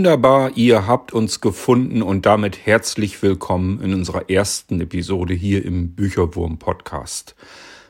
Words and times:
Wunderbar, 0.00 0.52
ihr 0.54 0.86
habt 0.86 1.12
uns 1.12 1.42
gefunden 1.42 2.00
und 2.00 2.24
damit 2.24 2.64
herzlich 2.64 3.22
willkommen 3.22 3.82
in 3.82 3.92
unserer 3.92 4.30
ersten 4.30 4.80
Episode 4.80 5.34
hier 5.34 5.62
im 5.62 5.90
Bücherwurm 5.90 6.58
Podcast. 6.58 7.36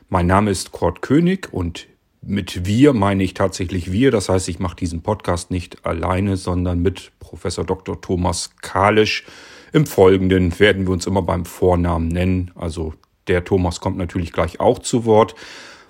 Mein 0.09 0.27
Name 0.27 0.51
ist 0.51 0.73
Kurt 0.73 1.01
König 1.01 1.53
und 1.53 1.87
mit 2.21 2.65
wir 2.65 2.91
meine 2.91 3.23
ich 3.23 3.33
tatsächlich 3.33 3.93
wir. 3.93 4.11
Das 4.11 4.27
heißt, 4.27 4.49
ich 4.49 4.59
mache 4.59 4.75
diesen 4.75 5.03
Podcast 5.03 5.51
nicht 5.51 5.85
alleine, 5.85 6.35
sondern 6.35 6.81
mit 6.81 7.13
Professor 7.19 7.63
Dr. 7.63 8.01
Thomas 8.01 8.57
Kalisch. 8.61 9.23
Im 9.71 9.85
Folgenden 9.85 10.59
werden 10.59 10.87
wir 10.87 10.91
uns 10.91 11.07
immer 11.07 11.21
beim 11.21 11.45
Vornamen 11.45 12.09
nennen. 12.09 12.51
Also 12.55 12.93
der 13.29 13.45
Thomas 13.45 13.79
kommt 13.79 13.95
natürlich 13.95 14.33
gleich 14.33 14.59
auch 14.59 14.79
zu 14.79 15.05
Wort. 15.05 15.33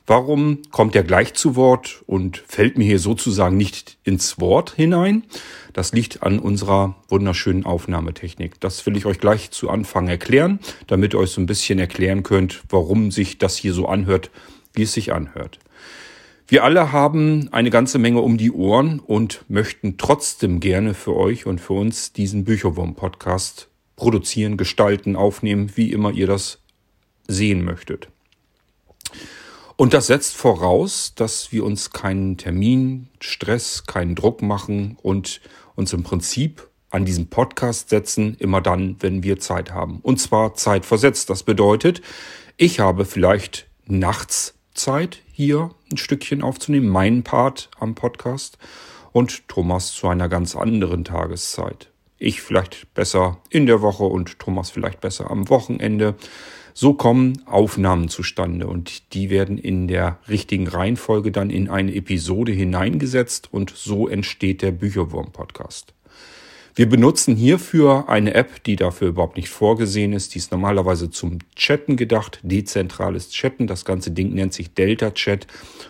Warum 0.07 0.59
kommt 0.71 0.95
er 0.95 1.03
gleich 1.03 1.35
zu 1.35 1.55
Wort 1.55 2.03
und 2.07 2.43
fällt 2.47 2.77
mir 2.77 2.85
hier 2.85 2.99
sozusagen 2.99 3.55
nicht 3.55 3.97
ins 4.03 4.39
Wort 4.39 4.73
hinein? 4.75 5.23
Das 5.73 5.93
liegt 5.93 6.23
an 6.23 6.39
unserer 6.39 6.95
wunderschönen 7.07 7.65
Aufnahmetechnik. 7.65 8.59
Das 8.59 8.85
will 8.85 8.97
ich 8.97 9.05
euch 9.05 9.19
gleich 9.19 9.51
zu 9.51 9.69
Anfang 9.69 10.07
erklären, 10.07 10.59
damit 10.87 11.13
ihr 11.13 11.19
euch 11.19 11.31
so 11.31 11.39
ein 11.39 11.45
bisschen 11.45 11.77
erklären 11.77 12.23
könnt, 12.23 12.63
warum 12.69 13.11
sich 13.11 13.37
das 13.37 13.55
hier 13.55 13.73
so 13.73 13.87
anhört, 13.87 14.31
wie 14.73 14.83
es 14.83 14.93
sich 14.93 15.13
anhört. 15.13 15.59
Wir 16.47 16.65
alle 16.65 16.91
haben 16.91 17.47
eine 17.53 17.69
ganze 17.69 17.97
Menge 17.97 18.19
um 18.19 18.37
die 18.37 18.51
Ohren 18.51 18.99
und 18.99 19.45
möchten 19.47 19.97
trotzdem 19.97 20.59
gerne 20.59 20.93
für 20.93 21.15
euch 21.15 21.45
und 21.45 21.61
für 21.61 21.73
uns 21.73 22.11
diesen 22.11 22.43
Bücherwurm-Podcast 22.43 23.69
produzieren, 23.95 24.57
gestalten, 24.57 25.15
aufnehmen, 25.15 25.71
wie 25.75 25.91
immer 25.91 26.11
ihr 26.11 26.27
das 26.27 26.59
sehen 27.27 27.63
möchtet. 27.63 28.09
Und 29.81 29.95
das 29.95 30.05
setzt 30.05 30.37
voraus, 30.37 31.13
dass 31.15 31.51
wir 31.51 31.65
uns 31.65 31.89
keinen 31.89 32.37
Termin, 32.37 33.09
Stress, 33.19 33.87
keinen 33.87 34.13
Druck 34.13 34.43
machen 34.43 34.95
und 35.01 35.41
uns 35.73 35.91
im 35.91 36.03
Prinzip 36.03 36.69
an 36.91 37.03
diesem 37.03 37.31
Podcast 37.31 37.89
setzen, 37.89 38.35
immer 38.37 38.61
dann, 38.61 38.97
wenn 38.99 39.23
wir 39.23 39.39
Zeit 39.39 39.71
haben. 39.71 39.97
Und 40.03 40.19
zwar 40.19 40.53
zeitversetzt. 40.53 41.31
Das 41.31 41.41
bedeutet, 41.41 42.03
ich 42.57 42.79
habe 42.79 43.05
vielleicht 43.05 43.69
nachts 43.87 44.53
Zeit, 44.75 45.23
hier 45.31 45.71
ein 45.91 45.97
Stückchen 45.97 46.43
aufzunehmen, 46.43 46.87
meinen 46.87 47.23
Part 47.23 47.71
am 47.79 47.95
Podcast 47.95 48.59
und 49.13 49.47
Thomas 49.47 49.93
zu 49.93 50.07
einer 50.07 50.29
ganz 50.29 50.55
anderen 50.55 51.05
Tageszeit. 51.05 51.89
Ich 52.19 52.43
vielleicht 52.43 52.93
besser 52.93 53.39
in 53.49 53.65
der 53.65 53.81
Woche 53.81 54.03
und 54.03 54.37
Thomas 54.37 54.69
vielleicht 54.69 55.01
besser 55.01 55.31
am 55.31 55.49
Wochenende. 55.49 56.13
So 56.73 56.93
kommen 56.93 57.41
Aufnahmen 57.45 58.09
zustande 58.09 58.67
und 58.67 59.13
die 59.13 59.29
werden 59.29 59.57
in 59.57 59.87
der 59.87 60.19
richtigen 60.29 60.67
Reihenfolge 60.67 61.31
dann 61.31 61.49
in 61.49 61.69
eine 61.69 61.93
Episode 61.93 62.51
hineingesetzt 62.51 63.49
und 63.51 63.73
so 63.75 64.07
entsteht 64.07 64.61
der 64.61 64.71
Bücherwurm-Podcast. 64.71 65.93
Wir 66.73 66.87
benutzen 66.87 67.35
hierfür 67.35 68.07
eine 68.07 68.33
App, 68.33 68.63
die 68.63 68.77
dafür 68.77 69.09
überhaupt 69.09 69.35
nicht 69.35 69.49
vorgesehen 69.49 70.13
ist. 70.13 70.33
Die 70.33 70.37
ist 70.37 70.51
normalerweise 70.51 71.09
zum 71.09 71.39
Chatten 71.55 71.97
gedacht, 71.97 72.39
dezentrales 72.43 73.29
Chatten. 73.31 73.67
Das 73.67 73.83
ganze 73.83 74.11
Ding 74.11 74.33
nennt 74.33 74.53
sich 74.53 74.73
Delta 74.73 75.11
Chat, 75.11 75.47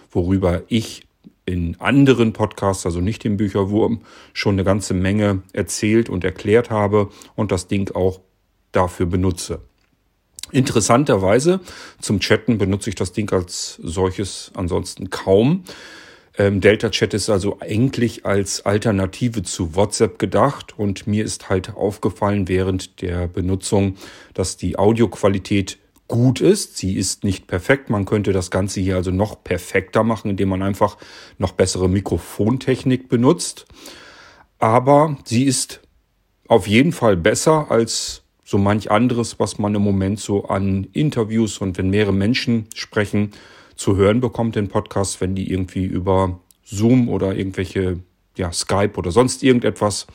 worüber 0.09 0.63
ich 0.69 1.03
in 1.45 1.79
anderen 1.79 2.33
Podcasts, 2.33 2.85
also 2.85 2.99
nicht 2.99 3.25
im 3.25 3.37
Bücherwurm, 3.37 4.01
schon 4.33 4.55
eine 4.55 4.63
ganze 4.63 4.95
Menge 4.95 5.43
erzählt 5.53 6.09
und 6.09 6.23
erklärt 6.23 6.71
habe 6.71 7.09
und 7.35 7.51
das 7.51 7.67
Ding 7.67 7.91
auch 7.93 8.21
dafür 8.71 9.05
benutze. 9.05 9.61
Interessanterweise 10.51 11.61
zum 11.99 12.19
Chatten 12.19 12.57
benutze 12.57 12.89
ich 12.89 12.95
das 12.95 13.11
Ding 13.13 13.31
als 13.31 13.79
solches 13.81 14.51
ansonsten 14.55 15.09
kaum. 15.09 15.63
Ähm, 16.37 16.61
Delta 16.61 16.89
Chat 16.89 17.13
ist 17.13 17.29
also 17.29 17.57
eigentlich 17.59 18.25
als 18.25 18.65
Alternative 18.65 19.43
zu 19.43 19.75
WhatsApp 19.75 20.17
gedacht 20.17 20.77
und 20.77 21.07
mir 21.07 21.25
ist 21.25 21.49
halt 21.49 21.75
aufgefallen 21.75 22.47
während 22.47 23.01
der 23.01 23.27
Benutzung, 23.27 23.97
dass 24.33 24.57
die 24.57 24.77
Audioqualität 24.77 25.77
gut 26.07 26.41
ist. 26.41 26.77
Sie 26.77 26.95
ist 26.95 27.23
nicht 27.23 27.47
perfekt. 27.47 27.89
Man 27.89 28.05
könnte 28.05 28.33
das 28.33 28.51
Ganze 28.51 28.81
hier 28.81 28.95
also 28.95 29.11
noch 29.11 29.43
perfekter 29.43 30.03
machen, 30.03 30.31
indem 30.31 30.49
man 30.49 30.61
einfach 30.61 30.97
noch 31.37 31.53
bessere 31.53 31.89
Mikrofontechnik 31.89 33.07
benutzt. 33.07 33.65
Aber 34.59 35.17
sie 35.25 35.45
ist 35.45 35.81
auf 36.47 36.67
jeden 36.67 36.91
Fall 36.91 37.15
besser 37.17 37.71
als 37.71 38.23
so 38.51 38.57
manch 38.57 38.91
anderes, 38.91 39.39
was 39.39 39.59
man 39.59 39.73
im 39.75 39.81
Moment 39.81 40.19
so 40.19 40.43
an 40.43 40.85
Interviews 40.91 41.59
und 41.59 41.77
wenn 41.77 41.89
mehrere 41.89 42.11
Menschen 42.11 42.67
sprechen, 42.75 43.31
zu 43.77 43.95
hören 43.95 44.19
bekommt 44.19 44.57
in 44.57 44.67
Podcasts, 44.67 45.21
wenn 45.21 45.35
die 45.35 45.49
irgendwie 45.49 45.85
über 45.85 46.41
Zoom 46.65 47.07
oder 47.07 47.33
irgendwelche, 47.33 47.99
ja, 48.35 48.51
Skype 48.51 48.97
oder 48.97 49.11
sonst 49.11 49.41
irgendetwas 49.41 50.05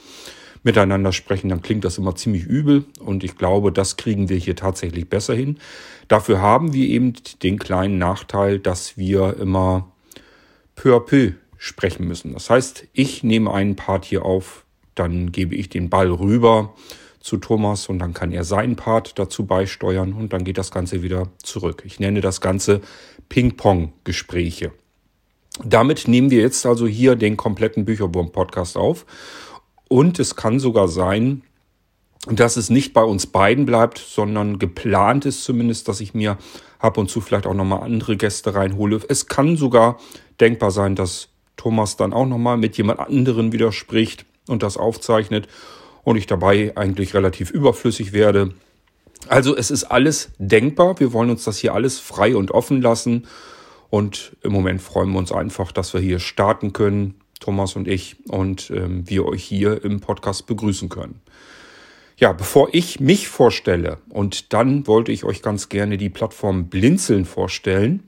miteinander 0.63 1.13
sprechen, 1.13 1.49
dann 1.49 1.63
klingt 1.63 1.87
das 1.87 1.97
immer 1.97 2.15
ziemlich 2.15 2.45
übel 2.45 2.85
und 3.01 3.25
ich 3.25 3.39
glaube, 3.39 3.73
das 3.73 3.97
kriegen 3.97 4.29
wir 4.29 4.37
hier 4.37 4.55
tatsächlich 4.55 5.09
besser 5.09 5.35
hin. 5.35 5.57
Dafür 6.07 6.43
haben 6.43 6.75
wir 6.75 6.87
eben 6.87 7.15
den 7.43 7.59
kleinen 7.59 7.97
Nachteil, 7.97 8.59
dass 8.59 8.99
wir 8.99 9.39
immer 9.41 9.91
peu 10.75 10.95
à 10.95 11.01
peu 11.01 11.33
sprechen 11.57 12.07
müssen. 12.07 12.35
Das 12.35 12.51
heißt, 12.51 12.87
ich 12.93 13.25
nehme 13.25 13.51
einen 13.55 13.77
Part 13.77 14.05
hier 14.05 14.27
auf, 14.27 14.67
dann 14.95 15.33
gebe 15.33 15.55
ich 15.55 15.71
den 15.71 15.89
Ball 15.89 16.11
rüber 16.11 16.75
zu 17.27 17.39
Thomas 17.39 17.89
und 17.89 17.99
dann 17.99 18.15
kann 18.15 18.31
er 18.31 18.45
seinen 18.45 18.77
Part 18.77 19.19
dazu 19.19 19.47
beisteuern 19.47 20.13
und 20.13 20.33
dann 20.33 20.45
geht 20.45 20.59
das 20.59 20.71
Ganze 20.71 21.03
wieder 21.03 21.29
zurück. 21.43 21.83
Ich 21.85 21.99
nenne 21.99 22.21
das 22.21 22.41
Ganze 22.41 22.81
Ping-Pong-Gespräche. 23.29 24.71
Damit 25.65 26.07
nehmen 26.07 26.31
wir 26.31 26.41
jetzt 26.41 26.65
also 26.67 26.87
hier 26.87 27.17
den 27.17 27.37
kompletten 27.37 27.85
Bücherwurm-Podcast 27.85 28.77
auf 28.77 29.07
und 29.89 30.21
es 30.21 30.37
kann 30.37 30.61
sogar 30.61 30.87
sein, 30.87 31.43
dass 32.31 32.57
es 32.57 32.71
nicht 32.71 32.93
bei 32.93 33.03
uns 33.03 33.27
beiden 33.27 33.67
bleibt, 33.67 33.99
sondern 33.99 34.61
geplant 34.61 35.27
ist 35.27 35.43
zumindest, 35.43 35.89
dass 35.89 36.01
ich 36.01 36.15
mir 36.15 36.39
ab 36.79 36.97
und 36.97 37.11
zu 37.11 37.21
vielleicht 37.21 37.49
auch 37.49 37.55
nochmal 37.55 37.83
andere 37.83 38.17
Gäste 38.17 38.55
reinhole. 38.55 39.01
Es 39.09 39.27
kann 39.27 39.57
sogar 39.57 39.99
denkbar 40.41 40.71
sein, 40.71 40.95
dass 40.95 41.31
Thomas 41.57 41.97
dann 41.97 42.13
auch 42.13 42.27
nochmal 42.27 42.57
mit 42.57 42.77
jemand 42.77 43.01
anderen 43.01 43.51
widerspricht 43.51 44.27
und 44.47 44.63
das 44.63 44.77
aufzeichnet 44.77 45.49
und 46.07 46.17
ich 46.17 46.29
dabei 46.29 46.73
eigentlich 46.77 47.15
relativ 47.15 47.51
überflüssig 47.51 48.13
werde. 48.13 48.55
Also 49.27 49.57
es 49.57 49.73
ist 49.73 49.83
alles 49.83 50.31
denkbar. 50.39 51.01
Wir 51.01 51.13
wollen 51.13 51.31
uns 51.31 51.43
das 51.43 51.59
hier 51.59 51.75
alles 51.75 51.99
frei 51.99 52.37
und 52.37 52.53
offen 52.53 52.81
lassen. 52.81 53.27
Und 53.91 54.37
im 54.43 54.53
Moment 54.53 54.81
freuen 54.81 55.11
wir 55.11 55.19
uns 55.19 55.33
einfach, 55.33 55.73
dass 55.73 55.95
wir 55.95 56.01
hier 56.01 56.21
starten 56.21 56.73
können, 56.73 57.17
Thomas 57.41 57.75
und 57.75 57.89
ich, 57.89 58.15
und 58.29 58.71
ähm, 58.71 59.03
wir 59.11 59.27
euch 59.27 59.43
hier 59.43 59.83
im 59.85 59.99
Podcast 59.99 60.47
begrüßen 60.47 60.89
können. 60.89 61.21
Ja, 62.19 62.33
bevor 62.33 62.69
ich 62.71 63.01
mich 63.01 63.27
vorstelle, 63.27 63.99
und 64.09 64.53
dann 64.53 64.87
wollte 64.87 65.11
ich 65.11 65.25
euch 65.25 65.43
ganz 65.43 65.69
gerne 65.69 65.99
die 65.99 66.09
Plattform 66.09 66.69
Blinzeln 66.69 67.25
vorstellen. 67.25 68.05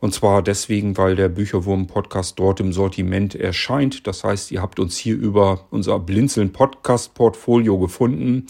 Und 0.00 0.14
zwar 0.14 0.42
deswegen, 0.42 0.96
weil 0.96 1.14
der 1.14 1.28
Bücherwurm-Podcast 1.28 2.38
dort 2.38 2.58
im 2.60 2.72
Sortiment 2.72 3.34
erscheint. 3.34 4.06
Das 4.06 4.24
heißt, 4.24 4.50
ihr 4.50 4.62
habt 4.62 4.80
uns 4.80 4.96
hier 4.96 5.14
über 5.14 5.66
unser 5.70 5.98
Blinzeln-Podcast-Portfolio 5.98 7.78
gefunden. 7.78 8.46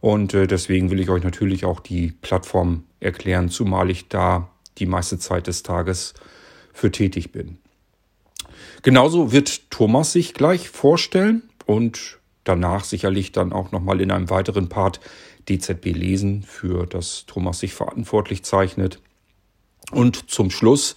Und 0.00 0.32
äh, 0.32 0.46
deswegen 0.46 0.90
will 0.90 1.00
ich 1.00 1.10
euch 1.10 1.22
natürlich 1.22 1.66
auch 1.66 1.80
die 1.80 2.12
Plattform 2.22 2.84
erklären, 3.00 3.50
zumal 3.50 3.90
ich 3.90 4.08
da 4.08 4.48
die 4.78 4.86
meiste 4.86 5.18
Zeit 5.18 5.46
des 5.46 5.62
Tages 5.62 6.14
für 6.72 6.90
tätig 6.90 7.32
bin. 7.32 7.58
Genauso 8.82 9.32
wird 9.32 9.70
Thomas 9.70 10.12
sich 10.12 10.34
gleich 10.34 10.70
vorstellen 10.70 11.42
und 11.66 12.18
danach 12.44 12.84
sicherlich 12.84 13.32
dann 13.32 13.52
auch 13.52 13.72
nochmal 13.72 14.00
in 14.00 14.10
einem 14.10 14.30
weiteren 14.30 14.68
Part 14.68 15.00
DZB 15.48 15.86
lesen, 15.86 16.42
für 16.44 16.86
das 16.86 17.26
Thomas 17.26 17.58
sich 17.58 17.74
verantwortlich 17.74 18.42
zeichnet. 18.44 19.00
Und 19.90 20.30
zum 20.30 20.50
Schluss 20.50 20.96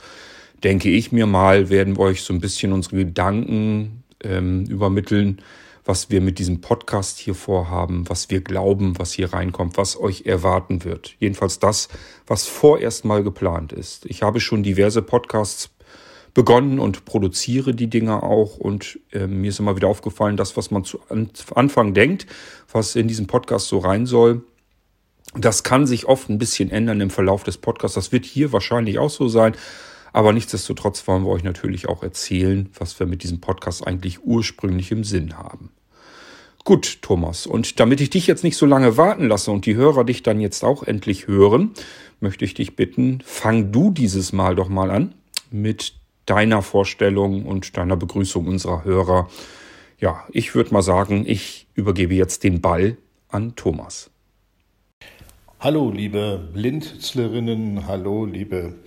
denke 0.63 0.89
ich 0.89 1.11
mir 1.11 1.25
mal, 1.25 1.69
werden 1.69 1.97
wir 1.97 2.01
euch 2.01 2.23
so 2.23 2.33
ein 2.33 2.41
bisschen 2.41 2.73
unsere 2.73 2.97
Gedanken 2.97 4.03
ähm, 4.23 4.65
übermitteln, 4.65 5.41
was 5.83 6.09
wir 6.11 6.21
mit 6.21 6.37
diesem 6.37 6.61
Podcast 6.61 7.17
hier 7.17 7.33
vorhaben, 7.33 8.07
was 8.07 8.29
wir 8.29 8.41
glauben, 8.41 8.99
was 8.99 9.13
hier 9.13 9.33
reinkommt, 9.33 9.77
was 9.77 9.99
euch 9.99 10.25
erwarten 10.25 10.83
wird. 10.83 11.15
Jedenfalls 11.19 11.59
das, 11.59 11.89
was 12.27 12.45
vorerst 12.45 13.03
mal 13.03 13.23
geplant 13.23 13.73
ist. 13.73 14.05
Ich 14.05 14.21
habe 14.21 14.39
schon 14.39 14.61
diverse 14.61 15.01
Podcasts 15.01 15.71
begonnen 16.33 16.79
und 16.79 17.05
produziere 17.05 17.73
die 17.73 17.89
Dinger 17.89 18.23
auch 18.23 18.57
und 18.57 18.99
äh, 19.11 19.27
mir 19.27 19.49
ist 19.49 19.59
immer 19.59 19.75
wieder 19.75 19.87
aufgefallen, 19.87 20.37
das, 20.37 20.55
was 20.55 20.71
man 20.71 20.85
zu 20.85 20.99
Anfang 21.55 21.93
denkt, 21.93 22.25
was 22.71 22.95
in 22.95 23.07
diesen 23.07 23.27
Podcast 23.27 23.67
so 23.67 23.79
rein 23.79 24.05
soll, 24.05 24.43
das 25.33 25.63
kann 25.63 25.87
sich 25.87 26.05
oft 26.05 26.29
ein 26.29 26.37
bisschen 26.37 26.69
ändern 26.69 27.01
im 27.01 27.09
Verlauf 27.09 27.43
des 27.43 27.57
Podcasts. 27.57 27.95
Das 27.95 28.11
wird 28.11 28.25
hier 28.25 28.51
wahrscheinlich 28.51 28.99
auch 28.99 29.09
so 29.09 29.27
sein. 29.27 29.53
Aber 30.13 30.33
nichtsdestotrotz 30.33 31.07
wollen 31.07 31.23
wir 31.23 31.29
euch 31.29 31.43
natürlich 31.43 31.87
auch 31.87 32.03
erzählen, 32.03 32.69
was 32.77 32.99
wir 32.99 33.07
mit 33.07 33.23
diesem 33.23 33.39
Podcast 33.39 33.87
eigentlich 33.87 34.23
ursprünglich 34.25 34.91
im 34.91 35.03
Sinn 35.03 35.37
haben. 35.37 35.71
Gut, 36.63 37.01
Thomas. 37.01 37.47
Und 37.47 37.79
damit 37.79 38.01
ich 38.01 38.09
dich 38.09 38.27
jetzt 38.27 38.43
nicht 38.43 38.57
so 38.57 38.65
lange 38.65 38.97
warten 38.97 39.27
lasse 39.27 39.51
und 39.51 39.65
die 39.65 39.75
Hörer 39.75 40.03
dich 40.03 40.21
dann 40.21 40.39
jetzt 40.39 40.63
auch 40.63 40.83
endlich 40.83 41.27
hören, 41.27 41.71
möchte 42.19 42.45
ich 42.45 42.53
dich 42.53 42.75
bitten, 42.75 43.19
fang 43.25 43.71
du 43.71 43.89
dieses 43.89 44.31
Mal 44.31 44.55
doch 44.55 44.69
mal 44.69 44.91
an 44.91 45.15
mit 45.49 45.95
deiner 46.25 46.61
Vorstellung 46.61 47.45
und 47.45 47.77
deiner 47.77 47.97
Begrüßung 47.97 48.47
unserer 48.47 48.83
Hörer 48.83 49.27
Ja, 49.97 50.25
ich 50.31 50.53
würde 50.53 50.73
mal 50.73 50.83
sagen, 50.83 51.25
ich 51.25 51.67
übergebe 51.73 52.13
jetzt 52.13 52.43
den 52.43 52.61
Ball 52.61 52.97
an 53.29 53.55
Thomas. 53.55 54.10
Hallo, 55.63 55.91
liebe 55.91 56.49
Lindzlerinnen, 56.55 57.85
hallo, 57.85 58.25
liebe 58.25 58.79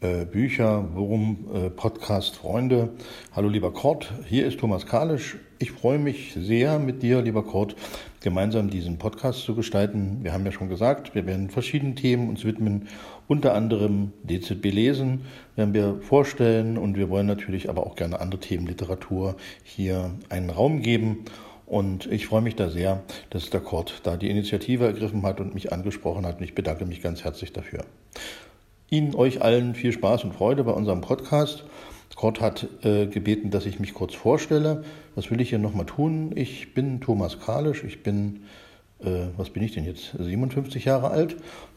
äh, 0.00 0.24
Bücher, 0.24 0.88
Worum 0.94 1.44
äh, 1.52 1.68
Podcast 1.68 2.36
Freunde. 2.36 2.94
Hallo, 3.32 3.50
lieber 3.50 3.74
Kurt, 3.74 4.10
hier 4.26 4.46
ist 4.46 4.58
Thomas 4.58 4.86
Kalisch. 4.86 5.36
Ich 5.58 5.70
freue 5.70 5.98
mich 5.98 6.32
sehr, 6.32 6.78
mit 6.78 7.02
dir, 7.02 7.20
lieber 7.20 7.44
Kurt, 7.44 7.76
gemeinsam 8.22 8.70
diesen 8.70 8.96
Podcast 8.96 9.40
zu 9.40 9.54
gestalten. 9.54 10.20
Wir 10.22 10.32
haben 10.32 10.46
ja 10.46 10.52
schon 10.52 10.70
gesagt, 10.70 11.14
wir 11.14 11.26
werden 11.26 11.50
verschiedenen 11.50 11.94
Themen 11.94 12.30
uns 12.30 12.46
widmen, 12.46 12.88
unter 13.28 13.54
anderem 13.54 14.14
DZB 14.22 14.72
lesen, 14.72 15.26
werden 15.56 15.74
wir 15.74 16.00
vorstellen 16.00 16.78
und 16.78 16.96
wir 16.96 17.10
wollen 17.10 17.26
natürlich 17.26 17.68
aber 17.68 17.86
auch 17.86 17.96
gerne 17.96 18.18
andere 18.22 18.40
Themen, 18.40 18.66
Literatur, 18.66 19.36
hier 19.62 20.10
einen 20.30 20.48
Raum 20.48 20.80
geben. 20.80 21.26
Und 21.74 22.06
ich 22.06 22.28
freue 22.28 22.40
mich 22.40 22.54
da 22.54 22.70
sehr, 22.70 23.02
dass 23.30 23.50
der 23.50 23.58
Kurt 23.58 24.02
da 24.04 24.16
die 24.16 24.30
Initiative 24.30 24.84
ergriffen 24.84 25.24
hat 25.24 25.40
und 25.40 25.54
mich 25.54 25.72
angesprochen 25.72 26.24
hat. 26.24 26.38
Und 26.38 26.44
ich 26.44 26.54
bedanke 26.54 26.86
mich 26.86 27.02
ganz 27.02 27.24
herzlich 27.24 27.52
dafür. 27.52 27.84
Ihnen, 28.90 29.16
euch 29.16 29.42
allen 29.42 29.74
viel 29.74 29.90
Spaß 29.90 30.22
und 30.22 30.34
Freude 30.34 30.62
bei 30.62 30.70
unserem 30.70 31.00
Podcast. 31.00 31.64
Kurt 32.14 32.40
hat 32.40 32.68
äh, 32.84 33.08
gebeten, 33.08 33.50
dass 33.50 33.66
ich 33.66 33.80
mich 33.80 33.92
kurz 33.92 34.14
vorstelle. 34.14 34.84
Was 35.16 35.32
will 35.32 35.40
ich 35.40 35.48
hier 35.48 35.58
nochmal 35.58 35.86
tun? 35.86 36.30
Ich 36.36 36.74
bin 36.74 37.00
Thomas 37.00 37.40
Kalisch. 37.40 37.82
Ich 37.82 38.04
bin, 38.04 38.44
äh, 39.00 39.26
was 39.36 39.50
bin 39.50 39.64
ich 39.64 39.72
denn 39.72 39.84
jetzt? 39.84 40.12
57 40.16 40.84
Jahre 40.84 41.10
alt 41.10 41.34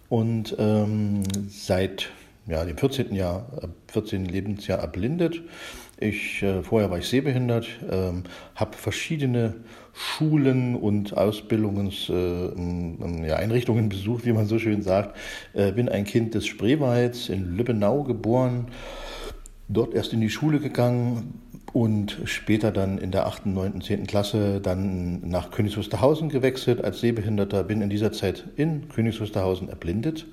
und 0.10 0.56
ähm, 0.60 1.24
seit 1.50 2.12
ja, 2.46 2.64
dem 2.64 2.78
14. 2.78 3.16
Jahr, 3.16 3.48
14. 3.88 4.26
Lebensjahr 4.26 4.78
erblindet. 4.78 5.42
Ich, 6.00 6.44
äh, 6.44 6.62
vorher 6.62 6.92
war 6.92 7.00
ich 7.00 7.08
sehbehindert, 7.08 7.68
ähm, 7.90 8.22
habe 8.54 8.78
verschiedene 8.78 9.56
Schulen 9.94 10.76
und 10.76 11.18
Ausbildungseinrichtungen 11.18 13.24
äh, 13.24 13.30
ja, 13.30 13.38
Einrichtungen 13.38 13.90
besucht, 13.90 14.24
wie 14.26 14.34
man 14.34 14.46
so 14.46 14.60
schön 14.60 14.84
sagt. 14.84 15.18
Äh, 15.54 15.72
bin 15.72 15.90
ein 15.90 16.04
Kind 16.04 16.36
des 16.36 16.46
Spreewalds 16.46 17.30
in 17.30 17.58
Lübbenau 17.58 18.04
geboren, 18.04 18.68
dort 19.70 19.96
erst 19.96 20.14
in 20.14 20.22
die 20.22 20.30
Schule 20.30 20.60
gegangen 20.60 21.42
und 21.74 22.20
später 22.26 22.72
dann 22.72 23.00
in 23.00 23.10
der 23.10 23.26
8., 23.26 23.48
9., 23.48 23.82
10. 23.82 24.06
Klasse 24.06 24.62
dann 24.62 25.28
nach 25.28 25.50
Königs 25.50 25.78
Wusterhausen 25.78 26.30
gewechselt 26.30 26.84
als 26.84 27.00
Sehbehinderter, 27.00 27.64
bin 27.64 27.82
in 27.82 27.90
dieser 27.90 28.12
Zeit 28.12 28.44
in 28.56 28.88
Königs 28.90 29.20
Wusterhausen 29.20 29.68
erblindet 29.68 30.28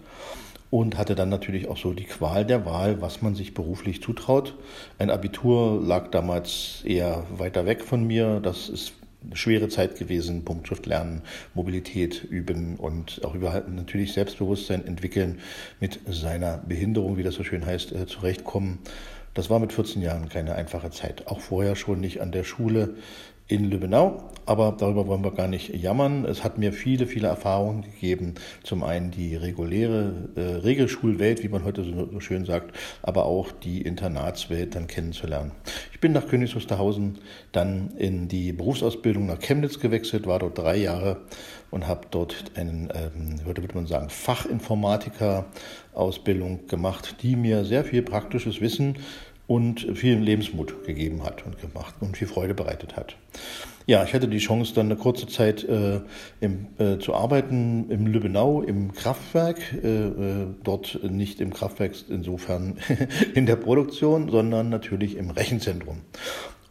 und 0.75 0.99
hatte 0.99 1.15
dann 1.15 1.29
natürlich 1.29 1.69
auch 1.69 1.77
so 1.77 1.93
die 1.93 2.03
Qual 2.03 2.45
der 2.45 2.67
Wahl, 2.67 3.01
was 3.01 3.23
man 3.23 3.37
sich 3.37 3.55
beruflich 3.55 4.03
zutraut. 4.03 4.57
Ein 4.99 5.09
Abitur 5.09 5.81
lag 5.81 6.09
damals 6.11 6.83
eher 6.85 7.29
weiter 7.31 7.65
weg 7.65 7.85
von 7.85 8.05
mir. 8.05 8.41
Das 8.41 8.69
ist 8.69 8.95
eine 9.25 9.37
schwere 9.37 9.69
Zeit 9.69 9.97
gewesen. 9.97 10.45
Punktschrift 10.45 10.87
lernen, 10.87 11.23
Mobilität 11.55 12.25
üben 12.25 12.75
und 12.75 13.25
auch 13.25 13.37
überhaupt 13.37 13.69
natürlich 13.69 14.15
Selbstbewusstsein 14.15 14.85
entwickeln, 14.85 15.39
mit 15.79 16.01
seiner 16.09 16.59
Behinderung, 16.59 17.19
wie 17.19 17.23
das 17.23 17.35
so 17.35 17.45
schön 17.45 17.65
heißt, 17.65 17.93
äh, 17.93 18.07
zurechtkommen. 18.09 18.81
Das 19.33 19.51
war 19.51 19.61
mit 19.61 19.73
14 19.73 20.03
Jahren 20.03 20.29
keine 20.29 20.57
einfache 20.57 20.91
Zeit. 20.91 21.29
Auch 21.29 21.39
vorher 21.39 21.77
schon 21.77 22.01
nicht 22.01 22.21
an 22.21 22.33
der 22.33 22.43
Schule 22.43 22.97
in 23.47 23.71
Lübbenau, 23.71 24.31
aber 24.47 24.75
darüber 24.79 25.07
wollen 25.07 25.23
wir 25.23 25.33
gar 25.33 25.49
nicht 25.49 25.75
jammern. 25.75 26.25
Es 26.25 26.45
hat 26.45 26.57
mir 26.57 26.73
viele, 26.73 27.07
viele 27.07 27.29
Erfahrungen 27.29 27.83
gegeben. 27.83 28.37
Zum 28.63 28.83
einen 28.83 29.11
die 29.11 29.37
reguläre 29.37 30.31
äh, 30.35 30.41
Regelschulwelt, 30.41 31.43
wie 31.43 31.49
man 31.49 31.63
heute 31.63 31.85
so, 31.85 32.09
so, 32.11 32.21
schön 32.21 32.47
sagt, 32.47 32.75
aber 33.03 33.27
auch 33.27 33.53
die 33.53 33.83
Internatswelt 33.83 34.75
dann 34.75 34.87
kennenzulernen. 34.87 35.53
Ich 35.93 36.01
bin 36.01 36.13
nach 36.13 36.27
Königs 36.27 36.55
Wusterhausen 36.55 37.19
dann 37.53 37.91
in 37.99 38.29
die 38.29 38.53
Berufsausbildung 38.53 39.27
nach 39.27 39.41
Chemnitz 39.41 39.79
gewechselt, 39.79 40.27
war 40.27 40.39
dort 40.39 40.57
drei 40.57 40.77
Jahre 40.77 41.19
und 41.71 41.87
habe 41.87 42.07
dort 42.11 42.45
einen, 42.55 42.89
ähm, 42.95 43.41
heute 43.47 43.63
würde 43.63 43.75
man 43.75 43.87
sagen, 43.87 44.09
Fachinformatiker-Ausbildung 44.09 46.67
gemacht, 46.67 47.17
die 47.21 47.37
mir 47.37 47.67
sehr 47.67 47.85
viel 47.85 48.01
praktisches 48.03 48.63
Wissen 48.63 48.97
und 49.47 49.81
viel 49.95 50.17
Lebensmut 50.17 50.85
gegeben 50.85 51.23
hat 51.23 51.45
und 51.45 51.61
gemacht 51.61 51.95
und 52.01 52.17
viel 52.17 52.29
Freude 52.29 52.55
bereitet 52.55 52.97
hat. 52.97 53.17
Ja, 53.87 54.03
ich 54.03 54.15
hatte 54.15 54.29
die 54.29 54.39
Chance, 54.39 54.73
dann 54.75 54.87
eine 54.87 54.97
kurze 54.97 55.27
Zeit 55.27 55.63
äh, 55.65 56.01
im, 56.41 56.69
äh, 56.79 56.99
zu 56.99 57.15
arbeiten 57.15 57.91
im 57.91 58.07
Lübbenau 58.07 58.63
im 58.63 58.93
Kraftwerk. 58.93 59.59
Äh, 59.83 60.07
äh 60.07 60.47
dort 60.63 61.01
nicht 61.03 61.41
im 61.43 61.53
Kraftwerk 61.53 61.93
insofern 62.09 62.79
in 63.35 63.45
der 63.45 63.57
Produktion, 63.57 64.31
sondern 64.31 64.71
natürlich 64.71 65.17
im 65.19 65.29
Rechenzentrum. 65.29 66.01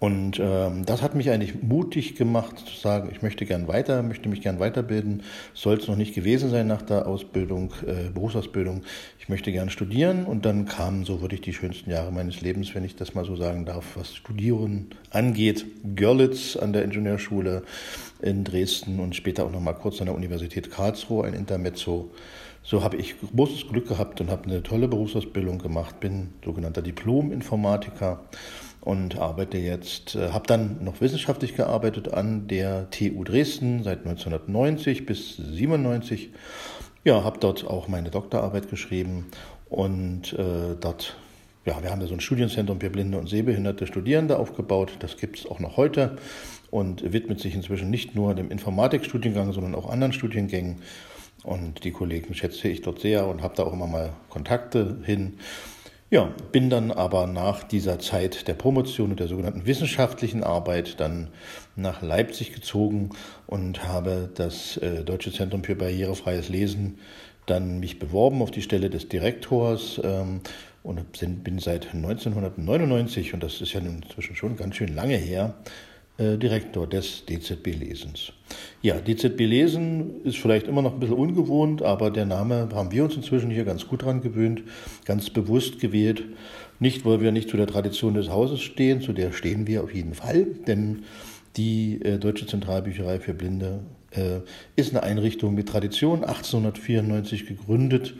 Und 0.03 0.37
ähm, 0.37 0.85
das 0.85 1.01
hat 1.01 1.15
mich 1.15 1.29
eigentlich 1.29 1.63
mutig 1.63 2.15
gemacht 2.15 2.59
zu 2.59 2.75
sagen, 2.75 3.07
ich 3.09 3.21
möchte 3.21 3.45
gern 3.45 3.69
weiter, 3.69 4.03
möchte 4.03 4.27
mich 4.27 4.41
gern 4.41 4.59
weiterbilden. 4.59 5.23
Soll 5.53 5.77
es 5.77 5.87
noch 5.87 5.95
nicht 5.95 6.13
gewesen 6.13 6.49
sein 6.49 6.67
nach 6.67 6.81
der 6.81 7.07
Ausbildung, 7.07 7.71
äh, 7.87 8.09
Berufsausbildung. 8.09 8.81
Ich 9.23 9.29
möchte 9.29 9.53
gern 9.53 9.69
studieren 9.69 10.25
und 10.25 10.43
dann 10.45 10.65
kamen 10.65 11.05
so 11.05 11.21
wirklich 11.21 11.39
die 11.39 11.53
schönsten 11.53 11.89
Jahre 11.89 12.11
meines 12.11 12.41
Lebens, 12.41 12.75
wenn 12.75 12.83
ich 12.83 12.97
das 12.97 13.13
mal 13.13 13.23
so 13.23 13.37
sagen 13.37 13.63
darf, 13.63 13.95
was 13.95 14.13
Studieren 14.13 14.87
angeht. 15.11 15.65
Görlitz 15.95 16.57
an 16.57 16.73
der 16.73 16.83
Ingenieurschule 16.83 17.63
in 18.21 18.43
Dresden 18.43 18.99
und 18.99 19.15
später 19.15 19.45
auch 19.45 19.51
noch 19.53 19.61
mal 19.61 19.75
kurz 19.75 20.01
an 20.01 20.07
der 20.07 20.15
Universität 20.15 20.71
Karlsruhe, 20.71 21.25
ein 21.25 21.35
Intermezzo. 21.35 22.11
So 22.63 22.83
habe 22.83 22.97
ich 22.97 23.15
großes 23.33 23.69
Glück 23.69 23.87
gehabt 23.87 24.19
und 24.19 24.29
habe 24.29 24.43
eine 24.43 24.61
tolle 24.61 24.89
Berufsausbildung 24.89 25.57
gemacht, 25.59 26.01
bin 26.01 26.31
sogenannter 26.43 26.81
Diplom-Informatiker 26.81 28.25
und 28.81 29.19
arbeite 29.19 29.57
jetzt, 29.57 30.15
äh, 30.15 30.31
habe 30.31 30.47
dann 30.47 30.83
noch 30.83 30.99
wissenschaftlich 30.99 31.55
gearbeitet 31.55 32.13
an 32.13 32.49
der 32.49 32.89
TU 32.89 33.23
Dresden 33.23 33.83
seit 33.83 33.99
1990 33.99 35.05
bis 35.05 35.37
97. 35.37 36.31
Ja, 37.05 37.25
habe 37.25 37.37
dort 37.37 37.67
auch 37.67 37.89
meine 37.89 38.11
Doktorarbeit 38.11 38.69
geschrieben 38.69 39.25
und 39.67 40.31
äh, 40.33 40.75
dort, 40.79 41.17
ja, 41.65 41.83
wir 41.83 41.91
haben 41.91 41.99
da 41.99 42.07
so 42.07 42.13
ein 42.13 42.21
Studienzentrum 42.21 42.79
für 42.79 42.89
blinde 42.89 43.17
und 43.17 43.27
sehbehinderte 43.27 43.87
Studierende 43.87 44.39
aufgebaut. 44.39 44.93
Das 44.99 45.17
gibt 45.17 45.39
es 45.39 45.45
auch 45.45 45.59
noch 45.59 45.75
heute 45.75 46.17
und 46.71 47.11
widmet 47.11 47.41
sich 47.41 47.55
inzwischen 47.55 47.89
nicht 47.89 48.15
nur 48.15 48.35
dem 48.35 48.49
Informatikstudiengang, 48.49 49.51
sondern 49.51 49.75
auch 49.75 49.89
anderen 49.89 50.13
Studiengängen. 50.13 50.77
Und 51.43 51.83
die 51.83 51.91
Kollegen 51.91 52.33
schätze 52.35 52.69
ich 52.69 52.81
dort 52.81 53.01
sehr 53.01 53.27
und 53.27 53.41
habe 53.41 53.53
da 53.57 53.63
auch 53.63 53.73
immer 53.73 53.87
mal 53.87 54.13
Kontakte 54.29 54.97
hin. 55.03 55.39
Ja, 56.13 56.29
bin 56.51 56.69
dann 56.69 56.91
aber 56.91 57.25
nach 57.25 57.63
dieser 57.63 57.97
Zeit 57.97 58.47
der 58.47 58.53
Promotion 58.53 59.09
und 59.09 59.19
der 59.19 59.27
sogenannten 59.27 59.65
wissenschaftlichen 59.65 60.43
Arbeit 60.43 60.99
dann 60.99 61.29
nach 61.75 62.03
Leipzig 62.03 62.53
gezogen 62.53 63.09
und 63.47 63.87
habe 63.87 64.29
das 64.35 64.77
äh, 64.77 65.03
Deutsche 65.03 65.33
Zentrum 65.33 65.63
für 65.63 65.75
barrierefreies 65.75 66.49
Lesen 66.49 66.99
dann 67.47 67.79
mich 67.79 67.97
beworben 67.97 68.43
auf 68.43 68.51
die 68.51 68.61
Stelle 68.61 68.91
des 68.91 69.09
Direktors 69.09 69.99
ähm, 70.03 70.41
und 70.83 71.43
bin 71.43 71.57
seit 71.57 71.95
1999, 71.95 73.33
und 73.33 73.41
das 73.41 73.59
ist 73.59 73.73
ja 73.73 73.79
inzwischen 73.79 74.35
schon 74.35 74.55
ganz 74.55 74.75
schön 74.75 74.93
lange 74.93 75.17
her, 75.17 75.55
äh, 76.17 76.37
Direktor 76.37 76.87
des 76.87 77.25
DZB 77.25 77.75
Lesens. 77.75 78.33
Ja, 78.83 78.99
DZB 78.99 79.39
Lesen 79.41 80.23
ist 80.23 80.37
vielleicht 80.37 80.67
immer 80.67 80.83
noch 80.83 80.93
ein 80.93 80.99
bisschen 80.99 81.15
ungewohnt, 81.15 81.81
aber 81.81 82.11
der 82.11 82.25
Name 82.25 82.69
haben 82.73 82.91
wir 82.91 83.03
uns 83.03 83.15
inzwischen 83.15 83.49
hier 83.49 83.65
ganz 83.65 83.87
gut 83.87 84.03
dran 84.03 84.21
gewöhnt, 84.21 84.61
ganz 85.05 85.31
bewusst 85.31 85.79
gewählt. 85.79 86.23
Nicht, 86.79 87.03
weil 87.05 87.21
wir 87.21 87.31
nicht 87.31 87.49
zu 87.49 87.57
der 87.57 87.65
Tradition 87.65 88.13
des 88.13 88.29
Hauses 88.29 88.61
stehen, 88.61 89.01
zu 89.01 89.13
der 89.13 89.31
stehen 89.31 89.65
wir 89.65 89.83
auf 89.83 89.93
jeden 89.93 90.13
Fall, 90.13 90.45
denn 90.67 91.03
die 91.55 91.99
äh, 92.03 92.19
Deutsche 92.19 92.45
Zentralbücherei 92.45 93.19
für 93.19 93.33
Blinde 93.33 93.79
äh, 94.11 94.41
ist 94.75 94.91
eine 94.91 95.01
Einrichtung 95.01 95.55
mit 95.55 95.69
Tradition, 95.69 96.23
1894 96.23 97.47
gegründet. 97.47 98.13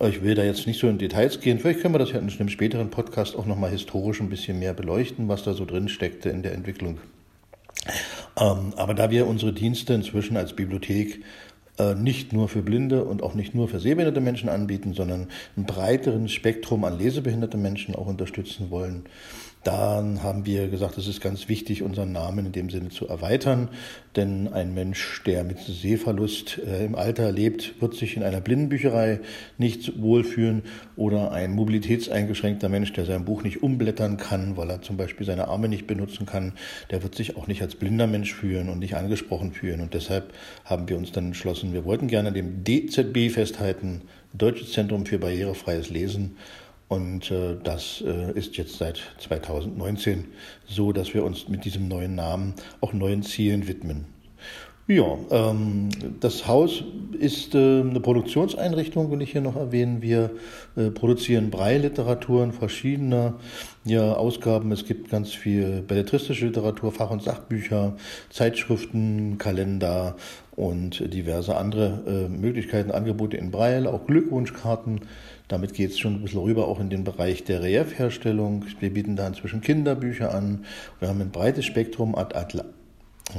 Ich 0.00 0.22
will 0.22 0.34
da 0.34 0.42
jetzt 0.42 0.66
nicht 0.66 0.80
so 0.80 0.88
in 0.88 0.98
Details 0.98 1.40
gehen. 1.40 1.58
Vielleicht 1.58 1.80
können 1.80 1.94
wir 1.94 1.98
das 1.98 2.10
ja 2.10 2.18
in 2.18 2.28
einem 2.28 2.48
späteren 2.48 2.90
Podcast 2.90 3.36
auch 3.36 3.44
nochmal 3.44 3.70
historisch 3.70 4.20
ein 4.20 4.30
bisschen 4.30 4.58
mehr 4.58 4.72
beleuchten, 4.72 5.28
was 5.28 5.44
da 5.44 5.52
so 5.52 5.66
drin 5.66 5.88
steckte 5.88 6.30
in 6.30 6.42
der 6.42 6.54
Entwicklung 6.54 6.98
ähm, 8.38 8.74
aber 8.76 8.94
da 8.94 9.10
wir 9.10 9.26
unsere 9.26 9.52
Dienste 9.52 9.94
inzwischen 9.94 10.36
als 10.36 10.54
Bibliothek 10.54 11.22
äh, 11.78 11.94
nicht 11.94 12.32
nur 12.32 12.48
für 12.48 12.62
blinde 12.62 13.04
und 13.04 13.22
auch 13.22 13.34
nicht 13.34 13.54
nur 13.54 13.68
für 13.68 13.80
sehbehinderte 13.80 14.20
Menschen 14.20 14.48
anbieten, 14.48 14.92
sondern 14.92 15.28
ein 15.56 15.64
breiteren 15.64 16.28
Spektrum 16.28 16.84
an 16.84 16.98
lesebehinderte 16.98 17.56
Menschen 17.56 17.94
auch 17.94 18.06
unterstützen 18.06 18.70
wollen, 18.70 19.04
dann 19.62 20.22
haben 20.22 20.46
wir 20.46 20.68
gesagt, 20.68 20.96
es 20.96 21.06
ist 21.06 21.20
ganz 21.20 21.48
wichtig, 21.48 21.82
unseren 21.82 22.12
Namen 22.12 22.46
in 22.46 22.52
dem 22.52 22.70
Sinne 22.70 22.88
zu 22.88 23.06
erweitern, 23.08 23.68
denn 24.16 24.48
ein 24.48 24.72
Mensch, 24.72 25.22
der 25.26 25.44
mit 25.44 25.58
Sehverlust 25.58 26.58
äh, 26.58 26.84
im 26.86 26.94
Alter 26.94 27.30
lebt, 27.30 27.80
wird 27.80 27.94
sich 27.94 28.16
in 28.16 28.22
einer 28.22 28.40
Blindenbücherei 28.40 29.20
nicht 29.58 30.00
wohlfühlen. 30.00 30.62
Oder 30.96 31.30
ein 31.32 31.52
mobilitätseingeschränkter 31.52 32.70
Mensch, 32.70 32.94
der 32.94 33.04
sein 33.04 33.26
Buch 33.26 33.42
nicht 33.42 33.62
umblättern 33.62 34.16
kann, 34.16 34.56
weil 34.56 34.70
er 34.70 34.80
zum 34.80 34.96
Beispiel 34.96 35.26
seine 35.26 35.48
Arme 35.48 35.68
nicht 35.68 35.86
benutzen 35.86 36.24
kann, 36.24 36.54
der 36.90 37.02
wird 37.02 37.14
sich 37.14 37.36
auch 37.36 37.46
nicht 37.46 37.60
als 37.60 37.74
blinder 37.74 38.06
Mensch 38.06 38.32
fühlen 38.32 38.70
und 38.70 38.78
nicht 38.78 38.96
angesprochen 38.96 39.52
fühlen. 39.52 39.82
Und 39.82 39.92
deshalb 39.92 40.32
haben 40.64 40.88
wir 40.88 40.96
uns 40.96 41.12
dann 41.12 41.26
entschlossen, 41.26 41.74
wir 41.74 41.84
wollten 41.84 42.08
gerne 42.08 42.32
dem 42.32 42.64
DZB 42.64 43.30
festhalten, 43.30 44.02
Deutsches 44.32 44.72
Zentrum 44.72 45.06
für 45.06 45.18
barrierefreies 45.18 45.90
Lesen 45.90 46.36
Und 46.90 47.30
äh, 47.30 47.56
das 47.62 48.02
äh, 48.04 48.32
ist 48.36 48.56
jetzt 48.56 48.78
seit 48.78 49.00
2019 49.20 50.24
so, 50.66 50.92
dass 50.92 51.14
wir 51.14 51.22
uns 51.22 51.48
mit 51.48 51.64
diesem 51.64 51.86
neuen 51.86 52.16
Namen 52.16 52.54
auch 52.80 52.92
neuen 52.92 53.22
Zielen 53.22 53.68
widmen. 53.68 54.06
Ja, 54.88 55.16
ähm, 55.30 55.90
das 56.18 56.48
Haus 56.48 56.82
ist 57.16 57.54
äh, 57.54 57.58
eine 57.82 58.00
Produktionseinrichtung, 58.00 59.08
will 59.12 59.22
ich 59.22 59.30
hier 59.30 59.40
noch 59.40 59.54
erwähnen. 59.54 60.02
Wir 60.02 60.32
äh, 60.74 60.90
produzieren 60.90 61.50
Breiliteraturen 61.50 62.50
verschiedener 62.50 63.34
ja, 63.84 64.14
Ausgaben. 64.14 64.72
Es 64.72 64.84
gibt 64.84 65.10
ganz 65.10 65.32
viel 65.32 65.82
belletristische 65.82 66.46
Literatur, 66.46 66.90
Fach- 66.90 67.12
und 67.12 67.22
Sachbücher, 67.22 67.94
Zeitschriften, 68.30 69.38
Kalender 69.38 70.16
und 70.56 71.14
diverse 71.14 71.56
andere 71.56 72.02
äh, 72.08 72.28
Möglichkeiten, 72.28 72.90
Angebote 72.90 73.36
in 73.36 73.52
Breil, 73.52 73.86
auch 73.86 74.08
Glückwunschkarten. 74.08 75.02
Damit 75.50 75.74
geht 75.74 75.90
es 75.90 75.98
schon 75.98 76.14
ein 76.14 76.22
bisschen 76.22 76.38
rüber 76.38 76.68
auch 76.68 76.78
in 76.78 76.90
den 76.90 77.02
Bereich 77.02 77.42
der 77.42 77.60
Reliefherstellung. 77.60 78.66
Wir 78.78 78.94
bieten 78.94 79.16
da 79.16 79.26
inzwischen 79.26 79.60
Kinderbücher 79.60 80.32
an. 80.32 80.64
Wir 81.00 81.08
haben 81.08 81.20
ein 81.20 81.32
breites 81.32 81.64
Spektrum 81.64 82.14
ad, 82.14 82.36
ad 82.36 82.56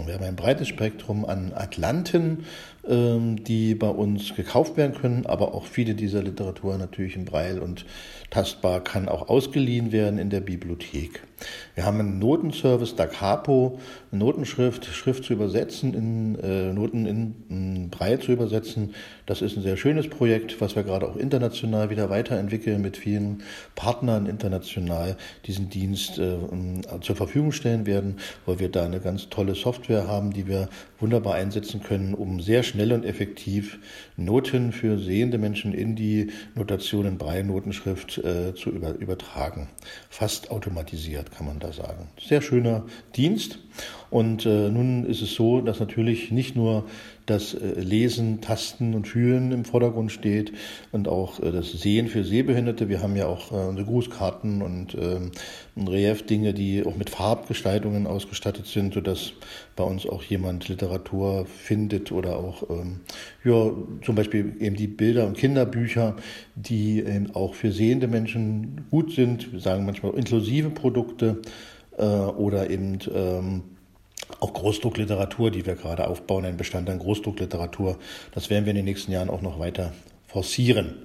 wir 0.06 0.14
haben 0.14 0.24
ein 0.24 0.36
breites 0.36 0.68
Spektrum 0.68 1.24
an 1.24 1.54
Atlanten, 1.54 2.46
die 2.84 3.76
bei 3.76 3.90
uns 3.90 4.36
gekauft 4.36 4.76
werden 4.76 4.96
können, 4.96 5.26
aber 5.28 5.54
auch 5.54 5.66
viele 5.66 5.94
dieser 5.94 6.24
Literatur 6.24 6.78
natürlich 6.78 7.16
in 7.16 7.26
Breil 7.26 7.60
und 7.60 7.86
tastbar 8.32 8.84
kann 8.84 9.08
auch 9.08 9.30
ausgeliehen 9.30 9.92
werden 9.92 10.18
in 10.18 10.32
der 10.32 10.40
Bibliothek. 10.40 11.22
Wir 11.76 11.86
haben 11.86 12.00
einen 12.00 12.20
Notenservice 12.20 12.96
Da 12.96 13.08
Capo, 13.08 13.80
Notenschrift, 14.12 14.86
Schrift 14.86 15.24
zu 15.24 15.34
übersetzen, 15.34 15.94
in 15.94 16.40
äh, 16.40 16.74
Noten 16.74 17.06
in, 17.06 17.36
in 17.50 17.90
Breil 17.90 18.20
zu 18.20 18.32
übersetzen. 18.32 18.94
Das 19.26 19.42
ist 19.42 19.58
ein 19.58 19.64
sehr 19.64 19.78
schönes 19.78 20.08
Projekt, 20.08 20.62
was 20.62 20.76
wir 20.76 20.84
gerade 20.84 21.08
auch 21.08 21.16
international 21.16 21.90
wieder 21.90 22.10
weiterentwickeln 22.10 22.82
mit 22.82 22.98
vielen 22.98 23.44
Partnern 23.76 24.26
international 24.26 25.18
diesen 25.46 25.70
Dienst 25.70 26.20
äh, 26.20 26.38
zur 27.02 27.16
Verfügung 27.16 27.52
stellen 27.52 27.86
werden, 27.86 28.18
weil 28.46 28.60
wir 28.60 28.70
da 28.70 28.86
eine 28.86 29.00
ganz 29.00 29.30
tolle 29.30 29.56
Software 29.56 30.08
haben, 30.08 30.34
die 30.34 30.48
wir 30.48 30.70
wunderbar 31.02 31.36
einsetzen 31.36 31.82
können, 31.82 32.14
um 32.14 32.40
sehr 32.40 32.64
schnell 32.64 32.94
und 32.94 33.06
effektiv 33.06 33.80
Noten 34.18 34.72
für 34.72 35.00
sehende 35.00 35.38
Menschen 35.38 35.74
in 35.74 35.96
die 35.96 36.32
Notation 36.56 37.06
in 37.06 37.18
Braille-Notenschrift 37.18 38.20
äh, 38.20 38.54
zu 38.56 38.70
über, 38.70 38.94
übertragen. 38.96 39.70
Fast 40.10 40.52
automatisiert, 40.52 41.32
kann 41.32 41.46
man 41.46 41.60
da 41.60 41.72
sagen. 41.74 42.08
Sehr 42.20 42.42
schöner 42.42 42.86
Dienst. 43.16 43.60
Und 44.10 44.46
äh, 44.46 44.70
nun 44.70 45.06
ist 45.06 45.22
es 45.22 45.34
so, 45.34 45.62
dass 45.62 45.80
natürlich 45.80 46.32
nicht 46.32 46.56
nur 46.56 46.86
das 47.26 47.54
äh, 47.54 47.80
Lesen, 47.80 48.42
Tasten 48.42 48.94
und 48.94 49.08
Fühlen 49.08 49.52
im 49.52 49.66
Vordergrund 49.66 50.12
steht 50.12 50.54
und 50.92 51.08
auch 51.08 51.40
äh, 51.40 51.52
das 51.52 51.72
Sehen 51.72 52.08
für 52.08 52.24
Sehbehinderte. 52.24 52.90
Wir 52.90 53.02
haben 53.02 53.16
ja 53.16 53.28
auch 53.28 53.52
äh, 53.52 53.56
unsere 53.56 53.86
Grußkarten 53.88 54.62
und 54.62 54.96
ähm, 54.96 55.32
Relief-Dinge, 55.78 56.54
die 56.54 56.86
auch 56.86 56.98
mit 56.98 57.10
Farbgestaltungen 57.10 58.08
ausgestattet 58.08 58.68
sind, 58.68 58.94
sodass 58.94 59.34
bei 59.76 59.84
uns 59.84 60.08
auch 60.08 60.24
jemand 60.24 60.68
Literatur 60.68 61.46
findet 61.46 62.12
oder 62.12 62.38
auch 62.38 62.70
ähm, 62.70 63.02
ja, 63.44 63.72
zum 64.04 64.16
Beispiel 64.16 64.56
eben 64.60 64.76
die 64.76 64.88
Bilder 64.88 65.26
und 65.28 65.38
Kinderbücher, 65.38 66.16
die 66.56 67.00
eben 67.00 67.34
auch 67.36 67.54
für 67.54 67.72
sehende 67.72 68.08
Menschen 68.08 68.86
gut 68.90 69.14
sind. 69.14 69.52
Wir 69.54 69.60
sagen 69.60 69.86
manchmal 69.86 70.14
inklusive 70.14 70.70
Produkte 70.70 71.42
oder 71.98 72.70
eben 72.70 73.00
ähm, 73.14 73.64
auch 74.40 74.54
Großdruckliteratur, 74.54 75.52
die 75.52 75.66
wir 75.66 75.76
gerade 75.76 76.08
aufbauen, 76.08 76.46
ein 76.46 76.58
Bestand 76.58 76.90
an 76.90 77.00
Großdruckliteratur. 77.00 77.98
Das 78.34 78.50
werden 78.50 78.66
wir 78.66 78.72
in 78.72 78.78
den 78.78 78.86
nächsten 78.86 79.12
Jahren 79.12 79.30
auch 79.30 79.42
noch 79.42 79.60
weiter 79.60 79.94
forcieren. 80.28 80.96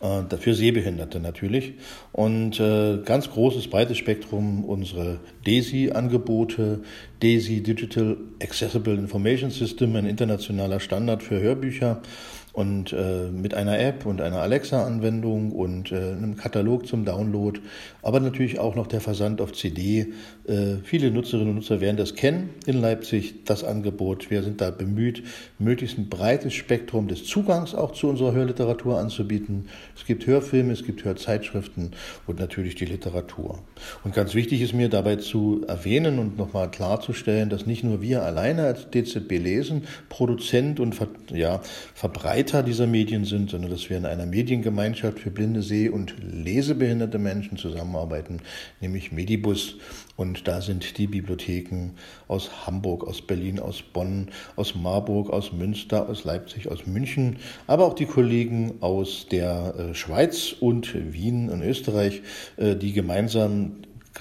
Äh, 0.00 0.22
dafür 0.28 0.54
Sehbehinderte 0.54 1.20
natürlich. 1.20 1.74
Und 2.10 2.58
äh, 2.58 2.98
ganz 3.04 3.30
großes, 3.30 3.68
breites 3.68 3.98
Spektrum 3.98 4.64
unsere 4.64 5.20
DESI-Angebote. 5.46 6.80
DESI 7.22 7.62
Digital 7.62 8.16
Accessible 8.42 8.94
Information 8.94 9.50
System, 9.50 9.94
ein 9.94 10.06
internationaler 10.06 10.80
Standard 10.80 11.22
für 11.22 11.40
Hörbücher 11.40 12.02
und 12.52 12.92
äh, 12.92 13.30
mit 13.30 13.54
einer 13.54 13.78
App 13.78 14.04
und 14.04 14.20
einer 14.20 14.42
Alexa-Anwendung 14.42 15.52
und 15.52 15.90
äh, 15.90 15.96
einem 15.96 16.36
Katalog 16.36 16.86
zum 16.86 17.04
Download, 17.06 17.58
aber 18.02 18.20
natürlich 18.20 18.58
auch 18.58 18.74
noch 18.74 18.86
der 18.86 19.00
Versand 19.00 19.40
auf 19.40 19.52
CD. 19.52 20.12
Äh, 20.46 20.76
viele 20.84 21.10
Nutzerinnen 21.10 21.48
und 21.48 21.54
Nutzer 21.56 21.80
werden 21.80 21.96
das 21.96 22.14
kennen 22.14 22.50
in 22.66 22.80
Leipzig, 22.80 23.44
das 23.46 23.64
Angebot. 23.64 24.30
Wir 24.30 24.42
sind 24.42 24.60
da 24.60 24.70
bemüht, 24.70 25.22
möglichst 25.58 25.96
ein 25.96 26.10
breites 26.10 26.52
Spektrum 26.52 27.08
des 27.08 27.24
Zugangs 27.24 27.74
auch 27.74 27.92
zu 27.92 28.08
unserer 28.08 28.32
Hörliteratur 28.32 28.98
anzubieten. 28.98 29.68
Es 29.96 30.04
gibt 30.04 30.26
Hörfilme, 30.26 30.72
es 30.72 30.84
gibt 30.84 31.04
Hörzeitschriften 31.04 31.92
und 32.26 32.38
natürlich 32.38 32.74
die 32.74 32.84
Literatur. 32.84 33.60
Und 34.04 34.14
ganz 34.14 34.34
wichtig 34.34 34.60
ist 34.60 34.74
mir 34.74 34.90
dabei 34.90 35.16
zu 35.16 35.64
erwähnen 35.66 36.18
und 36.18 36.36
nochmal 36.36 36.70
klarzustellen, 36.70 37.48
dass 37.48 37.64
nicht 37.64 37.82
nur 37.82 38.02
wir 38.02 38.22
alleine 38.22 38.64
als 38.64 38.90
DZB 38.90 39.38
lesen, 39.38 39.84
Produzent 40.10 40.80
und 40.80 40.94
ja, 41.30 41.60
Verbreiter 41.94 42.41
Leiter 42.42 42.64
dieser 42.64 42.88
Medien 42.88 43.24
sind, 43.24 43.50
sondern 43.50 43.70
dass 43.70 43.88
wir 43.88 43.96
in 43.96 44.04
einer 44.04 44.26
Mediengemeinschaft 44.26 45.20
für 45.20 45.30
blinde, 45.30 45.62
seh- 45.62 45.90
und 45.90 46.16
lesebehinderte 46.20 47.20
Menschen 47.20 47.56
zusammenarbeiten, 47.56 48.40
nämlich 48.80 49.12
Medibus. 49.12 49.76
Und 50.16 50.48
da 50.48 50.60
sind 50.60 50.98
die 50.98 51.06
Bibliotheken 51.06 51.90
aus 52.26 52.66
Hamburg, 52.66 53.06
aus 53.06 53.22
Berlin, 53.22 53.60
aus 53.60 53.82
Bonn, 53.82 54.26
aus 54.56 54.74
Marburg, 54.74 55.30
aus 55.30 55.52
Münster, 55.52 56.08
aus 56.08 56.24
Leipzig, 56.24 56.68
aus 56.68 56.84
München, 56.84 57.36
aber 57.68 57.86
auch 57.86 57.94
die 57.94 58.06
Kollegen 58.06 58.72
aus 58.80 59.28
der 59.30 59.74
äh, 59.78 59.94
Schweiz 59.94 60.52
und 60.58 61.12
Wien 61.12 61.48
und 61.48 61.62
Österreich, 61.62 62.22
äh, 62.56 62.74
die 62.74 62.92
gemeinsam 62.92 63.76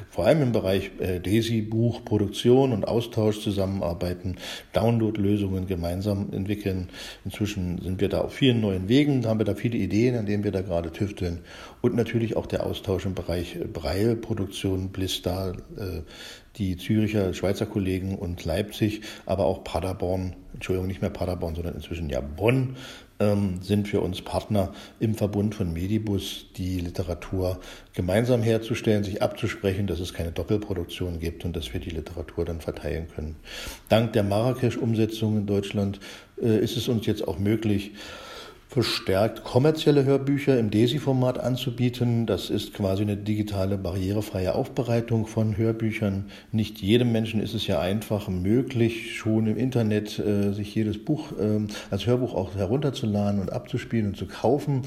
vor 0.09 0.25
allem 0.25 0.41
im 0.41 0.51
Bereich 0.51 0.91
äh, 0.99 1.19
DESI, 1.19 1.61
Buch, 1.61 2.03
Produktion 2.05 2.71
und 2.71 2.87
Austausch 2.87 3.41
zusammenarbeiten, 3.41 4.37
Download-Lösungen 4.73 5.67
gemeinsam 5.67 6.31
entwickeln. 6.31 6.89
Inzwischen 7.25 7.81
sind 7.81 8.01
wir 8.01 8.09
da 8.09 8.21
auf 8.21 8.33
vielen 8.33 8.61
neuen 8.61 8.87
Wegen, 8.87 9.25
haben 9.25 9.39
wir 9.39 9.45
da 9.45 9.55
viele 9.55 9.77
Ideen, 9.77 10.15
an 10.15 10.25
denen 10.25 10.43
wir 10.43 10.51
da 10.51 10.61
gerade 10.61 10.91
tüfteln. 10.91 11.39
Und 11.81 11.95
natürlich 11.95 12.37
auch 12.37 12.45
der 12.45 12.65
Austausch 12.65 13.05
im 13.05 13.15
Bereich 13.15 13.57
Breil-Produktion, 13.73 14.89
Blister, 14.89 15.53
äh, 15.77 16.01
die 16.57 16.77
Züricher, 16.77 17.33
Schweizer 17.33 17.65
Kollegen 17.65 18.15
und 18.15 18.43
Leipzig, 18.43 19.01
aber 19.25 19.45
auch 19.45 19.63
Paderborn, 19.63 20.35
Entschuldigung, 20.53 20.87
nicht 20.87 21.01
mehr 21.01 21.09
Paderborn, 21.09 21.55
sondern 21.55 21.75
inzwischen 21.75 22.09
ja 22.09 22.21
Bonn, 22.21 22.75
sind 23.61 23.87
für 23.87 24.01
uns 24.01 24.21
Partner 24.21 24.73
im 24.99 25.15
Verbund 25.15 25.55
von 25.55 25.71
Medibus, 25.73 26.45
die 26.57 26.79
Literatur 26.79 27.59
gemeinsam 27.93 28.41
herzustellen, 28.41 29.03
sich 29.03 29.21
abzusprechen, 29.21 29.87
dass 29.87 29.99
es 29.99 30.13
keine 30.13 30.31
Doppelproduktion 30.31 31.19
gibt 31.19 31.45
und 31.45 31.55
dass 31.55 31.73
wir 31.73 31.79
die 31.79 31.89
Literatur 31.89 32.45
dann 32.45 32.61
verteilen 32.61 33.07
können. 33.13 33.35
Dank 33.89 34.13
der 34.13 34.23
Marrakesch-Umsetzung 34.23 35.37
in 35.37 35.45
Deutschland 35.45 35.99
äh, 36.41 36.57
ist 36.59 36.77
es 36.77 36.87
uns 36.87 37.05
jetzt 37.05 37.27
auch 37.27 37.37
möglich, 37.37 37.91
verstärkt 38.71 39.43
kommerzielle 39.43 40.05
Hörbücher 40.05 40.57
im 40.57 40.71
DESI-Format 40.71 41.37
anzubieten. 41.37 42.25
Das 42.25 42.49
ist 42.49 42.73
quasi 42.73 43.01
eine 43.01 43.17
digitale, 43.17 43.77
barrierefreie 43.77 44.55
Aufbereitung 44.55 45.27
von 45.27 45.57
Hörbüchern. 45.57 46.29
Nicht 46.53 46.81
jedem 46.81 47.11
Menschen 47.11 47.41
ist 47.41 47.53
es 47.53 47.67
ja 47.67 47.81
einfach 47.81 48.29
möglich, 48.29 49.17
schon 49.17 49.47
im 49.47 49.57
Internet 49.57 50.17
äh, 50.19 50.53
sich 50.53 50.73
jedes 50.73 51.03
Buch 51.03 51.33
äh, 51.33 51.67
als 51.89 52.07
Hörbuch 52.07 52.33
auch 52.33 52.55
herunterzuladen 52.55 53.41
und 53.41 53.51
abzuspielen 53.51 54.07
und 54.07 54.15
zu 54.15 54.25
kaufen. 54.25 54.83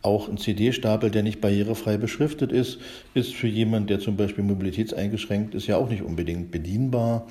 Auch 0.00 0.30
ein 0.30 0.38
CD-Stapel, 0.38 1.10
der 1.10 1.22
nicht 1.22 1.42
barrierefrei 1.42 1.98
beschriftet 1.98 2.52
ist, 2.52 2.78
ist 3.12 3.34
für 3.34 3.48
jemanden, 3.48 3.88
der 3.88 4.00
zum 4.00 4.16
Beispiel 4.16 4.44
mobilitätseingeschränkt 4.44 5.54
ist, 5.54 5.66
ja 5.66 5.76
auch 5.76 5.90
nicht 5.90 6.02
unbedingt 6.02 6.52
bedienbar. 6.52 7.26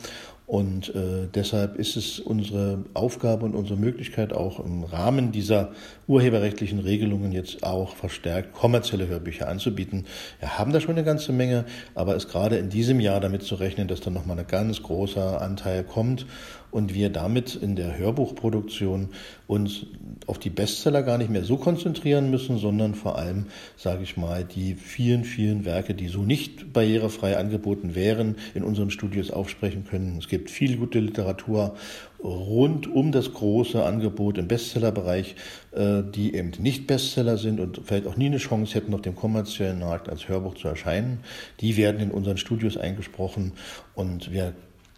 Und 0.47 0.93
äh, 0.93 1.27
deshalb 1.33 1.75
ist 1.77 1.95
es 1.95 2.19
unsere 2.19 2.85
Aufgabe 2.93 3.45
und 3.45 3.55
unsere 3.55 3.79
Möglichkeit, 3.79 4.31
auch 4.31 4.59
im 4.59 4.83
Rahmen 4.83 5.31
dieser 5.31 5.71
urheberrechtlichen 6.07 6.79
Regelungen 6.79 7.31
jetzt 7.31 7.63
auch 7.63 7.95
verstärkt 7.95 8.53
kommerzielle 8.53 9.07
Hörbücher 9.07 9.47
anzubieten. 9.47 10.05
Wir 10.39 10.59
haben 10.59 10.71
da 10.71 10.79
schon 10.79 10.91
eine 10.91 11.03
ganze 11.03 11.31
Menge, 11.31 11.65
aber 11.95 12.15
es 12.15 12.27
gerade 12.27 12.57
in 12.57 12.69
diesem 12.69 12.99
Jahr 12.99 13.19
damit 13.19 13.41
zu 13.41 13.55
rechnen, 13.55 13.87
dass 13.87 14.01
da 14.01 14.11
nochmal 14.11 14.37
ein 14.37 14.45
ganz 14.45 14.83
großer 14.83 15.41
Anteil 15.41 15.83
kommt 15.83 16.27
und 16.75 16.93
wir 16.93 17.09
damit 17.09 17.55
in 17.55 17.77
der 17.77 17.97
Hörbuchproduktion 17.97 19.07
uns 19.47 19.85
auf 20.27 20.39
die 20.39 20.49
Bestseller 20.49 21.03
gar 21.03 21.17
nicht 21.17 21.29
mehr 21.29 21.45
so 21.45 21.55
konzentrieren 21.55 22.29
müssen, 22.29 22.57
sondern 22.57 22.95
vor 22.95 23.17
allem, 23.17 23.45
sage 23.77 24.03
ich 24.03 24.17
mal, 24.17 24.43
die 24.43 24.75
vielen, 24.75 25.23
vielen 25.23 25.63
Werke, 25.63 25.93
die 25.93 26.09
so 26.09 26.23
nicht 26.23 26.73
barrierefrei 26.73 27.37
angeboten 27.37 27.95
wären, 27.95 28.35
in 28.55 28.65
unseren 28.65 28.91
Studios 28.91 29.31
aufsprechen 29.31 29.85
können. 29.89 30.17
Es 30.19 30.27
gibt 30.27 30.51
viel 30.51 30.75
gute 30.75 30.99
Literatur 30.99 31.75
rund 32.21 32.91
um 32.91 33.13
das 33.13 33.31
große 33.31 33.81
Angebot 33.81 34.37
im 34.37 34.49
Bestsellerbereich, 34.49 35.35
äh, 35.71 36.03
die 36.03 36.35
eben 36.35 36.51
nicht 36.59 36.87
Bestseller 36.87 37.37
sind 37.37 37.61
und 37.61 37.83
vielleicht 37.85 38.05
auch 38.05 38.17
nie 38.17 38.25
eine 38.25 38.37
Chance 38.37 38.75
hätten, 38.75 38.93
auf 38.93 39.01
dem 39.01 39.15
kommerziellen 39.15 39.79
Markt 39.79 40.09
als 40.09 40.27
Hörbuch 40.27 40.55
zu 40.55 40.67
erscheinen. 40.67 41.19
Die 41.61 41.77
werden 41.77 42.01
in 42.01 42.11
unseren 42.11 42.37
Studios 42.37 42.75
eingesprochen 42.75 43.53
und 43.93 44.33
wir 44.33 44.53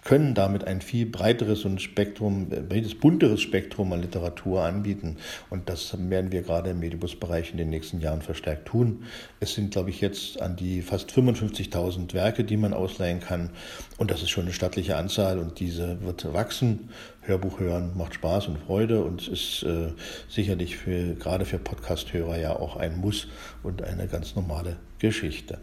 können 0.07 0.33
damit 0.33 0.63
ein 0.63 0.79
viel 0.79 1.05
breiteres 1.05 1.65
und 1.65 1.81
Spektrum, 1.81 2.47
breites, 2.47 2.95
bunteres 2.95 3.41
Spektrum 3.41 3.91
an 3.91 4.01
Literatur 4.01 4.63
anbieten. 4.63 5.17
Und 5.49 5.67
das 5.67 5.97
werden 5.99 6.31
wir 6.31 6.43
gerade 6.43 6.69
im 6.69 6.79
Medibus-Bereich 6.79 7.51
in 7.51 7.57
den 7.57 7.69
nächsten 7.69 7.99
Jahren 7.99 8.21
verstärkt 8.21 8.69
tun. 8.69 9.03
Es 9.41 9.53
sind, 9.53 9.71
glaube 9.71 9.89
ich, 9.89 9.99
jetzt 9.99 10.41
an 10.41 10.55
die 10.55 10.81
fast 10.81 11.11
55.000 11.11 12.13
Werke, 12.13 12.45
die 12.45 12.55
man 12.55 12.73
ausleihen 12.73 13.19
kann. 13.19 13.49
Und 13.97 14.09
das 14.09 14.21
ist 14.23 14.29
schon 14.29 14.45
eine 14.45 14.53
stattliche 14.53 14.95
Anzahl 14.95 15.39
und 15.39 15.59
diese 15.59 16.01
wird 16.01 16.33
wachsen. 16.33 16.87
Hörbuch 17.23 17.59
hören 17.59 17.91
macht 17.97 18.13
Spaß 18.13 18.47
und 18.47 18.59
Freude 18.59 19.03
und 19.03 19.27
ist 19.27 19.63
äh, 19.63 19.89
sicherlich 20.29 20.77
für, 20.77 21.15
gerade 21.15 21.43
für 21.43 21.59
Podcast-Hörer 21.59 22.39
ja 22.39 22.55
auch 22.55 22.77
ein 22.77 22.95
Muss 22.95 23.27
und 23.61 23.83
eine 23.83 24.07
ganz 24.07 24.37
normale 24.37 24.77
Geschichte. 24.99 25.57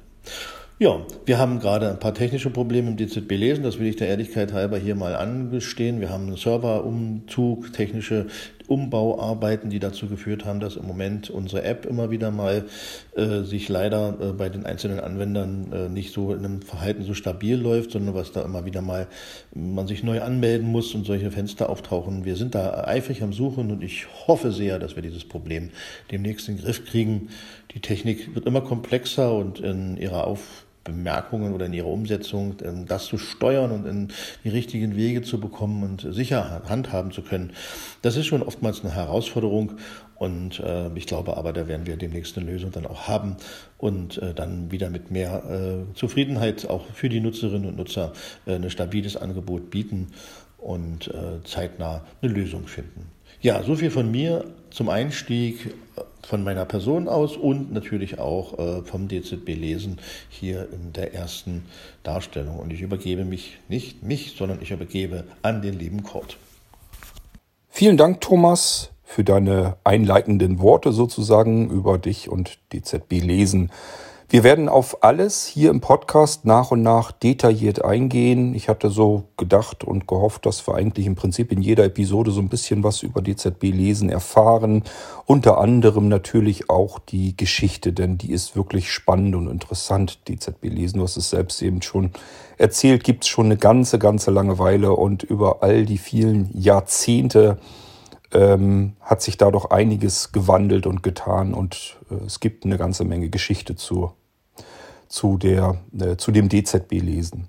Ja, 0.80 1.06
wir 1.24 1.38
haben 1.38 1.60
gerade 1.60 1.88
ein 1.88 2.00
paar 2.00 2.14
technische 2.14 2.50
Probleme 2.50 2.88
im 2.88 2.96
DZB 2.96 3.30
lesen, 3.36 3.62
das 3.62 3.78
will 3.78 3.86
ich 3.86 3.94
der 3.94 4.08
Ehrlichkeit 4.08 4.52
halber 4.52 4.76
hier 4.76 4.96
mal 4.96 5.14
angestehen. 5.14 6.00
Wir 6.00 6.10
haben 6.10 6.26
einen 6.26 6.36
Serverumzug, 6.36 7.72
technische 7.72 8.26
Umbauarbeiten, 8.66 9.70
die 9.70 9.78
dazu 9.78 10.08
geführt 10.08 10.44
haben, 10.44 10.58
dass 10.58 10.76
im 10.76 10.86
Moment 10.86 11.30
unsere 11.30 11.62
App 11.62 11.84
immer 11.84 12.10
wieder 12.10 12.30
mal 12.30 12.64
äh, 13.14 13.42
sich 13.42 13.68
leider 13.68 14.16
äh, 14.20 14.32
bei 14.32 14.48
den 14.48 14.64
einzelnen 14.64 15.00
Anwendern 15.00 15.72
äh, 15.72 15.88
nicht 15.88 16.12
so 16.12 16.32
in 16.32 16.44
einem 16.44 16.62
Verhalten 16.62 17.04
so 17.04 17.14
stabil 17.14 17.56
läuft, 17.56 17.92
sondern 17.92 18.14
was 18.14 18.32
da 18.32 18.42
immer 18.42 18.64
wieder 18.64 18.80
mal 18.80 19.06
man 19.54 19.86
sich 19.86 20.02
neu 20.02 20.22
anmelden 20.22 20.66
muss 20.66 20.94
und 20.94 21.04
solche 21.04 21.30
Fenster 21.30 21.68
auftauchen. 21.68 22.24
Wir 22.24 22.36
sind 22.36 22.54
da 22.54 22.84
eifrig 22.84 23.22
am 23.22 23.32
Suchen 23.32 23.70
und 23.70 23.82
ich 23.82 24.06
hoffe 24.26 24.50
sehr, 24.50 24.78
dass 24.78 24.96
wir 24.96 25.02
dieses 25.02 25.24
Problem 25.24 25.70
demnächst 26.10 26.48
in 26.48 26.56
den 26.56 26.64
Griff 26.64 26.86
kriegen. 26.86 27.28
Die 27.74 27.80
Technik 27.80 28.34
wird 28.34 28.46
immer 28.46 28.62
komplexer 28.62 29.34
und 29.34 29.60
in 29.60 29.96
ihrer 29.98 30.26
Auf 30.26 30.63
Bemerkungen 30.84 31.54
oder 31.54 31.66
in 31.66 31.72
ihrer 31.72 31.88
Umsetzung, 31.88 32.56
ähm, 32.62 32.86
das 32.86 33.06
zu 33.06 33.18
steuern 33.18 33.72
und 33.72 33.86
in 33.86 34.08
die 34.44 34.50
richtigen 34.50 34.94
Wege 34.94 35.22
zu 35.22 35.40
bekommen 35.40 35.82
und 35.82 36.14
sicher 36.14 36.62
handhaben 36.68 37.10
zu 37.10 37.22
können. 37.22 37.52
Das 38.02 38.16
ist 38.16 38.26
schon 38.26 38.42
oftmals 38.42 38.84
eine 38.84 38.94
Herausforderung 38.94 39.72
und 40.16 40.60
äh, 40.60 40.88
ich 40.94 41.06
glaube 41.06 41.36
aber, 41.36 41.52
da 41.52 41.66
werden 41.66 41.86
wir 41.86 41.96
demnächst 41.96 42.36
eine 42.36 42.50
Lösung 42.50 42.70
dann 42.70 42.86
auch 42.86 43.08
haben 43.08 43.36
und 43.78 44.18
äh, 44.18 44.34
dann 44.34 44.70
wieder 44.70 44.90
mit 44.90 45.10
mehr 45.10 45.42
äh, 45.50 45.94
Zufriedenheit 45.94 46.68
auch 46.68 46.86
für 46.92 47.08
die 47.08 47.20
Nutzerinnen 47.20 47.68
und 47.68 47.76
Nutzer 47.76 48.12
ein 48.46 48.68
stabiles 48.70 49.16
Angebot 49.16 49.70
bieten 49.70 50.08
und 50.58 51.10
zeitnah 51.44 52.04
eine 52.22 52.32
Lösung 52.32 52.66
finden. 52.66 53.06
Ja, 53.40 53.62
so 53.62 53.76
viel 53.76 53.90
von 53.90 54.10
mir 54.10 54.46
zum 54.70 54.88
Einstieg 54.88 55.74
von 56.24 56.42
meiner 56.44 56.64
Person 56.64 57.08
aus 57.08 57.36
und 57.36 57.72
natürlich 57.72 58.18
auch 58.18 58.58
äh, 58.58 58.82
vom 58.82 59.08
DZB 59.08 59.48
Lesen 59.48 59.98
hier 60.28 60.68
in 60.72 60.92
der 60.92 61.14
ersten 61.14 61.64
Darstellung. 62.02 62.58
Und 62.58 62.72
ich 62.72 62.80
übergebe 62.80 63.24
mich 63.24 63.58
nicht 63.68 64.02
mich, 64.02 64.34
sondern 64.36 64.60
ich 64.60 64.70
übergebe 64.70 65.24
an 65.42 65.62
den 65.62 65.78
lieben 65.78 66.02
Kurt. 66.02 66.36
Vielen 67.68 67.96
Dank, 67.96 68.20
Thomas, 68.20 68.90
für 69.02 69.24
deine 69.24 69.76
einleitenden 69.84 70.60
Worte 70.60 70.92
sozusagen 70.92 71.70
über 71.70 71.98
dich 71.98 72.28
und 72.28 72.58
DZB 72.72 73.20
Lesen. 73.20 73.70
Wir 74.30 74.42
werden 74.42 74.68
auf 74.70 75.04
alles 75.04 75.46
hier 75.46 75.70
im 75.70 75.80
Podcast 75.80 76.44
nach 76.44 76.70
und 76.70 76.82
nach 76.82 77.12
detailliert 77.12 77.84
eingehen. 77.84 78.54
Ich 78.54 78.68
hatte 78.68 78.88
so 78.88 79.24
gedacht 79.36 79.84
und 79.84 80.08
gehofft, 80.08 80.46
dass 80.46 80.66
wir 80.66 80.74
eigentlich 80.74 81.06
im 81.06 81.14
Prinzip 81.14 81.52
in 81.52 81.60
jeder 81.60 81.84
Episode 81.84 82.30
so 82.30 82.40
ein 82.40 82.48
bisschen 82.48 82.82
was 82.82 83.02
über 83.02 83.20
DZB 83.20 83.64
lesen 83.64 84.08
erfahren. 84.08 84.82
Unter 85.26 85.58
anderem 85.58 86.08
natürlich 86.08 86.68
auch 86.70 86.98
die 86.98 87.36
Geschichte, 87.36 87.92
denn 87.92 88.16
die 88.18 88.32
ist 88.32 88.56
wirklich 88.56 88.90
spannend 88.90 89.36
und 89.36 89.48
interessant. 89.48 90.26
DZB 90.26 90.64
lesen, 90.64 90.98
du 90.98 91.04
hast 91.04 91.18
es 91.18 91.30
selbst 91.30 91.60
eben 91.62 91.82
schon 91.82 92.10
erzählt, 92.56 93.04
gibt 93.04 93.24
es 93.24 93.28
schon 93.28 93.46
eine 93.46 93.58
ganze, 93.58 93.98
ganze 93.98 94.30
Langeweile 94.30 94.94
und 94.94 95.22
über 95.22 95.62
all 95.62 95.84
die 95.84 95.98
vielen 95.98 96.48
Jahrzehnte 96.58 97.58
ähm, 98.32 98.94
hat 99.00 99.22
sich 99.22 99.36
da 99.36 99.50
doch 99.50 99.70
einiges 99.70 100.32
gewandelt 100.32 100.86
und 100.86 101.02
getan 101.02 101.54
und 101.54 101.98
äh, 102.10 102.24
es 102.26 102.40
gibt 102.40 102.64
eine 102.64 102.78
ganze 102.78 103.04
Menge 103.04 103.28
Geschichte 103.28 103.76
zu 103.76 104.10
zu, 105.14 105.38
der, 105.38 105.78
äh, 105.98 106.16
zu 106.16 106.32
dem 106.32 106.48
DZB-Lesen. 106.48 107.48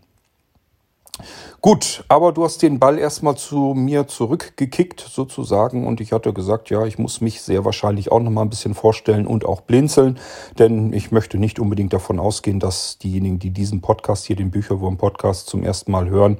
Gut, 1.62 2.04
aber 2.10 2.32
du 2.32 2.44
hast 2.44 2.62
den 2.62 2.78
Ball 2.78 3.00
erstmal 3.00 3.38
zu 3.38 3.74
mir 3.74 4.06
zurückgekickt 4.06 5.00
sozusagen 5.00 5.88
und 5.88 6.00
ich 6.00 6.12
hatte 6.12 6.32
gesagt, 6.34 6.70
ja, 6.70 6.86
ich 6.86 7.00
muss 7.00 7.22
mich 7.22 7.42
sehr 7.42 7.66
wahrscheinlich 7.66 8.12
auch 8.12 8.20
nochmal 8.20 8.46
ein 8.46 8.50
bisschen 8.50 8.76
vorstellen 8.76 9.26
und 9.26 9.46
auch 9.46 9.62
blinzeln, 9.62 10.20
denn 10.60 10.94
ich 10.94 11.12
möchte 11.12 11.38
nicht 11.38 11.60
unbedingt 11.60 11.94
davon 11.94 12.20
ausgehen, 12.20 12.60
dass 12.60 13.00
diejenigen, 13.00 13.40
die 13.40 13.50
diesen 13.50 13.82
Podcast 13.82 14.26
hier, 14.26 14.36
den 14.36 14.52
Bücherwurm-Podcast 14.52 15.48
zum 15.48 15.64
ersten 15.64 15.92
Mal 15.92 16.10
hören, 16.10 16.38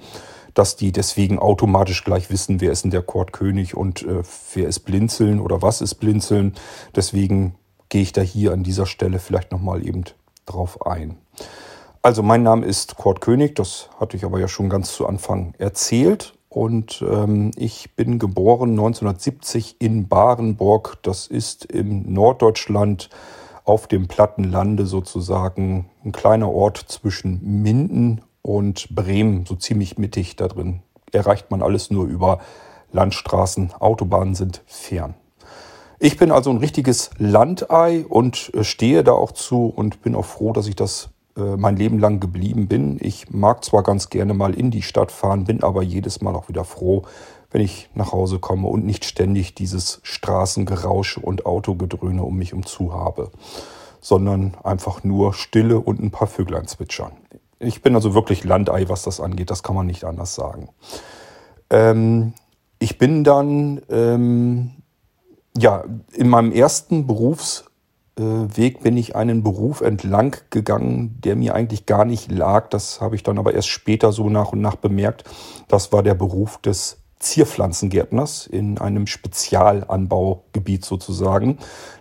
dass 0.54 0.76
die 0.76 0.92
deswegen 0.92 1.40
automatisch 1.40 2.04
gleich 2.04 2.30
wissen, 2.30 2.62
wer 2.62 2.72
ist 2.72 2.84
denn 2.84 2.92
der 2.92 3.02
Kordkönig 3.02 3.76
und 3.76 4.04
äh, 4.04 4.22
wer 4.54 4.68
ist 4.68 4.82
Blinzeln 4.82 5.40
oder 5.40 5.62
was 5.62 5.82
ist 5.82 5.96
Blinzeln. 5.96 6.54
Deswegen 6.96 7.56
gehe 7.90 8.04
ich 8.04 8.14
da 8.14 8.22
hier 8.22 8.52
an 8.52 8.64
dieser 8.64 8.86
Stelle 8.86 9.20
vielleicht 9.20 9.52
nochmal 9.52 9.88
eben 9.88 10.04
drauf 10.46 10.86
ein. 10.86 11.18
Also 12.02 12.22
mein 12.22 12.44
Name 12.44 12.66
ist 12.66 12.98
Kurt 12.98 13.22
König, 13.22 13.56
das 13.56 13.90
hatte 14.00 14.16
ich 14.16 14.26
aber 14.26 14.40
ja 14.40 14.48
schon 14.48 14.70
ganz 14.70 14.94
zu 14.94 15.08
Anfang 15.08 15.54
erzählt. 15.58 16.34
Und 16.50 17.04
ähm, 17.06 17.52
ich 17.58 17.96
bin 17.96 18.18
geboren 18.18 18.70
1970 18.70 19.76
in 19.80 20.08
Barenburg. 20.08 21.00
Das 21.02 21.28
ist 21.28 21.66
im 21.66 22.14
Norddeutschland 22.14 23.10
auf 23.66 23.88
dem 23.88 24.08
Plattenlande 24.08 24.86
sozusagen 24.86 25.90
ein 26.06 26.12
kleiner 26.12 26.50
Ort 26.52 26.78
zwischen 26.78 27.62
Minden 27.62 28.22
und 28.42 28.96
Bremen, 28.96 29.46
so 29.46 29.56
ziemlich 29.56 29.98
mittig 29.98 30.36
da 30.36 30.48
drin. 30.48 30.82
Erreicht 31.12 31.52
man 31.52 31.62
alles 31.62 31.92
nur 31.92 32.06
über 32.06 32.40
Landstraßen. 32.92 33.74
Autobahnen 33.80 34.36
sind 34.36 34.62
fern. 34.68 35.16
Ich 36.00 36.18
bin 36.18 36.32
also 36.32 36.50
ein 36.50 36.58
richtiges 36.58 37.10
Landei 37.18 38.06
und 38.08 38.52
äh, 38.54 38.64
stehe 38.64 39.04
da 39.04 39.14
auch 39.14 39.32
zu 39.32 39.68
und 39.68 40.02
bin 40.02 40.16
auch 40.16 40.26
froh, 40.26 40.52
dass 40.52 40.68
ich 40.68 40.76
das 40.76 41.10
äh, 41.38 41.56
mein 41.56 41.78
Leben 41.78 42.00
lang 42.00 42.20
geblieben 42.20 42.68
bin. 42.68 42.98
Ich 43.02 43.30
mag 43.30 43.64
zwar 43.64 43.84
ganz 43.84 44.10
gerne 44.10 44.34
mal 44.34 44.54
in 44.54 44.72
die 44.72 44.82
Stadt 44.82 45.12
fahren, 45.12 45.46
bin 45.46 45.64
aber 45.64 45.84
jedes 45.84 46.22
Mal 46.22 46.36
auch 46.36 46.50
wieder 46.50 46.66
froh, 46.66 47.04
wenn 47.52 47.62
ich 47.62 47.90
nach 47.94 48.12
Hause 48.12 48.40
komme 48.40 48.68
und 48.68 48.86
nicht 48.86 49.06
ständig 49.06 49.56
dieses 49.56 50.02
Straßengerausche 50.04 51.22
und 51.22 51.46
Autogedröhne 51.46 52.24
um 52.24 52.36
mich 52.36 52.54
umzu 52.54 52.94
habe, 52.94 53.32
sondern 54.02 54.56
einfach 54.64 55.04
nur 55.06 55.34
Stille 55.34 55.80
und 55.80 56.02
ein 56.02 56.12
paar 56.12 56.28
Vöglein 56.28 56.68
zwitschern. 56.68 57.14
Ich 57.60 57.82
bin 57.82 57.96
also 57.96 58.14
wirklich 58.14 58.44
Landei, 58.44 58.90
was 58.90 59.04
das 59.04 59.22
angeht, 59.22 59.50
das 59.50 59.64
kann 59.64 59.76
man 59.76 59.88
nicht 59.88 60.04
anders 60.04 60.36
sagen. 60.36 60.70
Ähm, 61.70 62.34
ich 62.80 62.98
bin 62.98 63.24
dann 63.24 63.82
ähm, 63.90 64.72
ja, 65.58 65.84
in 66.14 66.30
meinem 66.30 66.52
ersten 66.52 67.08
Berufsweg 67.08 68.82
bin 68.82 68.98
ich 68.98 69.16
einen 69.16 69.44
Beruf 69.44 69.82
entlang 69.82 70.36
gegangen, 70.50 71.20
der 71.24 71.36
mir 71.36 71.56
eigentlich 71.56 71.86
gar 71.86 72.06
nicht 72.06 72.32
lag. 72.32 72.70
Das 72.70 73.02
habe 73.02 73.16
ich 73.16 73.24
dann 73.24 73.38
aber 73.38 73.54
erst 73.54 73.70
später 73.70 74.12
so 74.12 74.30
nach 74.30 74.52
und 74.52 74.62
nach 74.62 74.76
bemerkt. 74.76 75.24
Das 75.68 75.92
war 75.92 76.04
der 76.04 76.16
Beruf 76.16 76.58
des 76.58 76.98
Zierpflanzengärtners 77.20 78.46
in 78.46 78.78
einem 78.78 79.08
Spezialanbaugebiet 79.08 80.84
sozusagen. 80.84 81.58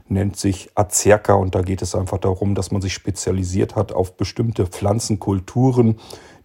Nennt 0.08 0.36
sich 0.36 0.70
Azerka 0.74 1.34
und 1.34 1.54
da 1.54 1.62
geht 1.62 1.80
es 1.80 1.94
einfach 1.94 2.18
darum, 2.18 2.54
dass 2.54 2.72
man 2.72 2.82
sich 2.82 2.92
spezialisiert 2.92 3.76
hat 3.76 3.92
auf 3.92 4.16
bestimmte 4.16 4.66
Pflanzenkulturen, 4.66 6.00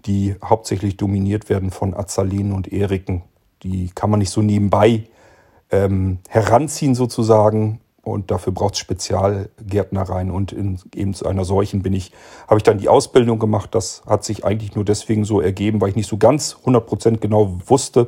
die 0.05 0.35
hauptsächlich 0.43 0.95
dominiert 0.95 1.49
werden 1.49 1.71
von 1.71 1.93
Azalenen 1.93 2.53
und 2.53 2.71
Eriken. 2.71 3.23
Die 3.63 3.89
kann 3.93 4.09
man 4.11 4.19
nicht 4.19 4.29
so 4.29 4.41
nebenbei 4.41 5.05
ähm, 5.71 6.19
heranziehen 6.27 6.95
sozusagen. 6.95 7.79
Und 8.01 8.31
dafür 8.31 8.53
braucht 8.53 8.73
es 8.73 8.79
Spezialgärtnereien. 8.79 10.31
Und 10.31 10.51
in 10.51 10.79
eben 10.95 11.13
zu 11.13 11.25
einer 11.25 11.45
solchen 11.45 11.83
bin 11.83 11.93
ich, 11.93 12.11
habe 12.47 12.57
ich 12.57 12.63
dann 12.63 12.79
die 12.79 12.89
Ausbildung 12.89 13.39
gemacht. 13.39 13.75
Das 13.75 14.01
hat 14.07 14.23
sich 14.23 14.45
eigentlich 14.45 14.75
nur 14.75 14.85
deswegen 14.85 15.25
so 15.25 15.41
ergeben, 15.41 15.81
weil 15.81 15.89
ich 15.89 15.95
nicht 15.95 16.09
so 16.09 16.17
ganz 16.17 16.57
100% 16.65 17.17
genau 17.17 17.59
wusste, 17.67 18.07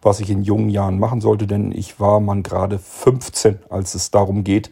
was 0.00 0.20
ich 0.20 0.30
in 0.30 0.42
jungen 0.42 0.70
Jahren 0.70 0.98
machen 0.98 1.20
sollte. 1.20 1.46
Denn 1.46 1.72
ich 1.72 2.00
war 2.00 2.20
man 2.20 2.42
gerade 2.42 2.78
15, 2.78 3.58
als 3.68 3.94
es 3.94 4.10
darum 4.10 4.44
geht, 4.44 4.70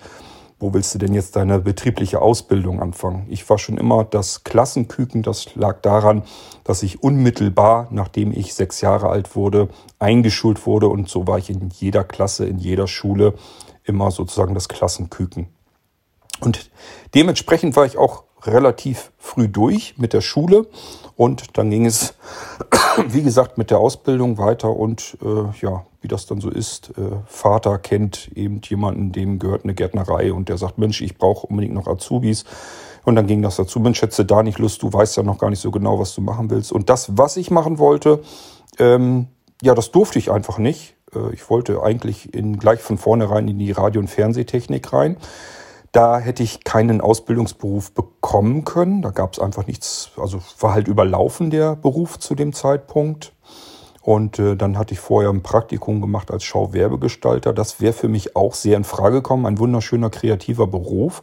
wo 0.61 0.75
willst 0.75 0.95
du 0.95 0.99
denn 0.99 1.15
jetzt 1.15 1.37
deine 1.37 1.59
betriebliche 1.59 2.21
Ausbildung 2.21 2.81
anfangen? 2.81 3.27
Ich 3.31 3.49
war 3.49 3.59
schon 3.59 3.79
immer 3.79 4.05
das 4.05 4.45
Klassenküken. 4.45 5.23
Das 5.23 5.55
lag 5.55 5.81
daran, 5.81 6.23
dass 6.65 6.83
ich 6.83 7.03
unmittelbar, 7.03 7.89
nachdem 7.91 8.31
ich 8.33 8.53
sechs 8.53 8.83
Jahre 8.83 9.09
alt 9.09 9.35
wurde, 9.35 9.69
eingeschult 9.99 10.67
wurde. 10.67 10.89
Und 10.89 11.09
so 11.09 11.27
war 11.27 11.39
ich 11.39 11.49
in 11.49 11.71
jeder 11.71 12.05
Klasse, 12.05 12.45
in 12.45 12.59
jeder 12.59 12.87
Schule 12.87 13.35
immer 13.85 14.11
sozusagen 14.11 14.55
das 14.55 14.69
Klassenküken. 14.69 15.49
Und 16.41 16.71
dementsprechend 17.15 17.75
war 17.75 17.87
ich 17.87 17.97
auch 17.97 18.25
relativ 18.43 19.13
früh 19.19 19.49
durch 19.49 19.97
mit 19.97 20.13
der 20.13 20.21
Schule 20.21 20.67
und 21.17 21.59
dann 21.59 21.71
ging 21.71 21.87
es, 21.87 22.15
wie 23.09 23.23
gesagt, 23.23 23.59
mit 23.59 23.71
der 23.71 23.79
Ausbildung 23.79 24.39
weiter 24.39 24.71
und 24.71 25.17
äh, 25.23 25.59
ja, 25.61 25.85
wie 26.01 26.09
das 26.09 26.27
dann 26.27 26.41
so 26.41 26.51
ist, 26.51 26.91
äh, 26.97 27.03
Vater 27.27 27.79
kennt 27.79 28.31
eben 28.35 28.61
jemanden, 28.65 29.13
dem 29.13 29.39
gehört 29.39 29.65
eine 29.65 29.75
Gärtnerei 29.75 30.33
und 30.33 30.49
der 30.49 30.59
sagt, 30.59 30.79
Mensch, 30.79 31.01
ich 31.01 31.19
brauche 31.19 31.47
unbedingt 31.47 31.75
noch 31.75 31.87
Azubis. 31.87 32.45
Und 33.05 33.17
dann 33.17 33.27
ging 33.27 33.43
das 33.43 33.57
dazu, 33.57 33.81
Mensch, 33.81 34.01
du 34.01 34.25
da 34.25 34.43
nicht 34.43 34.59
Lust, 34.59 34.83
du 34.83 34.93
weißt 34.93 35.17
ja 35.17 35.23
noch 35.23 35.39
gar 35.39 35.51
nicht 35.51 35.61
so 35.61 35.71
genau, 35.71 35.99
was 35.99 36.15
du 36.15 36.21
machen 36.21 36.51
willst. 36.51 36.73
Und 36.73 36.91
das, 36.91 37.17
was 37.17 37.37
ich 37.37 37.51
machen 37.51 37.79
wollte, 37.79 38.21
ähm, 38.79 39.29
ja, 39.63 39.75
das 39.75 39.91
durfte 39.91 40.19
ich 40.19 40.31
einfach 40.31 40.59
nicht. 40.59 40.95
Äh, 41.15 41.33
ich 41.35 41.49
wollte 41.51 41.83
eigentlich 41.83 42.35
in, 42.35 42.59
gleich 42.59 42.81
von 42.81 42.99
vornherein 42.99 43.49
in 43.49 43.59
die 43.59 43.73
Radio- 43.73 44.01
und 44.01 44.09
Fernsehtechnik 44.09 44.93
rein. 44.93 45.17
Da 45.93 46.19
hätte 46.19 46.43
ich 46.43 46.63
keinen 46.63 47.01
Ausbildungsberuf 47.01 47.93
bekommen 47.93 48.65
können. 48.65 49.03
Da 49.03 49.11
gab 49.11 49.33
es 49.33 49.39
einfach 49.41 49.67
nichts, 49.67 50.13
also 50.17 50.41
war 50.61 50.73
halt 50.73 50.87
überlaufen 50.87 51.51
der 51.51 51.75
Beruf 51.75 52.19
zu 52.19 52.35
dem 52.35 52.53
Zeitpunkt. 52.53 53.33
Und 54.03 54.39
äh, 54.39 54.57
dann 54.57 54.79
hatte 54.79 54.95
ich 54.95 55.01
vorher 55.01 55.31
ein 55.31 55.43
Praktikum 55.43 56.01
gemacht 56.01 56.31
als 56.31 56.45
Schauwerbegestalter. 56.45 57.53
Das 57.53 57.81
wäre 57.81 57.93
für 57.93 58.09
mich 58.09 58.35
auch 58.37 58.55
sehr 58.55 58.77
in 58.77 58.85
Frage 58.85 59.17
gekommen. 59.17 59.47
Ein 59.47 59.59
wunderschöner 59.59 60.11
kreativer 60.11 60.67
Beruf. 60.67 61.23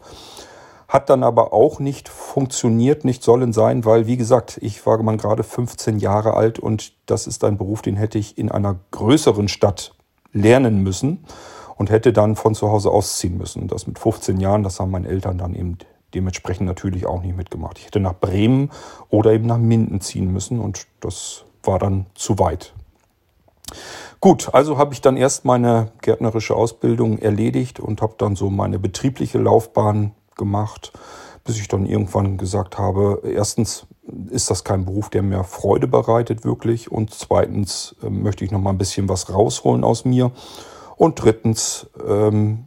Hat 0.87 1.09
dann 1.09 1.23
aber 1.23 1.51
auch 1.51 1.79
nicht 1.79 2.07
funktioniert, 2.07 3.03
nicht 3.03 3.21
sollen 3.21 3.51
sein, 3.51 3.83
weil, 3.83 4.07
wie 4.07 4.15
gesagt, 4.15 4.57
ich 4.61 4.85
war 4.85 5.01
man 5.03 5.17
gerade 5.17 5.43
15 5.43 5.99
Jahre 5.99 6.35
alt 6.35 6.59
und 6.59 6.93
das 7.07 7.27
ist 7.27 7.43
ein 7.43 7.57
Beruf, 7.57 7.81
den 7.81 7.97
hätte 7.97 8.17
ich 8.17 8.37
in 8.37 8.49
einer 8.49 8.79
größeren 8.91 9.49
Stadt 9.49 9.93
lernen 10.31 10.83
müssen 10.83 11.25
und 11.75 11.89
hätte 11.89 12.13
dann 12.13 12.37
von 12.37 12.55
zu 12.55 12.71
Hause 12.71 12.89
ausziehen 12.91 13.37
müssen. 13.37 13.67
Das 13.67 13.85
mit 13.85 13.99
15 13.99 14.39
Jahren, 14.39 14.63
das 14.63 14.79
haben 14.79 14.91
meine 14.91 15.09
Eltern 15.09 15.37
dann 15.37 15.55
eben 15.55 15.77
dementsprechend 16.13 16.67
natürlich 16.67 17.05
auch 17.05 17.21
nicht 17.21 17.35
mitgemacht. 17.35 17.79
Ich 17.79 17.87
hätte 17.87 17.99
nach 17.99 18.15
Bremen 18.15 18.71
oder 19.09 19.33
eben 19.33 19.45
nach 19.45 19.57
Minden 19.57 19.99
ziehen 19.99 20.31
müssen 20.31 20.59
und 20.59 20.87
das 21.01 21.43
war 21.67 21.79
dann 21.79 22.07
zu 22.15 22.39
weit. 22.39 22.73
Gut, 24.19 24.49
also 24.53 24.77
habe 24.77 24.93
ich 24.93 25.01
dann 25.01 25.15
erst 25.17 25.45
meine 25.45 25.91
gärtnerische 26.01 26.55
Ausbildung 26.55 27.19
erledigt 27.19 27.79
und 27.79 28.01
habe 28.01 28.15
dann 28.17 28.35
so 28.35 28.49
meine 28.49 28.79
betriebliche 28.79 29.37
Laufbahn 29.37 30.13
gemacht, 30.35 30.91
bis 31.43 31.59
ich 31.59 31.67
dann 31.67 31.85
irgendwann 31.85 32.37
gesagt 32.37 32.77
habe, 32.77 33.21
erstens 33.23 33.85
ist 34.29 34.49
das 34.49 34.63
kein 34.63 34.85
Beruf, 34.85 35.09
der 35.09 35.21
mir 35.21 35.43
Freude 35.43 35.87
bereitet 35.87 36.45
wirklich 36.45 36.91
und 36.91 37.13
zweitens 37.13 37.95
äh, 38.01 38.09
möchte 38.09 38.45
ich 38.45 38.51
noch 38.51 38.61
mal 38.61 38.71
ein 38.71 38.77
bisschen 38.77 39.09
was 39.09 39.31
rausholen 39.31 39.83
aus 39.83 40.05
mir 40.05 40.31
und 40.95 41.21
drittens 41.21 41.87
ähm, 42.07 42.65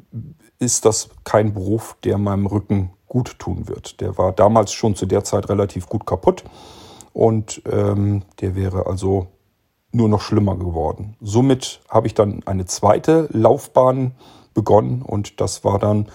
ist 0.58 0.84
das 0.84 1.08
kein 1.24 1.54
Beruf, 1.54 1.96
der 2.04 2.18
meinem 2.18 2.46
Rücken 2.46 2.92
gut 3.06 3.38
tun 3.38 3.66
wird. 3.66 4.00
Der 4.00 4.18
war 4.18 4.32
damals 4.32 4.72
schon 4.72 4.94
zu 4.94 5.06
der 5.06 5.24
Zeit 5.24 5.48
relativ 5.48 5.88
gut 5.88 6.06
kaputt 6.06 6.44
und 7.12 7.62
ähm, 7.70 8.22
der 8.40 8.54
wäre 8.54 8.86
also 8.86 9.28
nur 9.92 10.08
noch 10.08 10.20
schlimmer 10.20 10.56
geworden. 10.56 11.16
Somit 11.20 11.80
habe 11.88 12.06
ich 12.06 12.14
dann 12.14 12.42
eine 12.46 12.66
zweite 12.66 13.28
Laufbahn 13.32 14.12
begonnen 14.54 15.02
und 15.02 15.40
das 15.40 15.64
war 15.64 15.78
dann 15.78 16.08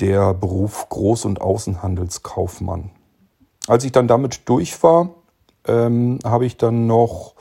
der 0.00 0.34
Beruf 0.34 0.88
Groß- 0.90 1.26
und 1.26 1.40
Außenhandelskaufmann. 1.40 2.90
Als 3.68 3.84
ich 3.84 3.92
dann 3.92 4.08
damit 4.08 4.48
durch 4.48 4.82
war, 4.82 5.10
ähm, 5.66 6.18
habe 6.24 6.46
ich 6.46 6.56
dann 6.56 6.86
noch 6.86 7.34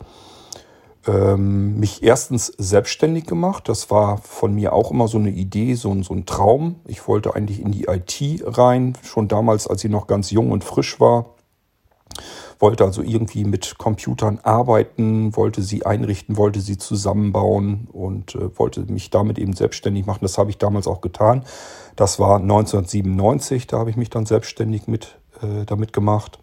ähm, 1.07 1.79
mich 1.79 2.03
erstens 2.03 2.47
selbstständig 2.57 3.25
gemacht. 3.25 3.69
Das 3.69 3.89
war 3.89 4.17
von 4.17 4.53
mir 4.53 4.73
auch 4.73 4.91
immer 4.91 5.07
so 5.07 5.17
eine 5.17 5.29
Idee, 5.29 5.73
so, 5.75 6.03
so 6.03 6.13
ein 6.13 6.25
Traum. 6.25 6.75
Ich 6.85 7.07
wollte 7.07 7.33
eigentlich 7.33 7.61
in 7.61 7.71
die 7.71 7.85
IT 7.85 8.43
rein, 8.45 8.97
schon 9.03 9.27
damals, 9.27 9.67
als 9.67 9.83
ich 9.83 9.89
noch 9.89 10.05
ganz 10.05 10.29
jung 10.29 10.51
und 10.51 10.63
frisch 10.63 10.99
war 10.99 11.33
wollte 12.59 12.83
also 12.83 13.01
irgendwie 13.01 13.45
mit 13.45 13.77
Computern 13.77 14.39
arbeiten, 14.43 15.35
wollte 15.35 15.61
sie 15.61 15.85
einrichten, 15.85 16.37
wollte 16.37 16.59
sie 16.59 16.77
zusammenbauen 16.77 17.87
und 17.91 18.35
äh, 18.35 18.57
wollte 18.57 18.81
mich 18.91 19.09
damit 19.09 19.39
eben 19.39 19.53
selbstständig 19.53 20.05
machen. 20.05 20.19
Das 20.21 20.37
habe 20.37 20.49
ich 20.49 20.57
damals 20.57 20.85
auch 20.85 21.01
getan. 21.01 21.45
Das 21.95 22.19
war 22.19 22.39
1997, 22.39 23.67
da 23.67 23.79
habe 23.79 23.89
ich 23.89 23.97
mich 23.97 24.09
dann 24.09 24.25
selbstständig 24.25 24.87
mit 24.87 25.17
äh, 25.41 25.65
damit 25.65 25.93
gemacht 25.93 26.39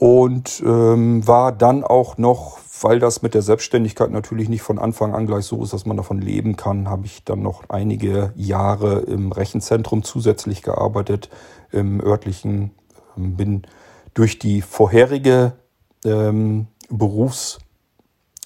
und 0.00 0.62
ähm, 0.64 1.26
war 1.26 1.52
dann 1.52 1.84
auch 1.84 2.16
noch, 2.16 2.58
weil 2.80 3.00
das 3.00 3.20
mit 3.20 3.34
der 3.34 3.42
Selbstständigkeit 3.42 4.10
natürlich 4.10 4.48
nicht 4.48 4.62
von 4.62 4.78
Anfang 4.78 5.14
an 5.14 5.26
gleich 5.26 5.44
so 5.44 5.62
ist, 5.62 5.74
dass 5.74 5.84
man 5.84 5.98
davon 5.98 6.22
leben 6.22 6.56
kann, 6.56 6.88
habe 6.88 7.04
ich 7.04 7.22
dann 7.24 7.42
noch 7.42 7.64
einige 7.68 8.32
Jahre 8.34 9.00
im 9.00 9.30
Rechenzentrum 9.30 10.02
zusätzlich 10.02 10.62
gearbeitet, 10.62 11.28
im 11.70 12.00
örtlichen, 12.00 12.70
ähm, 13.18 13.36
bin 13.36 13.62
durch 14.14 14.38
die 14.38 14.62
vorherige 14.62 15.52
ähm, 16.04 16.66
Berufs, 16.88 17.58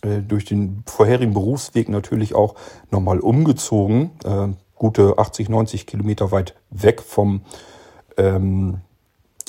äh, 0.02 0.20
durch 0.20 0.44
den 0.44 0.82
vorherigen 0.86 1.34
Berufsweg 1.34 1.88
natürlich 1.88 2.34
auch 2.34 2.54
nochmal 2.90 3.20
umgezogen, 3.20 4.10
äh, 4.24 4.48
gute 4.74 5.18
80, 5.18 5.48
90 5.48 5.86
Kilometer 5.86 6.30
weit 6.30 6.54
weg 6.70 7.00
vom 7.00 7.42
ähm, 8.16 8.80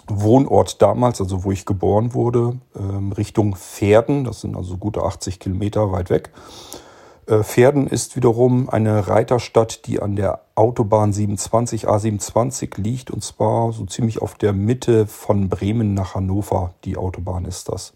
Wohnort 0.07 0.81
damals, 0.81 1.19
also 1.19 1.43
wo 1.43 1.51
ich 1.51 1.65
geboren 1.65 2.13
wurde, 2.13 2.59
ähm, 2.75 3.11
Richtung 3.11 3.55
Pferden. 3.55 4.23
Das 4.23 4.41
sind 4.41 4.55
also 4.55 4.77
gute 4.77 5.01
80 5.01 5.39
Kilometer 5.39 5.91
weit 5.91 6.09
weg. 6.09 6.29
Äh, 7.27 7.43
Pferden 7.43 7.87
ist 7.87 8.15
wiederum 8.15 8.69
eine 8.69 9.07
Reiterstadt, 9.07 9.87
die 9.87 9.99
an 9.99 10.15
der 10.15 10.41
Autobahn 10.55 11.11
27, 11.11 11.87
A27 11.87 12.79
liegt 12.79 13.11
und 13.11 13.23
zwar 13.23 13.71
so 13.71 13.85
ziemlich 13.85 14.21
auf 14.21 14.35
der 14.35 14.53
Mitte 14.53 15.07
von 15.07 15.49
Bremen 15.49 15.93
nach 15.93 16.15
Hannover. 16.15 16.73
Die 16.83 16.97
Autobahn 16.97 17.45
ist 17.45 17.69
das. 17.69 17.93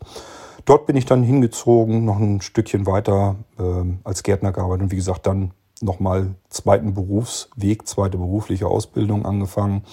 Dort 0.65 0.87
bin 0.87 0.95
ich 0.95 1.05
dann 1.05 1.23
hingezogen, 1.23 2.05
noch 2.05 2.17
ein 2.17 2.41
Stückchen 2.41 2.85
weiter 2.85 3.35
äh, 3.57 3.63
als 4.03 4.23
Gärtner 4.23 4.51
gearbeitet 4.51 4.83
und 4.83 4.91
wie 4.91 4.97
gesagt 4.97 5.27
dann 5.27 5.51
nochmal 5.81 6.35
zweiten 6.49 6.93
Berufsweg, 6.93 7.87
zweite 7.87 8.17
berufliche 8.17 8.67
Ausbildung 8.67 9.25
angefangen. 9.25 9.83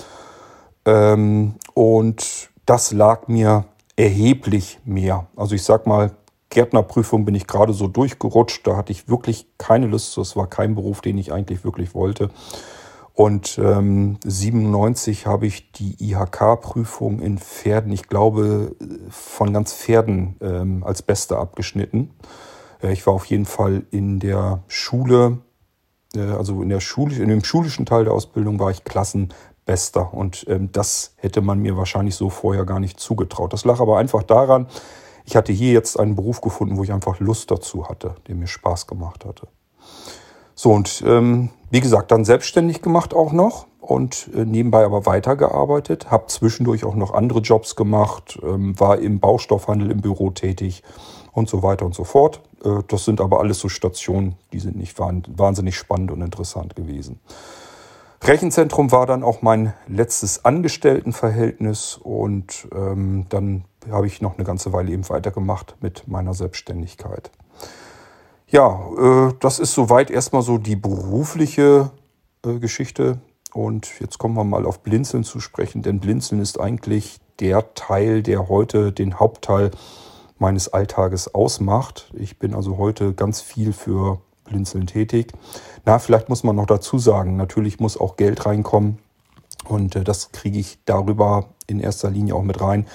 Ähm, 0.85 1.55
und 1.75 2.51
das 2.64 2.92
lag 2.92 3.29
mir 3.29 3.66
erheblich 3.96 4.79
mehr. 4.85 5.27
Also 5.37 5.55
ich 5.55 5.62
sag 5.62 5.87
mal, 5.87 6.12
Gärtnerprüfung 6.57 7.27
bin 7.27 7.35
ich 7.35 7.47
gerade 7.47 7.75
so 7.75 7.87
durchgerutscht. 7.87 8.66
Da 8.66 8.79
hatte 8.79 8.90
ich 8.90 9.11
wirklich 9.11 9.47
keine 9.59 9.88
Lust. 9.88 10.16
Das 10.16 10.37
war 10.37 10.47
kein 10.47 10.75
Beruf, 10.75 11.03
den 11.03 11.19
ich 11.19 11.31
eigentlich 11.31 11.64
wirklich 11.64 11.95
wollte. 11.95 12.31
Und 13.12 13.59
ähm, 13.59 14.16
97 14.25 15.27
habe 15.27 15.47
ich 15.47 15.73
die 15.73 15.97
IHK-Prüfung 16.01 17.21
in 17.21 17.37
Pferden, 17.37 17.92
ich 17.92 18.09
glaube, 18.09 18.75
von 19.11 19.53
ganz 19.53 19.75
Pferden 19.75 20.37
ähm, 20.40 20.83
als 20.83 21.03
Beste 21.03 21.37
abgeschnitten. 21.37 22.14
Äh, 22.83 22.95
ich 22.95 23.07
war 23.07 23.12
auf 23.12 23.27
jeden 23.27 23.45
Fall 23.45 23.85
in 23.90 24.19
der 24.19 24.62
Schule, 24.66 25.38
äh, 26.14 26.21
also 26.21 26.62
in 26.62 26.71
der 26.71 26.81
Schule, 26.81 27.16
in 27.16 27.29
dem 27.29 27.45
schulischen 27.45 27.85
Teil 27.85 28.05
der 28.05 28.14
Ausbildung 28.14 28.59
war 28.59 28.71
ich 28.71 28.83
Klassenbester. 28.85 30.14
Und 30.14 30.47
ähm, 30.49 30.73
das 30.73 31.12
hätte 31.16 31.42
man 31.42 31.59
mir 31.61 31.77
wahrscheinlich 31.77 32.14
so 32.14 32.31
vorher 32.31 32.64
gar 32.64 32.81
nicht 32.81 32.99
zugetraut. 32.99 33.53
Das 33.53 33.66
lag 33.66 33.79
aber 33.81 33.99
einfach 33.99 34.23
daran, 34.23 34.69
ich 35.27 35.37
hatte 35.37 35.53
hier 35.53 35.73
jetzt 35.73 35.99
einen 35.99 36.15
Beruf 36.15 36.41
gefunden, 36.41 36.77
wo 36.77 36.85
ich 36.85 36.93
einfach 36.93 37.19
Lust 37.19 37.51
dazu 37.51 37.89
hatte, 37.89 38.15
der 38.29 38.37
mir 38.37 38.47
Spaß 38.47 38.87
gemacht 38.87 39.25
hatte. 39.25 39.49
So, 40.55 40.73
und 40.73 41.05
ähm, 41.07 41.51
wie 41.71 41.81
gesagt, 41.81 42.12
dann 42.12 42.25
selbstständig 42.25 42.81
gemacht 42.81 43.12
auch 43.12 43.33
noch 43.33 43.67
und 43.81 44.31
äh, 44.35 44.45
nebenbei 44.45 44.85
aber 44.85 45.05
weitergearbeitet, 45.05 46.11
habe 46.11 46.29
zwischendurch 46.29 46.85
auch 46.85 46.95
noch 46.95 47.12
andere 47.12 47.41
Jobs 47.41 47.77
gemacht, 47.77 48.39
ähm, 48.43 48.79
war 48.81 48.99
im 48.99 49.21
Baustoffhandel 49.21 49.91
im 49.91 50.01
Büro 50.01 50.31
tätig 50.31 50.83
und 51.33 51.49
so 51.49 51.62
weiter 51.62 51.85
und 51.85 51.95
so 51.95 52.05
fort. 52.05 52.41
Äh, 52.65 52.83
das 52.89 53.05
sind 53.05 53.21
aber 53.21 53.41
alles 53.41 53.59
so 53.59 53.69
Stationen, 53.69 54.37
die 54.53 54.61
sind 54.61 54.77
nicht 54.77 54.99
wahnsinnig 54.99 55.77
spannend 55.77 56.12
und 56.12 56.23
interessant 56.23 56.77
gewesen. 56.77 57.21
Rechenzentrum 58.23 58.93
war 58.93 59.07
dann 59.07 59.23
auch 59.23 59.43
mein 59.43 59.75
letztes 59.89 60.45
Angestelltenverhältnis 60.45 61.99
und 62.03 62.67
ähm, 62.75 63.27
dann 63.29 63.65
habe 63.90 64.07
ich 64.07 64.20
noch 64.20 64.37
eine 64.37 64.44
ganze 64.44 64.72
Weile 64.72 64.92
eben 64.92 65.09
weitergemacht 65.09 65.77
mit 65.81 66.09
meiner 66.09 66.35
Selbstständigkeit. 66.35 67.31
Ja, 68.49 68.81
äh, 68.99 69.35
das 69.40 69.59
ist 69.59 69.75
soweit 69.75 70.11
erstmal 70.11 70.42
so 70.42 70.59
die 70.59 70.77
berufliche 70.77 71.90
äh, 72.44 72.59
Geschichte. 72.59 73.18
Und 73.53 74.01
jetzt 74.01 74.18
kommen 74.18 74.35
wir 74.35 74.44
mal 74.44 74.66
auf 74.66 74.81
Blinzeln 74.81 75.25
zu 75.25 75.40
sprechen, 75.40 75.83
denn 75.83 75.99
Blinzeln 75.99 76.40
ist 76.40 76.61
eigentlich 76.61 77.18
der 77.40 77.75
Teil, 77.75 78.22
der 78.22 78.49
heute 78.49 78.92
den 78.92 79.18
Hauptteil 79.18 79.70
meines 80.38 80.72
Alltages 80.72 81.35
ausmacht. 81.35 82.12
Ich 82.14 82.38
bin 82.38 82.55
also 82.55 82.77
heute 82.77 83.14
ganz 83.14 83.40
viel 83.40 83.72
für 83.72 84.20
Blinzeln 84.44 84.87
tätig. 84.87 85.33
Na, 85.85 85.99
vielleicht 85.99 86.29
muss 86.29 86.44
man 86.44 86.57
noch 86.57 86.66
dazu 86.66 86.99
sagen, 86.99 87.37
natürlich 87.37 87.81
muss 87.81 87.99
auch 87.99 88.16
Geld 88.16 88.46
reinkommen. 88.46 88.99
Und 89.64 89.96
äh, 89.96 90.05
das 90.05 90.33
kriege 90.33 90.59
ich 90.59 90.79
darüber 90.85 91.46
in 91.66 91.81
erster 91.81 92.11
Linie 92.11 92.35
auch 92.35 92.42
mit 92.42 92.61
rein, 92.61 92.87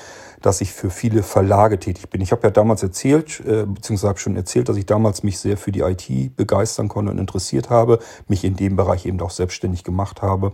dass 0.42 0.62
ich 0.62 0.74
für 0.74 0.90
viele 0.90 1.24
Verlage 1.24 1.80
tätig 1.80 2.10
bin. 2.10 2.22
Ich 2.22 2.32
habe 2.32 2.44
ja 2.44 2.50
damals 2.50 2.84
erzählt, 2.84 3.40
äh, 3.42 3.66
beziehungsweise 3.66 4.08
habe 4.10 4.20
schon 4.20 4.36
erzählt, 4.36 4.70
dass 4.70 4.78
ich 4.78 4.86
damals 4.86 5.24
mich 5.24 5.40
sehr 5.40 5.58
für 5.58 5.72
die 5.72 5.82
IT 5.82 6.36
begeistern 6.36 6.88
konnte 6.88 7.12
und 7.12 7.20
interessiert 7.20 7.70
habe, 7.70 8.00
mich 8.28 8.44
in 8.44 8.56
dem 8.56 8.76
Bereich 8.76 9.06
eben 9.06 9.20
auch 9.22 9.30
selbstständig 9.30 9.84
gemacht 9.84 10.22
habe. 10.22 10.54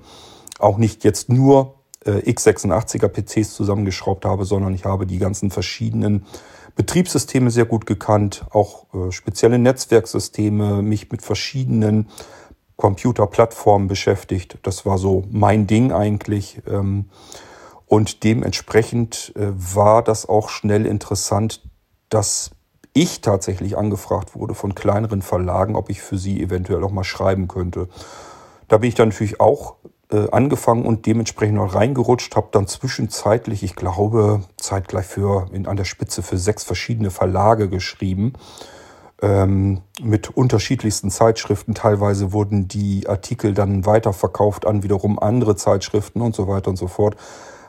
Auch 0.59 0.77
nicht 0.77 1.03
jetzt 1.03 1.29
nur 1.29 1.75
äh, 2.05 2.31
x86er 2.31 3.07
PCs 3.07 3.53
zusammengeschraubt 3.53 4.25
habe, 4.25 4.45
sondern 4.45 4.73
ich 4.73 4.85
habe 4.85 5.05
die 5.07 5.19
ganzen 5.19 5.51
verschiedenen 5.51 6.25
Betriebssysteme 6.75 7.49
sehr 7.49 7.65
gut 7.65 7.85
gekannt, 7.85 8.45
auch 8.51 8.85
äh, 8.93 9.11
spezielle 9.11 9.57
Netzwerksysteme, 9.57 10.81
mich 10.81 11.11
mit 11.11 11.21
verschiedenen 11.23 12.07
Computerplattformen 12.75 13.87
beschäftigt. 13.87 14.59
Das 14.61 14.85
war 14.85 14.99
so 14.99 15.23
mein 15.31 15.65
Ding 15.65 15.91
eigentlich. 15.91 16.61
Ähm, 16.67 17.05
und 17.87 18.23
dementsprechend 18.23 19.33
äh, 19.35 19.47
war 19.55 20.03
das 20.03 20.27
auch 20.27 20.49
schnell 20.49 20.85
interessant, 20.85 21.63
dass 22.09 22.51
ich 22.93 23.21
tatsächlich 23.21 23.77
angefragt 23.77 24.35
wurde 24.35 24.55
von 24.55 24.75
kleineren 24.75 25.21
Verlagen, 25.21 25.75
ob 25.75 25.89
ich 25.89 26.01
für 26.01 26.17
sie 26.17 26.41
eventuell 26.41 26.83
auch 26.83 26.91
mal 26.91 27.03
schreiben 27.03 27.47
könnte. 27.47 27.87
Da 28.67 28.77
bin 28.77 28.89
ich 28.89 28.95
dann 28.95 29.09
natürlich 29.09 29.39
auch 29.39 29.75
äh, 30.11 30.29
angefangen 30.31 30.85
und 30.85 31.05
dementsprechend 31.05 31.55
noch 31.55 31.75
reingerutscht, 31.75 32.35
habe 32.35 32.49
dann 32.51 32.67
zwischenzeitlich, 32.67 33.63
ich 33.63 33.75
glaube, 33.75 34.41
zeitgleich 34.57 35.05
für 35.05 35.47
in, 35.53 35.67
an 35.67 35.77
der 35.77 35.85
Spitze 35.85 36.23
für 36.23 36.37
sechs 36.37 36.63
verschiedene 36.63 37.11
Verlage 37.11 37.69
geschrieben. 37.69 38.33
Ähm, 39.21 39.81
mit 40.01 40.29
unterschiedlichsten 40.29 41.09
Zeitschriften. 41.09 41.73
Teilweise 41.73 42.33
wurden 42.33 42.67
die 42.67 43.07
Artikel 43.07 43.53
dann 43.53 43.85
weiterverkauft 43.85 44.67
an 44.67 44.83
wiederum 44.83 45.17
andere 45.17 45.55
Zeitschriften 45.55 46.21
und 46.21 46.35
so 46.35 46.47
weiter 46.47 46.69
und 46.69 46.77
so 46.77 46.87
fort. 46.87 47.15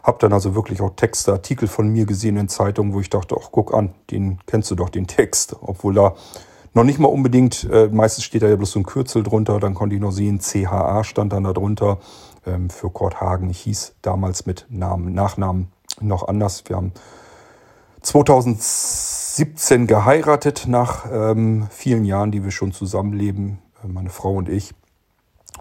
Hab 0.09 0.21
dann 0.21 0.33
also 0.33 0.55
wirklich 0.55 0.81
auch 0.81 0.97
Texte, 0.97 1.33
Artikel 1.33 1.69
von 1.69 1.87
mir 1.87 2.07
gesehen 2.07 2.39
in 2.39 2.49
Zeitungen, 2.49 2.95
wo 2.95 3.01
ich 3.01 3.11
dachte, 3.11 3.37
ach 3.39 3.51
guck 3.53 3.75
an, 3.75 3.93
den 4.11 4.39
kennst 4.47 4.71
du 4.71 4.75
doch 4.75 4.89
den 4.89 5.07
Text, 5.07 5.55
obwohl 5.61 5.93
da 5.93 6.15
noch 6.73 6.85
nicht 6.85 6.99
mal 6.99 7.09
unbedingt, 7.09 7.69
äh, 7.71 7.89
meistens 7.89 8.25
steht 8.25 8.41
da 8.41 8.49
ja 8.49 8.57
bloß 8.57 8.71
so 8.71 8.81
ein 8.81 8.87
Kürzel 8.87 9.23
drunter, 9.23 9.61
dann 9.61 9.75
konnte 9.75 9.95
ich 9.95 10.01
noch 10.01 10.13
sehen, 10.13 10.41
CHA 10.41 11.05
stand 11.05 11.35
dann 11.35 11.45
da 11.45 11.53
drunter 11.53 11.99
ähm, 12.47 12.71
für 12.71 12.89
Kurt 12.89 13.21
Hagen. 13.21 13.51
Ich 13.51 13.61
hieß 13.61 13.97
damals 14.01 14.47
mit 14.47 14.65
Namen, 14.71 15.13
Nachnamen 15.13 15.69
noch 16.01 16.27
anders. 16.27 16.65
Wir 16.67 16.77
haben 16.77 16.93
2017 18.01 19.87
geheiratet 19.87 20.65
nach 20.69 21.05
ähm, 21.13 21.67
vielen 21.71 22.07
Jahren, 22.07 22.31
die 22.31 22.43
wir 22.45 22.51
schon 22.51 22.73
zusammenleben, 22.73 23.59
äh, 23.85 23.89
meine 23.89 24.09
Frau 24.09 24.37
und 24.37 24.49
ich. 24.49 24.73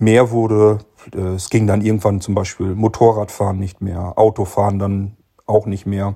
mehr 0.00 0.32
wurde. 0.32 0.80
Äh, 1.14 1.34
es 1.34 1.50
ging 1.50 1.66
dann 1.66 1.80
irgendwann 1.80 2.20
zum 2.20 2.34
Beispiel 2.34 2.74
Motorradfahren 2.74 3.58
nicht 3.58 3.80
mehr, 3.80 4.18
Autofahren 4.18 4.78
dann 4.78 5.16
auch 5.46 5.66
nicht 5.66 5.86
mehr. 5.86 6.14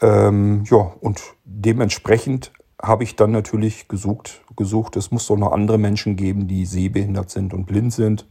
Ähm, 0.00 0.64
ja, 0.70 0.92
und 1.00 1.22
dementsprechend 1.44 2.52
habe 2.80 3.04
ich 3.04 3.14
dann 3.14 3.30
natürlich 3.30 3.86
gesucht, 3.86 4.42
gesucht, 4.56 4.96
es 4.96 5.10
muss 5.10 5.26
doch 5.26 5.36
noch 5.36 5.52
andere 5.52 5.78
Menschen 5.78 6.16
geben, 6.16 6.48
die 6.48 6.66
sehbehindert 6.66 7.30
sind 7.30 7.54
und 7.54 7.66
blind 7.66 7.92
sind. 7.92 8.26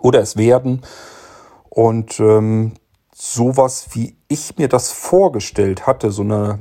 Oder 0.00 0.20
es 0.20 0.36
werden. 0.36 0.82
Und 1.68 2.20
ähm, 2.20 2.72
sowas, 3.12 3.88
wie 3.92 4.16
ich 4.28 4.56
mir 4.58 4.68
das 4.68 4.92
vorgestellt 4.92 5.86
hatte, 5.86 6.10
so 6.10 6.22
eine 6.22 6.60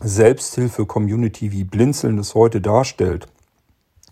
Selbsthilfe-Community 0.00 1.52
wie 1.52 1.64
Blinzeln 1.64 2.18
es 2.18 2.34
heute 2.34 2.60
darstellt, 2.60 3.26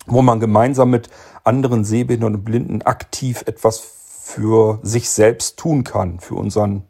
wo 0.07 0.23
man 0.23 0.41
gemeinsam 0.41 0.91
mit 0.91 1.11
anderen 1.45 1.85
Sehbehinderten 1.85 2.37
und 2.37 2.45
Blinden 2.45 2.83
aktiv 2.83 3.43
etwas 3.47 3.81
für 4.23 4.79
sich 4.83 5.11
selbst 5.11 5.59
tun 5.59 5.85
kann, 5.85 6.21
für 6.21 6.35
unseren 6.35 6.85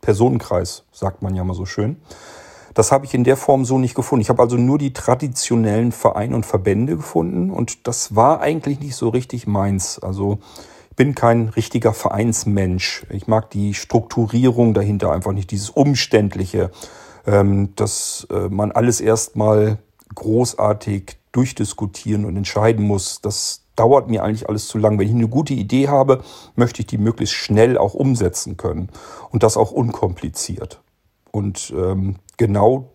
Personenkreis, 0.00 0.84
sagt 0.92 1.22
man 1.22 1.34
ja 1.34 1.44
mal 1.44 1.54
so 1.54 1.66
schön. 1.66 1.96
Das 2.74 2.90
habe 2.90 3.06
ich 3.06 3.14
in 3.14 3.24
der 3.24 3.36
Form 3.36 3.64
so 3.64 3.78
nicht 3.78 3.94
gefunden. 3.94 4.22
Ich 4.22 4.28
habe 4.28 4.42
also 4.42 4.56
nur 4.56 4.78
die 4.78 4.92
traditionellen 4.92 5.92
Vereine 5.92 6.34
und 6.34 6.44
Verbände 6.44 6.96
gefunden 6.96 7.50
und 7.50 7.86
das 7.86 8.16
war 8.16 8.40
eigentlich 8.40 8.80
nicht 8.80 8.96
so 8.96 9.08
richtig 9.08 9.46
meins. 9.46 10.00
Also 10.00 10.38
bin 10.96 11.14
kein 11.14 11.48
richtiger 11.48 11.92
Vereinsmensch. 11.92 13.06
Ich 13.10 13.26
mag 13.26 13.50
die 13.50 13.74
Strukturierung 13.74 14.74
dahinter 14.74 15.12
einfach 15.12 15.32
nicht, 15.32 15.50
dieses 15.50 15.70
Umständliche, 15.70 16.70
ähm, 17.26 17.74
dass 17.76 18.26
äh, 18.30 18.48
man 18.48 18.72
alles 18.72 19.00
erstmal 19.00 19.78
großartig 20.14 21.16
durchdiskutieren 21.34 22.24
und 22.24 22.36
entscheiden 22.36 22.86
muss. 22.86 23.20
Das 23.20 23.64
dauert 23.76 24.08
mir 24.08 24.22
eigentlich 24.22 24.48
alles 24.48 24.68
zu 24.68 24.78
lang. 24.78 24.98
Wenn 24.98 25.08
ich 25.08 25.14
eine 25.14 25.28
gute 25.28 25.54
Idee 25.54 25.88
habe, 25.88 26.22
möchte 26.54 26.80
ich 26.80 26.86
die 26.86 26.98
möglichst 26.98 27.34
schnell 27.34 27.76
auch 27.76 27.94
umsetzen 27.94 28.56
können 28.56 28.88
und 29.30 29.42
das 29.42 29.56
auch 29.56 29.72
unkompliziert. 29.72 30.80
Und 31.32 31.74
ähm, 31.76 32.16
genau 32.36 32.92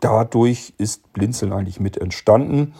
dadurch 0.00 0.74
ist 0.78 1.12
Blinzeln 1.12 1.52
eigentlich 1.52 1.80
mit 1.80 1.98
entstanden. 1.98 2.74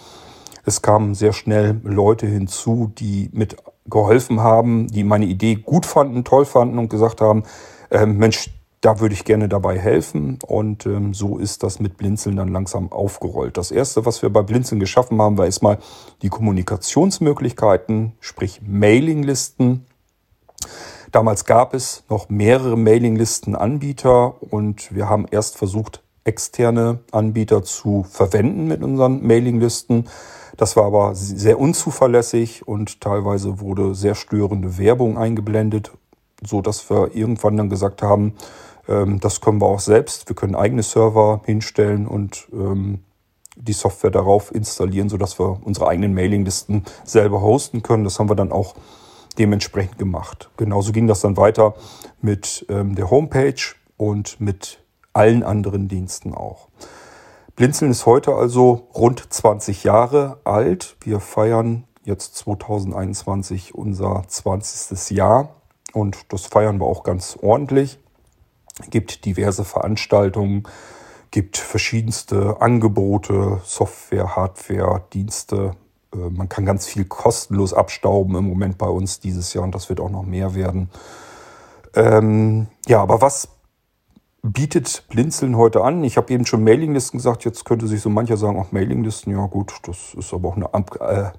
Es 0.64 0.80
kamen 0.80 1.14
sehr 1.14 1.32
schnell 1.32 1.80
Leute 1.84 2.26
hinzu, 2.26 2.90
die 2.96 3.28
mit 3.32 3.56
geholfen 3.86 4.40
haben, 4.40 4.88
die 4.88 5.04
meine 5.04 5.26
Idee 5.26 5.56
gut 5.56 5.84
fanden, 5.84 6.24
toll 6.24 6.46
fanden 6.46 6.78
und 6.78 6.88
gesagt 6.88 7.20
haben, 7.20 7.44
äh, 7.90 8.06
Mensch, 8.06 8.48
da 8.84 9.00
würde 9.00 9.14
ich 9.14 9.24
gerne 9.24 9.48
dabei 9.48 9.78
helfen. 9.78 10.38
Und 10.46 10.84
ähm, 10.84 11.14
so 11.14 11.38
ist 11.38 11.62
das 11.62 11.80
mit 11.80 11.96
Blinzeln 11.96 12.36
dann 12.36 12.48
langsam 12.48 12.92
aufgerollt. 12.92 13.56
Das 13.56 13.70
erste, 13.70 14.04
was 14.04 14.20
wir 14.20 14.28
bei 14.30 14.42
Blinzeln 14.42 14.78
geschaffen 14.78 15.22
haben, 15.22 15.38
war 15.38 15.46
erstmal 15.46 15.78
die 16.20 16.28
Kommunikationsmöglichkeiten, 16.28 18.12
sprich 18.20 18.60
Mailinglisten. 18.62 19.86
Damals 21.12 21.46
gab 21.46 21.72
es 21.72 22.04
noch 22.10 22.28
mehrere 22.28 22.76
Mailinglistenanbieter 22.76 24.42
und 24.42 24.94
wir 24.94 25.08
haben 25.08 25.26
erst 25.30 25.56
versucht, 25.56 26.02
externe 26.24 27.00
Anbieter 27.10 27.62
zu 27.62 28.04
verwenden 28.10 28.66
mit 28.66 28.82
unseren 28.82 29.26
Mailinglisten. 29.26 30.08
Das 30.56 30.76
war 30.76 30.84
aber 30.84 31.14
sehr 31.14 31.58
unzuverlässig 31.58 32.68
und 32.68 33.00
teilweise 33.00 33.60
wurde 33.60 33.94
sehr 33.94 34.14
störende 34.14 34.76
Werbung 34.76 35.16
eingeblendet, 35.16 35.92
so 36.46 36.60
dass 36.60 36.90
wir 36.90 37.14
irgendwann 37.14 37.56
dann 37.56 37.70
gesagt 37.70 38.02
haben, 38.02 38.34
das 38.86 39.40
können 39.40 39.60
wir 39.60 39.66
auch 39.66 39.80
selbst. 39.80 40.28
Wir 40.28 40.36
können 40.36 40.54
eigene 40.54 40.82
Server 40.82 41.40
hinstellen 41.46 42.06
und 42.06 42.48
ähm, 42.52 43.00
die 43.56 43.72
Software 43.72 44.10
darauf 44.10 44.54
installieren, 44.54 45.08
so 45.08 45.16
dass 45.16 45.38
wir 45.38 45.60
unsere 45.64 45.88
eigenen 45.88 46.14
Mailinglisten 46.14 46.84
selber 47.04 47.40
hosten 47.40 47.82
können. 47.82 48.04
Das 48.04 48.18
haben 48.18 48.28
wir 48.28 48.36
dann 48.36 48.52
auch 48.52 48.74
dementsprechend 49.38 49.98
gemacht. 49.98 50.50
Genauso 50.56 50.92
ging 50.92 51.06
das 51.06 51.20
dann 51.20 51.36
weiter 51.36 51.74
mit 52.20 52.66
ähm, 52.68 52.94
der 52.94 53.10
Homepage 53.10 53.74
und 53.96 54.40
mit 54.40 54.80
allen 55.12 55.42
anderen 55.42 55.88
Diensten 55.88 56.34
auch. 56.34 56.68
Blinzeln 57.56 57.92
ist 57.92 58.06
heute 58.06 58.34
also 58.34 58.88
rund 58.94 59.32
20 59.32 59.84
Jahre 59.84 60.38
alt. 60.44 60.96
Wir 61.00 61.20
feiern 61.20 61.84
jetzt 62.04 62.36
2021 62.36 63.74
unser 63.74 64.24
20. 64.26 65.16
Jahr 65.16 65.54
und 65.92 66.32
das 66.32 66.46
feiern 66.46 66.80
wir 66.80 66.86
auch 66.86 67.04
ganz 67.04 67.38
ordentlich. 67.40 67.98
Gibt 68.90 69.24
diverse 69.24 69.64
Veranstaltungen, 69.64 70.64
gibt 71.30 71.56
verschiedenste 71.58 72.60
Angebote, 72.60 73.60
Software, 73.64 74.36
Hardware, 74.36 75.02
Dienste. 75.12 75.72
Äh, 76.12 76.30
man 76.30 76.48
kann 76.48 76.66
ganz 76.66 76.86
viel 76.86 77.04
kostenlos 77.04 77.72
abstauben 77.72 78.36
im 78.36 78.48
Moment 78.48 78.78
bei 78.78 78.88
uns 78.88 79.20
dieses 79.20 79.54
Jahr 79.54 79.64
und 79.64 79.74
das 79.74 79.88
wird 79.88 80.00
auch 80.00 80.10
noch 80.10 80.24
mehr 80.24 80.54
werden. 80.54 80.90
Ähm, 81.94 82.66
ja, 82.86 83.00
aber 83.00 83.20
was 83.20 83.48
bietet 84.44 85.04
Blinzeln 85.08 85.56
heute 85.56 85.82
an. 85.82 86.04
Ich 86.04 86.18
habe 86.18 86.32
eben 86.32 86.44
schon 86.44 86.62
Mailinglisten 86.62 87.18
gesagt, 87.18 87.44
jetzt 87.44 87.64
könnte 87.64 87.86
sich 87.86 88.02
so 88.02 88.10
mancher 88.10 88.36
sagen, 88.36 88.58
auch 88.58 88.72
Mailinglisten, 88.72 89.32
ja 89.32 89.46
gut, 89.46 89.72
das 89.84 90.14
ist 90.14 90.34
aber 90.34 90.50
auch 90.50 90.56
eine 90.56 90.72
ab, 90.72 90.98
äh, 91.00 91.30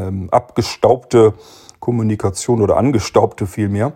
ähm, 0.00 0.30
abgestaubte 0.30 1.34
Kommunikation 1.78 2.62
oder 2.62 2.78
angestaubte 2.78 3.46
vielmehr. 3.46 3.92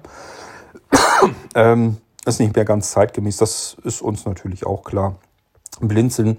ähm, 1.54 1.96
ist 2.28 2.40
nicht 2.40 2.54
mehr 2.54 2.64
ganz 2.64 2.90
zeitgemäß, 2.92 3.38
das 3.38 3.76
ist 3.84 4.02
uns 4.02 4.24
natürlich 4.24 4.66
auch 4.66 4.84
klar. 4.84 5.16
Blinzeln 5.80 6.38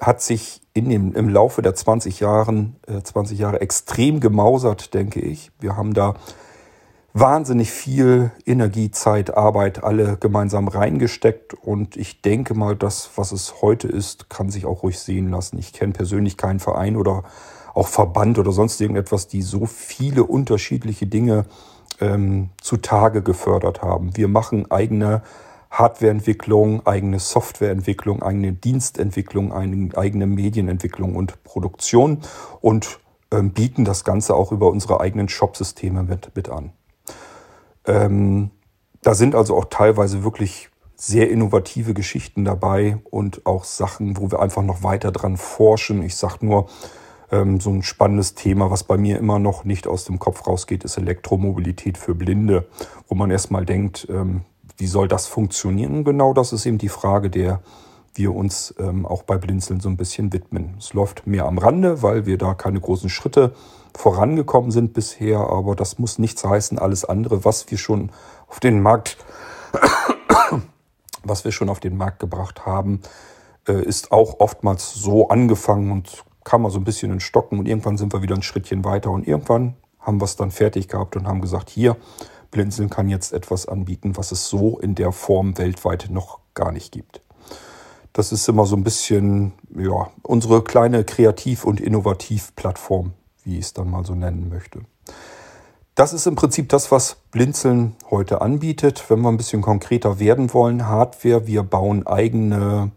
hat 0.00 0.20
sich 0.20 0.60
in 0.74 0.88
dem, 0.88 1.14
im 1.14 1.28
Laufe 1.28 1.62
der 1.62 1.74
20 1.74 2.20
Jahren, 2.20 2.76
äh, 2.86 3.02
20 3.02 3.38
Jahre 3.38 3.60
extrem 3.60 4.20
gemausert, 4.20 4.94
denke 4.94 5.20
ich. 5.20 5.50
Wir 5.58 5.76
haben 5.76 5.94
da 5.94 6.14
wahnsinnig 7.14 7.70
viel 7.70 8.30
Energie, 8.44 8.90
Zeit, 8.90 9.34
Arbeit 9.34 9.82
alle 9.82 10.18
gemeinsam 10.18 10.68
reingesteckt. 10.68 11.54
Und 11.54 11.96
ich 11.96 12.20
denke 12.20 12.54
mal, 12.54 12.76
das, 12.76 13.10
was 13.16 13.32
es 13.32 13.62
heute 13.62 13.88
ist, 13.88 14.28
kann 14.28 14.50
sich 14.50 14.66
auch 14.66 14.82
ruhig 14.82 14.98
sehen 14.98 15.30
lassen. 15.30 15.58
Ich 15.58 15.72
kenne 15.72 15.94
persönlich 15.94 16.36
keinen 16.36 16.60
Verein 16.60 16.96
oder 16.96 17.24
auch 17.72 17.88
Verband 17.88 18.38
oder 18.38 18.52
sonst 18.52 18.80
irgendetwas, 18.80 19.28
die 19.28 19.40
so 19.40 19.64
viele 19.64 20.24
unterschiedliche 20.24 21.06
Dinge 21.06 21.46
ähm, 22.00 22.50
zutage 22.60 23.22
gefördert 23.22 23.82
haben. 23.82 24.16
Wir 24.16 24.28
machen 24.28 24.70
eigene 24.70 25.22
Hardwareentwicklung, 25.70 26.86
eigene 26.86 27.18
Softwareentwicklung, 27.18 28.22
eigene 28.22 28.52
Dienstentwicklung, 28.52 29.52
eigene 29.52 30.26
Medienentwicklung 30.26 31.16
und 31.16 31.42
Produktion 31.44 32.22
und 32.60 33.00
ähm, 33.30 33.50
bieten 33.50 33.84
das 33.84 34.04
Ganze 34.04 34.34
auch 34.34 34.52
über 34.52 34.70
unsere 34.70 35.00
eigenen 35.00 35.28
Shopsysteme 35.28 36.02
mit, 36.02 36.34
mit 36.34 36.48
an. 36.48 36.72
Ähm, 37.84 38.50
da 39.02 39.14
sind 39.14 39.34
also 39.34 39.56
auch 39.56 39.66
teilweise 39.66 40.24
wirklich 40.24 40.70
sehr 40.96 41.30
innovative 41.30 41.92
Geschichten 41.92 42.44
dabei 42.44 42.98
und 43.10 43.44
auch 43.44 43.64
Sachen, 43.64 44.16
wo 44.16 44.30
wir 44.30 44.40
einfach 44.40 44.62
noch 44.62 44.82
weiter 44.82 45.12
dran 45.12 45.36
forschen. 45.36 46.02
Ich 46.02 46.16
sage 46.16 46.44
nur, 46.46 46.68
ähm, 47.30 47.60
so 47.60 47.70
ein 47.70 47.82
spannendes 47.82 48.34
Thema, 48.34 48.70
was 48.70 48.84
bei 48.84 48.96
mir 48.96 49.18
immer 49.18 49.38
noch 49.38 49.64
nicht 49.64 49.86
aus 49.86 50.04
dem 50.04 50.18
Kopf 50.18 50.46
rausgeht, 50.46 50.84
ist 50.84 50.96
Elektromobilität 50.96 51.98
für 51.98 52.14
Blinde, 52.14 52.66
wo 53.08 53.14
man 53.14 53.30
erstmal 53.30 53.64
denkt, 53.64 54.06
ähm, 54.10 54.42
wie 54.76 54.86
soll 54.86 55.08
das 55.08 55.26
funktionieren? 55.26 56.04
Genau 56.04 56.34
das 56.34 56.52
ist 56.52 56.66
eben 56.66 56.78
die 56.78 56.88
Frage, 56.88 57.30
der 57.30 57.60
wir 58.14 58.34
uns 58.34 58.74
ähm, 58.78 59.04
auch 59.04 59.22
bei 59.22 59.36
Blinzeln 59.36 59.80
so 59.80 59.88
ein 59.88 59.96
bisschen 59.96 60.32
widmen. 60.32 60.76
Es 60.78 60.94
läuft 60.94 61.26
mehr 61.26 61.46
am 61.46 61.58
Rande, 61.58 62.02
weil 62.02 62.26
wir 62.26 62.38
da 62.38 62.54
keine 62.54 62.80
großen 62.80 63.10
Schritte 63.10 63.54
vorangekommen 63.94 64.70
sind 64.70 64.92
bisher, 64.92 65.38
aber 65.38 65.74
das 65.74 65.98
muss 65.98 66.18
nichts 66.18 66.44
heißen. 66.44 66.78
Alles 66.78 67.04
andere, 67.04 67.44
was 67.44 67.70
wir 67.70 67.78
schon 67.78 68.10
auf 68.48 68.60
den 68.60 68.80
Markt 68.80 69.18
was 71.24 71.44
wir 71.44 71.52
schon 71.52 71.68
auf 71.68 71.80
den 71.80 71.96
Markt 71.96 72.20
gebracht 72.20 72.66
haben, 72.66 73.00
äh, 73.68 73.82
ist 73.82 74.12
auch 74.12 74.40
oftmals 74.40 74.94
so 74.94 75.28
angefangen 75.28 75.90
und 75.90 76.24
kam 76.46 76.62
mal 76.62 76.70
so 76.70 76.78
ein 76.78 76.84
bisschen 76.84 77.12
in 77.12 77.18
Stocken 77.18 77.58
und 77.58 77.66
irgendwann 77.66 77.98
sind 77.98 78.12
wir 78.12 78.22
wieder 78.22 78.36
ein 78.36 78.42
Schrittchen 78.42 78.84
weiter 78.84 79.10
und 79.10 79.26
irgendwann 79.26 79.74
haben 79.98 80.20
wir 80.20 80.26
es 80.26 80.36
dann 80.36 80.52
fertig 80.52 80.86
gehabt 80.86 81.16
und 81.16 81.26
haben 81.26 81.40
gesagt, 81.40 81.68
hier, 81.68 81.96
Blinzeln 82.52 82.88
kann 82.88 83.08
jetzt 83.08 83.32
etwas 83.32 83.66
anbieten, 83.66 84.16
was 84.16 84.30
es 84.30 84.48
so 84.48 84.78
in 84.78 84.94
der 84.94 85.10
Form 85.10 85.58
weltweit 85.58 86.06
noch 86.08 86.38
gar 86.54 86.70
nicht 86.70 86.92
gibt. 86.92 87.20
Das 88.12 88.30
ist 88.30 88.48
immer 88.48 88.64
so 88.64 88.76
ein 88.76 88.84
bisschen, 88.84 89.54
ja, 89.76 90.08
unsere 90.22 90.62
kleine 90.62 91.02
Kreativ- 91.02 91.64
und 91.64 91.80
Innovativ-Plattform, 91.80 93.12
wie 93.42 93.58
ich 93.58 93.64
es 93.64 93.72
dann 93.72 93.90
mal 93.90 94.06
so 94.06 94.14
nennen 94.14 94.48
möchte. 94.48 94.82
Das 95.96 96.12
ist 96.12 96.28
im 96.28 96.36
Prinzip 96.36 96.68
das, 96.68 96.92
was 96.92 97.16
Blinzeln 97.32 97.96
heute 98.08 98.40
anbietet. 98.40 99.04
Wenn 99.10 99.20
wir 99.20 99.30
ein 99.30 99.36
bisschen 99.36 99.62
konkreter 99.62 100.20
werden 100.20 100.54
wollen, 100.54 100.86
Hardware, 100.86 101.48
wir 101.48 101.64
bauen 101.64 102.06
eigene 102.06 102.92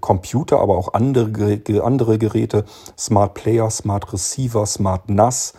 Computer, 0.00 0.60
aber 0.60 0.76
auch 0.76 0.94
andere, 0.94 1.60
andere 1.82 2.18
Geräte, 2.18 2.64
Smart 2.98 3.34
Player, 3.34 3.68
Smart 3.70 4.12
Receiver, 4.12 4.64
Smart 4.66 5.10
NAS, 5.10 5.54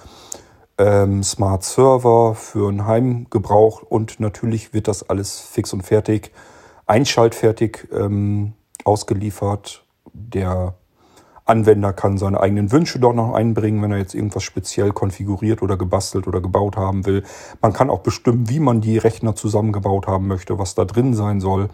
ähm, 0.78 1.24
Smart 1.24 1.64
Server 1.64 2.36
für 2.36 2.70
einen 2.70 2.86
Heimgebrauch 2.86 3.82
und 3.82 4.20
natürlich 4.20 4.74
wird 4.74 4.88
das 4.88 5.10
alles 5.10 5.40
fix 5.40 5.74
und 5.74 5.84
fertig, 5.84 6.32
einschaltfertig 6.86 7.88
ähm, 7.94 8.54
ausgeliefert. 8.84 9.86
Der 10.14 10.76
Anwender 11.46 11.94
kann 11.94 12.18
seine 12.18 12.40
eigenen 12.40 12.72
Wünsche 12.72 13.00
dort 13.00 13.16
noch 13.16 13.34
einbringen, 13.34 13.82
wenn 13.84 13.92
er 13.92 14.00
jetzt 14.00 14.16
irgendwas 14.16 14.44
speziell 14.44 14.92
konfiguriert 14.92 15.62
oder 15.62 15.78
gebastelt 15.78 16.28
oder 16.28 16.42
gebaut 16.42 16.76
haben 16.76 17.06
will. 17.06 17.24
Man 17.62 17.72
kann 17.72 17.90
auch 17.90 18.00
bestimmen, 18.00 18.50
wie 18.50 18.60
man 18.60 18.82
die 18.82 18.98
Rechner 18.98 19.36
zusammengebaut 19.36 20.08
haben 20.08 20.28
möchte, 20.28 20.58
was 20.58 20.74
da 20.74 20.86
drin 20.86 21.14
sein 21.14 21.40
soll. 21.40 21.70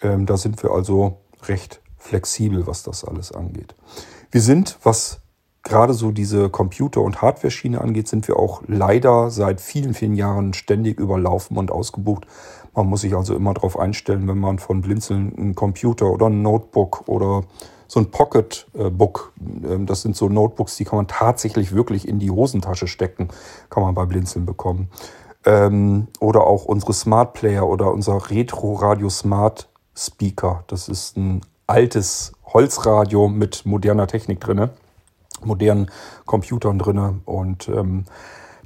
Ähm, 0.00 0.24
da 0.26 0.36
sind 0.36 0.62
wir 0.62 0.70
also 0.70 1.18
recht 1.48 1.80
flexibel, 1.98 2.66
was 2.66 2.82
das 2.82 3.04
alles 3.04 3.32
angeht. 3.32 3.74
Wir 4.30 4.40
sind, 4.40 4.78
was 4.82 5.20
gerade 5.62 5.94
so 5.94 6.10
diese 6.10 6.50
Computer- 6.50 7.02
und 7.02 7.22
Hardware-Schiene 7.22 7.80
angeht, 7.80 8.08
sind 8.08 8.26
wir 8.28 8.36
auch 8.36 8.62
leider 8.66 9.30
seit 9.30 9.60
vielen, 9.60 9.94
vielen 9.94 10.14
Jahren 10.14 10.54
ständig 10.54 10.98
überlaufen 10.98 11.56
und 11.56 11.70
ausgebucht. 11.70 12.26
Man 12.74 12.86
muss 12.86 13.02
sich 13.02 13.14
also 13.14 13.34
immer 13.34 13.54
darauf 13.54 13.78
einstellen, 13.78 14.26
wenn 14.28 14.38
man 14.38 14.58
von 14.58 14.80
Blinzeln 14.80 15.36
einen 15.36 15.54
Computer 15.54 16.06
oder 16.06 16.26
ein 16.26 16.42
Notebook 16.42 17.06
oder 17.06 17.42
so 17.86 18.00
ein 18.00 18.10
Pocketbook. 18.10 19.32
Ähm, 19.64 19.86
das 19.86 20.02
sind 20.02 20.16
so 20.16 20.28
Notebooks, 20.28 20.76
die 20.76 20.84
kann 20.84 20.96
man 20.96 21.06
tatsächlich 21.06 21.72
wirklich 21.72 22.08
in 22.08 22.18
die 22.18 22.30
Hosentasche 22.30 22.86
stecken. 22.86 23.28
Kann 23.68 23.82
man 23.82 23.94
bei 23.94 24.06
Blinzeln 24.06 24.46
bekommen. 24.46 24.88
Ähm, 25.44 26.08
oder 26.18 26.46
auch 26.46 26.64
unsere 26.64 26.94
Smart 26.94 27.34
Player 27.34 27.68
oder 27.68 27.92
unser 27.92 28.30
Retro 28.30 28.74
Radio 28.74 29.10
Smart 29.10 29.68
Speaker. 29.96 30.64
Das 30.66 30.88
ist 30.88 31.16
ein 31.16 31.42
altes 31.66 32.32
Holzradio 32.44 33.28
mit 33.28 33.64
moderner 33.66 34.06
Technik 34.06 34.40
drinne, 34.40 34.70
modernen 35.44 35.90
Computern 36.26 36.78
drinne 36.78 37.20
und 37.24 37.68
ähm, 37.68 38.04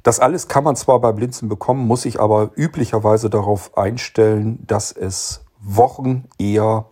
das 0.03 0.19
alles 0.21 0.47
kann 0.47 0.63
man 0.63 0.77
zwar 0.77 1.01
bei 1.01 1.11
Blinzeln 1.11 1.49
bekommen, 1.49 1.85
muss 1.85 2.03
sich 2.03 2.21
aber 2.21 2.51
üblicherweise 2.55 3.29
darauf 3.29 3.77
einstellen, 3.77 4.65
dass 4.65 4.93
es 4.93 5.43
Wochen 5.59 6.29
eher 6.37 6.85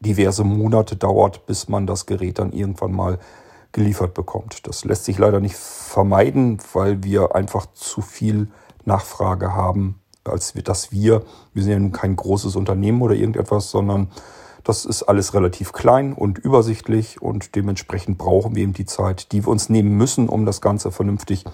diverse 0.00 0.44
Monate 0.44 0.94
dauert, 0.94 1.46
bis 1.46 1.68
man 1.68 1.88
das 1.88 2.06
Gerät 2.06 2.38
dann 2.38 2.52
irgendwann 2.52 2.92
mal 2.92 3.18
geliefert 3.72 4.14
bekommt. 4.14 4.66
Das 4.66 4.84
lässt 4.84 5.06
sich 5.06 5.18
leider 5.18 5.40
nicht 5.40 5.56
vermeiden, 5.56 6.58
weil 6.72 7.02
wir 7.02 7.34
einfach 7.34 7.66
zu 7.72 8.00
viel 8.00 8.48
Nachfrage 8.84 9.54
haben, 9.54 10.00
als 10.28 10.54
wir, 10.54 10.62
dass 10.62 10.92
wir, 10.92 11.22
wir 11.54 11.62
sind 11.62 11.72
ja 11.72 11.78
nun 11.78 11.92
kein 11.92 12.16
großes 12.16 12.56
Unternehmen 12.56 13.02
oder 13.02 13.14
irgendetwas, 13.14 13.70
sondern 13.70 14.08
das 14.64 14.84
ist 14.84 15.04
alles 15.04 15.32
relativ 15.32 15.72
klein 15.72 16.12
und 16.12 16.38
übersichtlich 16.38 17.22
und 17.22 17.54
dementsprechend 17.54 18.18
brauchen 18.18 18.56
wir 18.56 18.64
eben 18.64 18.72
die 18.72 18.84
Zeit, 18.84 19.30
die 19.30 19.44
wir 19.44 19.48
uns 19.48 19.68
nehmen 19.68 19.96
müssen, 19.96 20.28
um 20.28 20.44
das 20.44 20.60
Ganze 20.60 20.90
vernünftig 20.90 21.44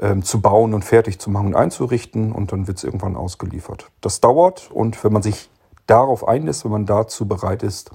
ähm, 0.00 0.22
zu 0.24 0.40
bauen 0.40 0.74
und 0.74 0.84
fertig 0.84 1.20
zu 1.20 1.30
machen 1.30 1.46
und 1.46 1.54
einzurichten 1.54 2.32
und 2.32 2.50
dann 2.50 2.66
wird 2.66 2.78
es 2.78 2.84
irgendwann 2.84 3.14
ausgeliefert. 3.16 3.90
Das 4.00 4.20
dauert 4.20 4.70
und 4.72 5.02
wenn 5.04 5.12
man 5.12 5.22
sich 5.22 5.48
darauf 5.86 6.26
einlässt, 6.26 6.64
wenn 6.64 6.72
man 6.72 6.86
dazu 6.86 7.28
bereit 7.28 7.62
ist, 7.62 7.92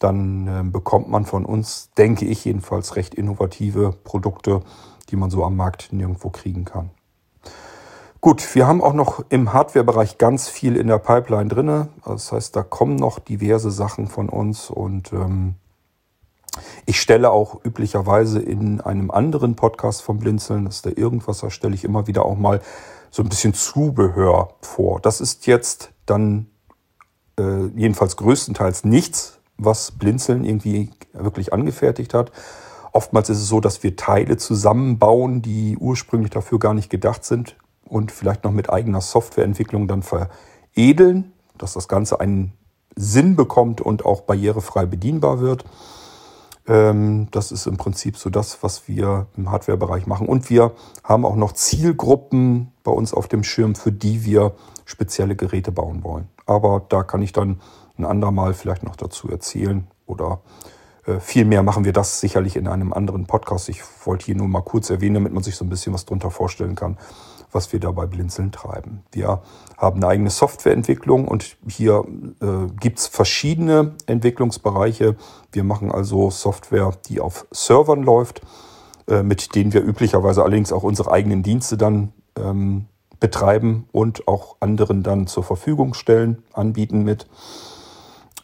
dann 0.00 0.46
äh, 0.48 0.64
bekommt 0.64 1.08
man 1.08 1.24
von 1.24 1.44
uns, 1.44 1.90
denke 1.96 2.24
ich 2.24 2.44
jedenfalls, 2.44 2.96
recht 2.96 3.14
innovative 3.14 3.92
Produkte, 4.02 4.62
die 5.10 5.16
man 5.16 5.30
so 5.30 5.44
am 5.44 5.56
Markt 5.56 5.92
nirgendwo 5.92 6.30
kriegen 6.30 6.64
kann. 6.64 6.90
Gut, 8.22 8.54
wir 8.54 8.66
haben 8.66 8.82
auch 8.82 8.92
noch 8.92 9.24
im 9.30 9.54
Hardware-Bereich 9.54 10.18
ganz 10.18 10.46
viel 10.46 10.76
in 10.76 10.88
der 10.88 10.98
Pipeline 10.98 11.48
drin. 11.48 11.88
Das 12.04 12.32
heißt, 12.32 12.54
da 12.54 12.62
kommen 12.62 12.96
noch 12.96 13.18
diverse 13.18 13.70
Sachen 13.70 14.08
von 14.08 14.28
uns 14.28 14.68
und 14.68 15.10
ähm, 15.14 15.54
ich 16.84 17.00
stelle 17.00 17.30
auch 17.30 17.64
üblicherweise 17.64 18.38
in 18.38 18.82
einem 18.82 19.10
anderen 19.10 19.56
Podcast 19.56 20.02
vom 20.02 20.18
Blinzeln, 20.18 20.66
das 20.66 20.76
ist 20.76 20.84
der 20.84 20.98
Irgendwas, 20.98 21.40
da 21.40 21.48
stelle 21.48 21.74
ich 21.74 21.82
immer 21.82 22.08
wieder 22.08 22.26
auch 22.26 22.36
mal 22.36 22.60
so 23.10 23.22
ein 23.22 23.30
bisschen 23.30 23.54
Zubehör 23.54 24.50
vor. 24.60 25.00
Das 25.00 25.22
ist 25.22 25.46
jetzt 25.46 25.90
dann 26.04 26.50
äh, 27.38 27.68
jedenfalls 27.74 28.18
größtenteils 28.18 28.84
nichts, 28.84 29.38
was 29.56 29.92
Blinzeln 29.92 30.44
irgendwie 30.44 30.90
wirklich 31.14 31.54
angefertigt 31.54 32.12
hat. 32.12 32.32
Oftmals 32.92 33.30
ist 33.30 33.38
es 33.38 33.48
so, 33.48 33.60
dass 33.60 33.82
wir 33.82 33.96
Teile 33.96 34.36
zusammenbauen, 34.36 35.40
die 35.40 35.78
ursprünglich 35.78 36.32
dafür 36.32 36.58
gar 36.58 36.74
nicht 36.74 36.90
gedacht 36.90 37.24
sind 37.24 37.56
und 37.90 38.12
vielleicht 38.12 38.44
noch 38.44 38.52
mit 38.52 38.70
eigener 38.70 39.00
Softwareentwicklung 39.00 39.88
dann 39.88 40.02
veredeln, 40.02 41.32
dass 41.58 41.74
das 41.74 41.88
Ganze 41.88 42.20
einen 42.20 42.52
Sinn 42.96 43.36
bekommt 43.36 43.80
und 43.80 44.04
auch 44.04 44.22
barrierefrei 44.22 44.86
bedienbar 44.86 45.40
wird. 45.40 45.64
Ähm, 46.66 47.28
das 47.30 47.52
ist 47.52 47.66
im 47.66 47.76
Prinzip 47.76 48.16
so 48.16 48.30
das, 48.30 48.62
was 48.62 48.88
wir 48.88 49.26
im 49.36 49.50
Hardware-Bereich 49.50 50.06
machen. 50.06 50.28
Und 50.28 50.50
wir 50.50 50.72
haben 51.04 51.24
auch 51.24 51.36
noch 51.36 51.52
Zielgruppen 51.52 52.72
bei 52.84 52.92
uns 52.92 53.12
auf 53.12 53.28
dem 53.28 53.42
Schirm, 53.44 53.74
für 53.74 53.92
die 53.92 54.24
wir 54.24 54.52
spezielle 54.84 55.36
Geräte 55.36 55.72
bauen 55.72 56.04
wollen. 56.04 56.28
Aber 56.46 56.84
da 56.88 57.02
kann 57.02 57.22
ich 57.22 57.32
dann 57.32 57.60
ein 57.98 58.04
andermal 58.04 58.54
vielleicht 58.54 58.82
noch 58.82 58.96
dazu 58.96 59.28
erzählen 59.28 59.86
oder 60.06 60.40
äh, 60.44 60.79
viel 61.20 61.44
mehr 61.44 61.62
machen 61.62 61.84
wir 61.84 61.92
das 61.92 62.20
sicherlich 62.20 62.56
in 62.56 62.68
einem 62.68 62.92
anderen 62.92 63.26
Podcast. 63.26 63.68
Ich 63.68 63.82
wollte 64.04 64.26
hier 64.26 64.36
nur 64.36 64.48
mal 64.48 64.62
kurz 64.62 64.90
erwähnen, 64.90 65.14
damit 65.14 65.32
man 65.32 65.42
sich 65.42 65.56
so 65.56 65.64
ein 65.64 65.68
bisschen 65.68 65.94
was 65.94 66.04
drunter 66.04 66.30
vorstellen 66.30 66.74
kann, 66.74 66.98
was 67.52 67.72
wir 67.72 67.80
da 67.80 67.90
bei 67.90 68.06
Blinzeln 68.06 68.52
treiben. 68.52 69.02
Wir 69.12 69.42
haben 69.76 69.96
eine 69.96 70.08
eigene 70.08 70.30
Softwareentwicklung 70.30 71.26
und 71.26 71.56
hier 71.66 72.04
äh, 72.40 72.70
gibt 72.78 72.98
es 72.98 73.06
verschiedene 73.06 73.94
Entwicklungsbereiche. 74.06 75.16
Wir 75.52 75.64
machen 75.64 75.90
also 75.90 76.30
Software, 76.30 76.92
die 77.08 77.20
auf 77.20 77.46
Servern 77.50 78.02
läuft, 78.02 78.42
äh, 79.08 79.22
mit 79.22 79.54
denen 79.54 79.72
wir 79.72 79.82
üblicherweise 79.82 80.42
allerdings 80.42 80.72
auch 80.72 80.82
unsere 80.82 81.10
eigenen 81.10 81.42
Dienste 81.42 81.76
dann 81.76 82.12
ähm, 82.38 82.86
betreiben 83.18 83.86
und 83.92 84.28
auch 84.28 84.56
anderen 84.60 85.02
dann 85.02 85.26
zur 85.26 85.44
Verfügung 85.44 85.94
stellen, 85.94 86.42
anbieten 86.52 87.02
mit. 87.04 87.26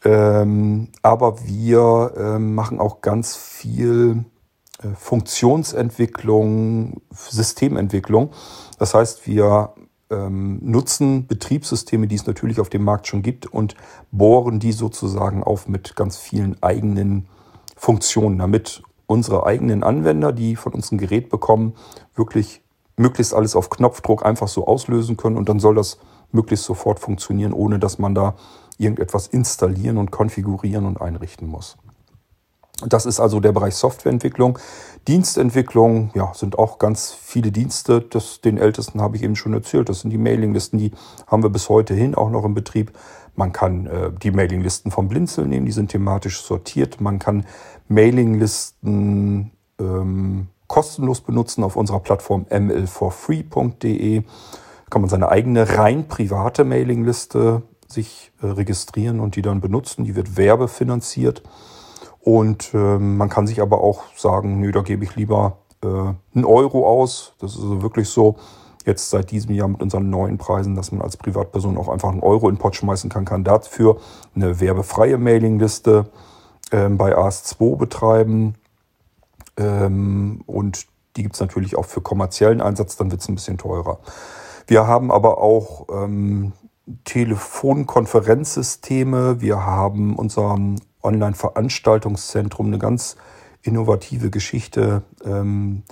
Ähm, 0.07 0.89
aber 1.03 1.45
wir 1.45 2.13
äh, 2.17 2.39
machen 2.39 2.79
auch 2.79 3.01
ganz 3.01 3.35
viel 3.35 4.25
äh, 4.81 4.89
Funktionsentwicklung, 4.97 7.01
Systementwicklung. 7.11 8.31
Das 8.79 8.95
heißt, 8.95 9.27
wir 9.27 9.75
ähm, 10.09 10.61
nutzen 10.63 11.27
Betriebssysteme, 11.27 12.07
die 12.07 12.15
es 12.15 12.25
natürlich 12.25 12.61
auf 12.61 12.69
dem 12.69 12.85
Markt 12.85 13.09
schon 13.09 13.23
gibt 13.23 13.47
und 13.47 13.75
bohren 14.13 14.61
die 14.61 14.71
sozusagen 14.71 15.43
auf 15.43 15.67
mit 15.67 15.97
ganz 15.97 16.19
vielen 16.19 16.63
eigenen 16.63 17.27
Funktionen, 17.77 18.39
damit 18.39 18.85
unsere 19.07 19.45
eigenen 19.45 19.83
Anwender, 19.83 20.31
die 20.31 20.55
von 20.55 20.73
uns 20.73 20.93
ein 20.93 20.99
Gerät 20.99 21.31
bekommen, 21.31 21.75
wirklich 22.15 22.63
möglichst 22.97 23.35
alles 23.35 23.57
auf 23.57 23.71
Knopfdruck 23.71 24.25
einfach 24.25 24.47
so 24.47 24.69
auslösen 24.69 25.17
können 25.17 25.37
und 25.37 25.49
dann 25.49 25.59
soll 25.59 25.75
das 25.75 25.99
möglichst 26.31 26.65
sofort 26.65 27.01
funktionieren, 27.01 27.53
ohne 27.53 27.81
dass 27.81 27.99
man 27.99 28.15
da 28.15 28.37
irgendetwas 28.79 29.27
installieren 29.27 29.99
und 29.99 30.11
konfigurieren 30.11 30.87
und 30.87 31.01
einrichten 31.01 31.49
muss. 31.49 31.77
Das 32.85 33.07
ist 33.07 33.21
also 33.21 33.41
der 33.41 33.53
Bereich 33.53 33.75
Softwareentwicklung. 33.75 34.59
Dienstentwicklung, 35.09 36.11
ja, 36.15 36.35
sind 36.35 36.59
auch 36.59 36.79
ganz 36.79 37.13
viele 37.13 37.51
Dienste. 37.51 38.03
Das, 38.03 38.43
den 38.43 38.59
ältesten 38.59 39.01
habe 39.01 39.17
ich 39.17 39.23
eben 39.23 39.37
schon 39.37 39.55
erzählt. 39.55 39.89
Das 39.89 40.01
sind 40.01 40.11
die 40.11 40.19
Mailinglisten, 40.19 40.79
die 40.79 40.91
haben 41.27 41.43
wir 41.43 41.49
bis 41.49 41.71
heute 41.71 41.95
hin 41.95 42.15
auch 42.15 42.29
noch 42.29 42.45
im 42.45 42.53
Betrieb. 42.53 42.93
Man 43.35 43.53
kann 43.53 43.87
äh, 43.87 44.11
die 44.13 44.31
Mailinglisten 44.31 44.91
vom 44.91 45.09
Blinzeln 45.09 45.49
nehmen, 45.49 45.65
die 45.65 45.73
sind 45.73 45.91
thematisch 45.91 46.43
sortiert. 46.43 47.01
Man 47.01 47.19
kann 47.19 47.47
Mailinglisten 47.89 49.53
ähm, 49.79 50.49
kostenlos 50.67 51.23
benutzen 51.23 51.65
auf 51.65 51.77
unserer 51.77 52.01
Plattform 52.01 52.47
ml4free.de. 52.51 54.23
Kann 54.91 55.01
man 55.01 55.09
seine 55.09 55.31
eigene 55.31 55.79
rein 55.79 56.09
private 56.09 56.65
Mailingliste 56.65 57.63
sich 57.89 58.33
äh, 58.43 58.47
registrieren 58.47 59.21
und 59.21 59.37
die 59.37 59.43
dann 59.43 59.61
benutzen. 59.61 60.05
Die 60.05 60.17
wird 60.17 60.37
werbefinanziert. 60.37 61.43
Und 62.21 62.75
äh, 62.75 62.99
man 62.99 63.29
kann 63.29 63.47
sich 63.47 63.61
aber 63.61 63.81
auch 63.81 64.03
sagen, 64.17 64.61
nö, 64.61 64.73
da 64.73 64.83
gebe 64.83 65.05
ich 65.05 65.15
lieber 65.15 65.59
äh, 65.83 65.87
einen 65.87 66.45
Euro 66.45 66.87
aus. 66.87 67.35
Das 67.39 67.53
ist 67.53 67.61
also 67.61 67.83
wirklich 67.83 68.09
so, 68.09 68.37
jetzt 68.85 69.11
seit 69.11 69.31
diesem 69.31 69.55
Jahr 69.55 69.69
mit 69.69 69.83
unseren 69.83 70.09
neuen 70.11 70.39
Preisen, 70.39 70.75
dass 70.75 70.93
man 70.93 71.03
als 71.03 71.17
Privatperson 71.17 71.77
auch 71.77 71.89
einfach 71.89 72.11
einen 72.11 72.23
Euro 72.23 72.49
in 72.49 72.55
den 72.55 72.61
Pot 72.61 72.77
schmeißen 72.77 73.11
kann, 73.11 73.25
kann 73.25 73.45
dafür 73.45 73.99
eine 74.35 74.61
werbefreie 74.61 75.19
Mailingliste 75.19 76.07
äh, 76.71 76.89
bei 76.89 77.17
AS2 77.17 77.77
betreiben. 77.77 78.55
Ähm, 79.57 80.43
und 80.47 80.87
die 81.17 81.23
gibt 81.23 81.35
es 81.35 81.41
natürlich 81.41 81.77
auch 81.77 81.85
für 81.85 82.01
kommerziellen 82.01 82.61
Einsatz, 82.61 82.97
dann 82.97 83.11
wird 83.11 83.21
es 83.21 83.29
ein 83.29 83.35
bisschen 83.35 83.59
teurer. 83.59 83.99
Wir 84.67 84.87
haben 84.87 85.11
aber 85.11 85.39
auch 85.39 85.87
ähm, 85.91 86.53
Telefonkonferenzsysteme, 87.05 89.41
wir 89.41 89.65
haben 89.67 90.17
unser 90.17 90.57
Online-Veranstaltungszentrum, 91.03 92.67
eine 92.67 92.79
ganz 92.79 93.17
innovative 93.63 94.31
Geschichte, 94.31 95.03
ähm, 95.25 95.83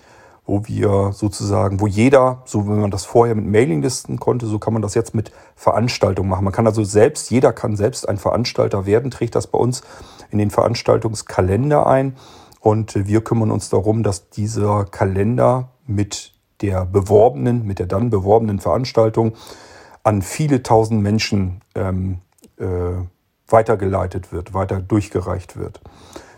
wo 0.47 0.67
wir 0.67 1.13
sozusagen, 1.13 1.81
wo 1.81 1.87
jeder, 1.87 2.43
so 2.45 2.67
wie 2.67 2.73
man 2.73 2.91
das 2.91 3.07
vorher 3.07 3.35
mit 3.35 3.47
Mailinglisten 3.47 4.21
konnte, 4.21 4.47
so 4.47 4.59
kann 4.59 4.75
man 4.75 4.83
das 4.83 4.95
jetzt 4.95 5.15
mit 5.15 5.33
Veranstaltungen 5.57 6.29
machen. 6.29 6.45
Man 6.45 6.53
kann 6.53 6.67
also 6.67 6.85
selbst, 6.85 7.31
jeder 7.31 7.53
kann 7.53 7.77
selbst 7.77 8.09
ein 8.09 8.19
Veranstalter 8.19 8.87
werden, 8.87 9.11
trägt 9.11 9.35
das 9.35 9.47
bei 9.47 9.59
uns 9.59 9.83
in 10.31 10.39
den 10.39 10.51
Veranstaltungskalender 10.51 11.87
ein 11.87 12.17
und 12.61 13.07
wir 13.07 13.23
kümmern 13.23 13.51
uns 13.51 13.71
darum, 13.71 14.03
dass 14.03 14.29
dieser 14.31 14.85
Kalender 14.85 15.71
mit 15.87 16.33
der 16.61 16.85
beworbenen, 16.85 17.67
mit 17.67 17.79
der 17.79 17.87
dann 17.87 18.11
beworbenen 18.11 18.61
Veranstaltung 18.61 19.33
an 20.05 20.23
viele 20.23 20.63
tausend 20.63 21.03
Menschen 21.03 21.63
ähm, 21.75 22.19
äh, 22.59 22.67
weitergeleitet 23.49 24.33
wird, 24.33 24.55
weiter 24.55 24.81
durchgereicht 24.81 25.57
wird. 25.57 25.81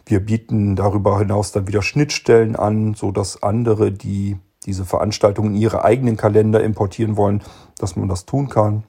Wir 0.06 0.20
bieten 0.20 0.76
darüber 0.76 1.18
hinaus 1.18 1.52
dann 1.52 1.66
wieder 1.66 1.82
Schnittstellen 1.82 2.56
an, 2.56 2.94
so 2.94 3.10
dass 3.10 3.42
andere, 3.42 3.92
die 3.92 4.38
diese 4.64 4.84
Veranstaltungen 4.84 5.54
in 5.54 5.60
ihre 5.60 5.84
eigenen 5.84 6.16
Kalender 6.16 6.62
importieren 6.62 7.16
wollen, 7.16 7.42
dass 7.78 7.96
man 7.96 8.08
das 8.08 8.24
tun 8.24 8.48
kann. 8.48 8.84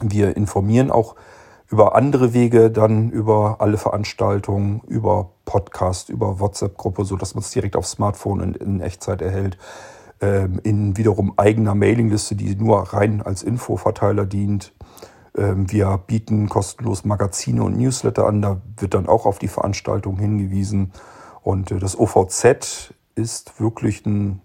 Wir 0.00 0.36
informieren 0.36 0.90
auch 0.90 1.16
über 1.70 1.94
andere 1.94 2.32
Wege 2.32 2.70
dann 2.70 3.10
über 3.10 3.56
alle 3.60 3.76
Veranstaltungen, 3.76 4.80
über 4.86 5.30
Podcast, 5.44 6.08
über 6.08 6.40
WhatsApp-Gruppe, 6.40 7.04
so 7.04 7.16
dass 7.16 7.34
man 7.34 7.42
es 7.42 7.50
direkt 7.50 7.76
aufs 7.76 7.92
Smartphone 7.92 8.40
in, 8.40 8.54
in 8.54 8.80
Echtzeit 8.80 9.20
erhält. 9.22 9.58
Ähm, 10.20 10.60
in 10.64 10.96
wiederum 10.96 11.34
eigener 11.36 11.76
Mailingliste, 11.76 12.34
die 12.34 12.56
nur 12.56 12.92
rein 12.92 13.22
als 13.22 13.44
Infoverteiler 13.44 14.26
dient. 14.26 14.72
Ähm, 15.36 15.70
wir 15.70 15.96
bieten 16.06 16.48
kostenlos 16.48 17.04
Magazine 17.04 17.62
und 17.62 17.78
Newsletter 17.78 18.26
an, 18.26 18.42
da 18.42 18.60
wird 18.76 18.94
dann 18.94 19.06
auch 19.06 19.26
auf 19.26 19.38
die 19.38 19.46
Veranstaltung 19.46 20.18
hingewiesen. 20.18 20.92
Und 21.42 21.70
äh, 21.70 21.78
das 21.78 21.96
OVZ 21.96 22.92
ist 23.14 23.60
wirklich 23.60 24.04
ein 24.06 24.40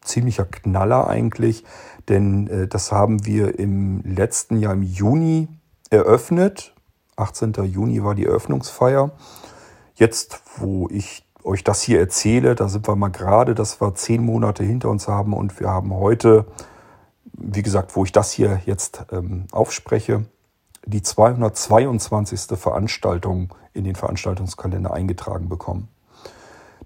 ziemlicher 0.00 0.44
Knaller 0.44 1.06
eigentlich, 1.06 1.64
denn 2.08 2.48
äh, 2.48 2.66
das 2.66 2.90
haben 2.90 3.24
wir 3.24 3.60
im 3.60 4.02
letzten 4.02 4.58
Jahr 4.58 4.72
im 4.72 4.82
Juni 4.82 5.48
eröffnet. 5.90 6.74
18. 7.14 7.52
Juni 7.64 8.02
war 8.02 8.16
die 8.16 8.24
Eröffnungsfeier. 8.24 9.12
Jetzt, 9.94 10.42
wo 10.56 10.88
ich 10.90 11.24
euch 11.44 11.64
das 11.64 11.82
hier 11.82 11.98
erzähle, 12.00 12.54
da 12.54 12.68
sind 12.68 12.88
wir 12.88 12.96
mal 12.96 13.10
gerade, 13.10 13.54
dass 13.54 13.80
wir 13.80 13.94
zehn 13.94 14.24
Monate 14.24 14.64
hinter 14.64 14.88
uns 14.90 15.08
haben 15.08 15.32
und 15.32 15.58
wir 15.60 15.68
haben 15.68 15.94
heute, 15.94 16.46
wie 17.32 17.62
gesagt, 17.62 17.96
wo 17.96 18.04
ich 18.04 18.12
das 18.12 18.30
hier 18.32 18.60
jetzt 18.66 19.04
ähm, 19.12 19.46
aufspreche, 19.52 20.24
die 20.84 21.02
222. 21.02 22.58
Veranstaltung 22.58 23.54
in 23.72 23.84
den 23.84 23.94
Veranstaltungskalender 23.94 24.92
eingetragen 24.92 25.48
bekommen. 25.48 25.88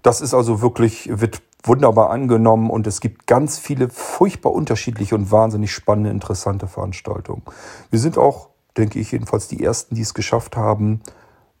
Das 0.03 0.21
ist 0.21 0.33
also 0.33 0.61
wirklich, 0.61 1.09
wird 1.11 1.41
wunderbar 1.63 2.11
angenommen 2.11 2.69
und 2.69 2.87
es 2.87 3.01
gibt 3.01 3.27
ganz 3.27 3.57
viele 3.57 3.89
furchtbar 3.89 4.51
unterschiedliche 4.51 5.15
und 5.15 5.31
wahnsinnig 5.31 5.71
spannende, 5.71 6.11
interessante 6.11 6.67
Veranstaltungen. 6.67 7.41
Wir 7.89 7.99
sind 7.99 8.17
auch 8.17 8.49
denke 8.77 8.99
ich 8.99 9.11
jedenfalls, 9.11 9.47
die 9.47 9.63
ersten, 9.63 9.95
die 9.95 10.01
es 10.01 10.13
geschafft 10.13 10.55
haben, 10.55 11.01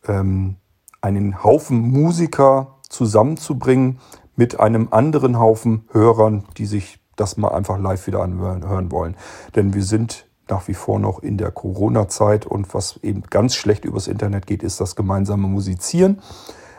ähm, 0.07 0.55
einen 1.01 1.43
Haufen 1.43 1.79
Musiker 1.79 2.76
zusammenzubringen 2.89 3.99
mit 4.35 4.59
einem 4.59 4.89
anderen 4.91 5.39
Haufen 5.39 5.87
Hörern, 5.91 6.45
die 6.57 6.65
sich 6.65 6.99
das 7.15 7.37
mal 7.37 7.49
einfach 7.49 7.79
live 7.79 8.05
wieder 8.07 8.21
anhören 8.21 8.91
wollen. 8.91 9.15
Denn 9.55 9.73
wir 9.73 9.83
sind 9.83 10.27
nach 10.49 10.67
wie 10.67 10.73
vor 10.73 10.99
noch 10.99 11.19
in 11.19 11.37
der 11.37 11.51
Corona-Zeit 11.51 12.45
und 12.45 12.73
was 12.73 12.97
eben 13.03 13.23
ganz 13.23 13.55
schlecht 13.55 13.85
übers 13.85 14.07
Internet 14.07 14.47
geht, 14.47 14.63
ist 14.63 14.79
das 14.79 14.95
gemeinsame 14.95 15.47
Musizieren. 15.47 16.21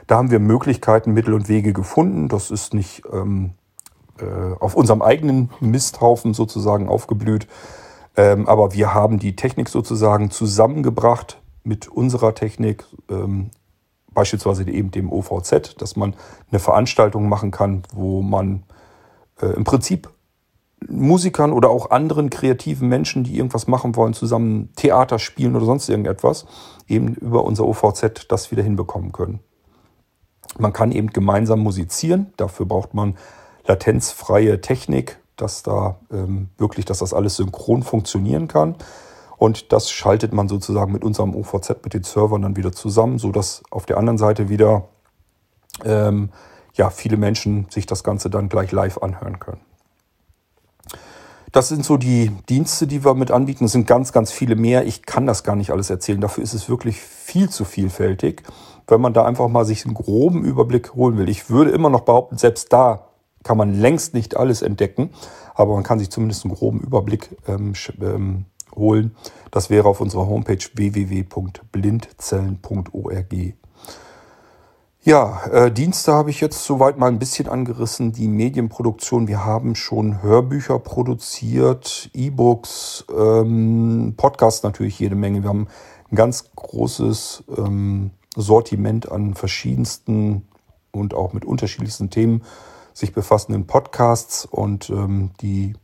Da 0.06 0.16
haben 0.16 0.30
wir 0.30 0.38
Möglichkeiten, 0.38 1.12
Mittel 1.12 1.34
und 1.34 1.48
Wege 1.48 1.72
gefunden. 1.72 2.28
Das 2.28 2.50
ist 2.50 2.72
nicht 2.72 3.02
ähm, 3.12 3.52
äh, 4.18 4.54
auf 4.58 4.74
unserem 4.74 5.02
eigenen 5.02 5.50
Misthaufen 5.60 6.32
sozusagen 6.32 6.88
aufgeblüht, 6.88 7.46
ähm, 8.16 8.48
aber 8.48 8.72
wir 8.72 8.94
haben 8.94 9.18
die 9.18 9.36
Technik 9.36 9.68
sozusagen 9.68 10.30
zusammengebracht 10.30 11.40
mit 11.62 11.88
unserer 11.88 12.34
Technik, 12.34 12.84
ähm, 13.10 13.50
beispielsweise 14.18 14.68
eben 14.68 14.90
dem 14.90 15.12
OVZ, 15.12 15.76
dass 15.78 15.94
man 15.94 16.12
eine 16.50 16.58
Veranstaltung 16.58 17.28
machen 17.28 17.52
kann, 17.52 17.84
wo 17.94 18.20
man 18.20 18.64
äh, 19.40 19.46
im 19.46 19.62
Prinzip 19.62 20.10
Musikern 20.88 21.52
oder 21.52 21.70
auch 21.70 21.92
anderen 21.92 22.28
kreativen 22.28 22.88
Menschen, 22.88 23.22
die 23.22 23.36
irgendwas 23.36 23.68
machen 23.68 23.94
wollen, 23.94 24.14
zusammen 24.14 24.72
Theater 24.74 25.20
spielen 25.20 25.54
oder 25.54 25.66
sonst 25.66 25.88
irgendetwas, 25.88 26.46
eben 26.88 27.14
über 27.14 27.44
unser 27.44 27.64
OVZ 27.64 28.26
das 28.28 28.50
wieder 28.50 28.64
hinbekommen 28.64 29.12
können. 29.12 29.38
Man 30.58 30.72
kann 30.72 30.90
eben 30.90 31.10
gemeinsam 31.10 31.60
musizieren, 31.60 32.32
dafür 32.36 32.66
braucht 32.66 32.94
man 32.94 33.16
latenzfreie 33.66 34.60
Technik, 34.60 35.20
dass 35.36 35.62
da 35.62 36.00
ähm, 36.10 36.48
wirklich, 36.58 36.86
dass 36.86 36.98
das 36.98 37.14
alles 37.14 37.36
synchron 37.36 37.84
funktionieren 37.84 38.48
kann. 38.48 38.74
Und 39.38 39.72
das 39.72 39.90
schaltet 39.90 40.32
man 40.32 40.48
sozusagen 40.48 40.92
mit 40.92 41.04
unserem 41.04 41.34
OVZ, 41.34 41.84
mit 41.84 41.94
den 41.94 42.02
Servern 42.02 42.42
dann 42.42 42.56
wieder 42.56 42.72
zusammen, 42.72 43.18
sodass 43.18 43.62
auf 43.70 43.86
der 43.86 43.96
anderen 43.96 44.18
Seite 44.18 44.48
wieder 44.48 44.88
ähm, 45.84 46.30
ja, 46.74 46.90
viele 46.90 47.16
Menschen 47.16 47.66
sich 47.70 47.86
das 47.86 48.04
Ganze 48.04 48.30
dann 48.30 48.48
gleich 48.48 48.72
live 48.72 48.98
anhören 48.98 49.38
können. 49.38 49.60
Das 51.52 51.68
sind 51.68 51.84
so 51.84 51.96
die 51.96 52.30
Dienste, 52.48 52.86
die 52.86 53.04
wir 53.04 53.14
mit 53.14 53.30
anbieten. 53.30 53.64
Es 53.64 53.72
sind 53.72 53.86
ganz, 53.86 54.12
ganz 54.12 54.32
viele 54.32 54.54
mehr. 54.54 54.86
Ich 54.86 55.06
kann 55.06 55.26
das 55.26 55.44
gar 55.44 55.56
nicht 55.56 55.70
alles 55.70 55.88
erzählen. 55.88 56.20
Dafür 56.20 56.44
ist 56.44 56.52
es 56.52 56.68
wirklich 56.68 57.00
viel 57.00 57.48
zu 57.48 57.64
vielfältig, 57.64 58.42
wenn 58.86 59.00
man 59.00 59.14
da 59.14 59.24
einfach 59.24 59.48
mal 59.48 59.64
sich 59.64 59.84
einen 59.84 59.94
groben 59.94 60.44
Überblick 60.44 60.94
holen 60.94 61.16
will. 61.16 61.28
Ich 61.28 61.48
würde 61.48 61.70
immer 61.70 61.90
noch 61.90 62.02
behaupten, 62.02 62.36
selbst 62.36 62.72
da 62.72 63.06
kann 63.44 63.56
man 63.56 63.72
längst 63.72 64.14
nicht 64.14 64.36
alles 64.36 64.62
entdecken, 64.62 65.10
aber 65.54 65.74
man 65.74 65.84
kann 65.84 65.98
sich 65.98 66.10
zumindest 66.10 66.44
einen 66.44 66.54
groben 66.54 66.80
Überblick 66.80 67.36
ähm, 67.46 67.72
ähm, 68.00 68.44
holen. 68.78 69.14
Das 69.50 69.70
wäre 69.70 69.88
auf 69.88 70.00
unserer 70.00 70.26
Homepage 70.26 70.58
www.blindzellen.org. 70.74 73.34
Ja, 75.02 75.46
äh, 75.46 75.72
Dienste 75.72 76.12
habe 76.12 76.30
ich 76.30 76.40
jetzt 76.40 76.64
soweit 76.64 76.98
mal 76.98 77.06
ein 77.06 77.18
bisschen 77.18 77.48
angerissen. 77.48 78.12
Die 78.12 78.28
Medienproduktion, 78.28 79.26
wir 79.26 79.44
haben 79.44 79.74
schon 79.74 80.22
Hörbücher 80.22 80.78
produziert, 80.78 82.10
E-Books, 82.12 83.06
ähm, 83.16 84.14
Podcasts 84.16 84.64
natürlich 84.64 84.98
jede 84.98 85.14
Menge. 85.14 85.42
Wir 85.42 85.48
haben 85.48 85.68
ein 86.10 86.16
ganz 86.16 86.50
großes 86.54 87.44
ähm, 87.56 88.10
Sortiment 88.36 89.10
an 89.10 89.34
verschiedensten 89.34 90.46
und 90.90 91.14
auch 91.14 91.32
mit 91.32 91.44
unterschiedlichsten 91.44 92.10
Themen 92.10 92.42
sich 92.92 93.14
befassenden 93.14 93.66
Podcasts 93.66 94.44
und 94.44 94.90
ähm, 94.90 95.30
die 95.40 95.74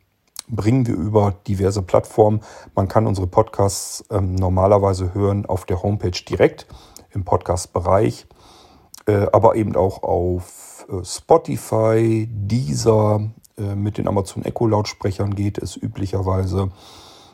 bringen 0.48 0.86
wir 0.86 0.94
über 0.94 1.34
diverse 1.46 1.82
Plattformen. 1.82 2.40
Man 2.74 2.88
kann 2.88 3.06
unsere 3.06 3.26
Podcasts 3.26 4.04
ähm, 4.10 4.34
normalerweise 4.34 5.14
hören 5.14 5.46
auf 5.46 5.64
der 5.64 5.82
Homepage 5.82 6.10
direkt 6.28 6.66
im 7.10 7.24
Podcast-Bereich, 7.24 8.26
äh, 9.06 9.26
aber 9.32 9.56
eben 9.56 9.76
auch 9.76 10.02
auf 10.02 10.86
äh, 10.88 11.04
Spotify, 11.04 12.28
Deezer, 12.30 13.30
äh, 13.56 13.74
mit 13.74 13.98
den 13.98 14.08
Amazon 14.08 14.44
Echo 14.44 14.66
Lautsprechern 14.66 15.34
geht 15.34 15.58
es 15.58 15.76
üblicherweise. 15.76 16.70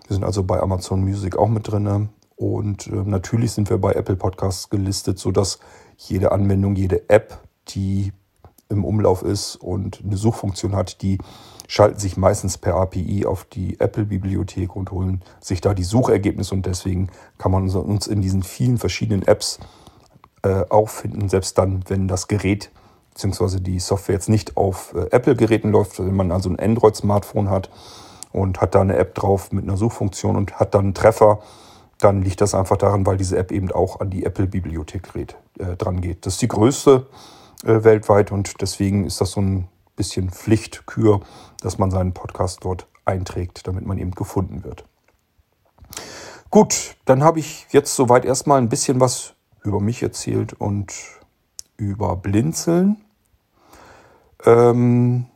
Wir 0.06 0.14
sind 0.14 0.24
also 0.24 0.42
bei 0.42 0.61
Amazon 0.61 1.02
Music 1.02 1.36
auch 1.36 1.48
mit 1.48 1.70
drin. 1.70 2.11
Und 2.36 2.86
äh, 2.86 2.94
natürlich 3.04 3.52
sind 3.52 3.70
wir 3.70 3.78
bei 3.78 3.92
Apple 3.92 4.16
Podcasts 4.16 4.70
gelistet, 4.70 5.18
sodass 5.18 5.61
jede 5.96 6.32
Anwendung, 6.32 6.74
jede 6.74 7.08
App, 7.08 7.38
die 7.68 8.12
im 8.68 8.84
Umlauf 8.84 9.22
ist 9.22 9.56
und 9.56 10.00
eine 10.04 10.16
Suchfunktion 10.16 10.74
hat, 10.74 11.02
die 11.02 11.18
schalten 11.70 12.00
sich 12.00 12.16
meistens 12.16 12.58
per 12.58 12.74
API 12.74 13.26
auf 13.26 13.44
die 13.44 13.78
Apple-Bibliothek 13.78 14.74
und 14.74 14.90
holen 14.90 15.22
sich 15.38 15.60
da 15.60 15.72
die 15.72 15.84
Suchergebnisse 15.84 16.52
und 16.52 16.66
deswegen 16.66 17.10
kann 17.38 17.52
man 17.52 17.70
uns 17.70 18.08
in 18.08 18.20
diesen 18.20 18.42
vielen 18.42 18.76
verschiedenen 18.76 19.22
Apps 19.22 19.60
äh, 20.42 20.64
auch 20.68 20.88
finden, 20.88 21.28
selbst 21.28 21.56
dann, 21.58 21.84
wenn 21.86 22.08
das 22.08 22.26
Gerät 22.26 22.72
bzw. 23.14 23.60
die 23.60 23.78
Software 23.78 24.16
jetzt 24.16 24.28
nicht 24.28 24.56
auf 24.56 24.94
äh, 24.94 25.06
Apple-Geräten 25.12 25.70
läuft, 25.70 26.00
wenn 26.00 26.16
man 26.16 26.32
also 26.32 26.50
ein 26.50 26.58
Android-Smartphone 26.58 27.50
hat 27.50 27.70
und 28.32 28.60
hat 28.60 28.74
da 28.74 28.80
eine 28.80 28.96
App 28.96 29.14
drauf 29.14 29.52
mit 29.52 29.62
einer 29.62 29.76
Suchfunktion 29.76 30.34
und 30.34 30.58
hat 30.58 30.74
dann 30.74 30.86
einen 30.86 30.94
Treffer, 30.94 31.38
dann 31.98 32.20
liegt 32.22 32.40
das 32.40 32.52
einfach 32.52 32.78
daran, 32.78 33.06
weil 33.06 33.16
diese 33.16 33.38
App 33.38 33.52
eben 33.52 33.70
auch 33.70 34.00
an 34.00 34.10
die 34.10 34.24
Apple-Bibliothek 34.24 35.08
äh, 35.60 35.76
dran 35.76 36.00
geht. 36.00 36.26
Das 36.26 36.32
ist 36.32 36.42
die 36.42 36.48
größte 36.48 37.06
äh, 37.62 37.84
weltweit 37.84 38.32
und 38.32 38.60
deswegen 38.60 39.04
ist 39.04 39.20
das 39.20 39.30
so 39.30 39.40
ein 39.40 39.68
bisschen 39.94 40.30
Pflichtkür, 40.30 41.20
dass 41.61 41.78
man 41.78 41.90
seinen 41.90 42.12
Podcast 42.12 42.61
dort 42.62 42.86
einträgt, 43.04 43.66
damit 43.66 43.86
man 43.86 43.98
eben 43.98 44.12
gefunden 44.12 44.64
wird. 44.64 44.84
Gut, 46.50 46.96
dann 47.04 47.22
habe 47.22 47.38
ich 47.38 47.66
jetzt 47.70 47.94
soweit 47.94 48.24
erstmal 48.24 48.58
ein 48.58 48.68
bisschen 48.68 49.00
was 49.00 49.34
über 49.62 49.80
mich 49.80 50.02
erzählt 50.02 50.52
und 50.54 50.92
über 51.76 52.16
Blinzeln. 52.16 53.04
Ähm, 54.44 55.26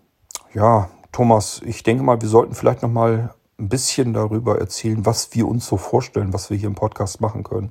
ja, 0.52 0.88
Thomas, 1.12 1.60
ich 1.64 1.82
denke 1.82 2.02
mal, 2.02 2.20
wir 2.20 2.28
sollten 2.28 2.54
vielleicht 2.54 2.82
noch 2.82 2.90
mal 2.90 3.34
ein 3.58 3.68
bisschen 3.68 4.12
darüber 4.12 4.58
erzählen, 4.58 5.06
was 5.06 5.34
wir 5.34 5.46
uns 5.46 5.66
so 5.66 5.76
vorstellen, 5.76 6.32
was 6.32 6.50
wir 6.50 6.56
hier 6.56 6.68
im 6.68 6.74
Podcast 6.74 7.20
machen 7.20 7.44
können. 7.44 7.70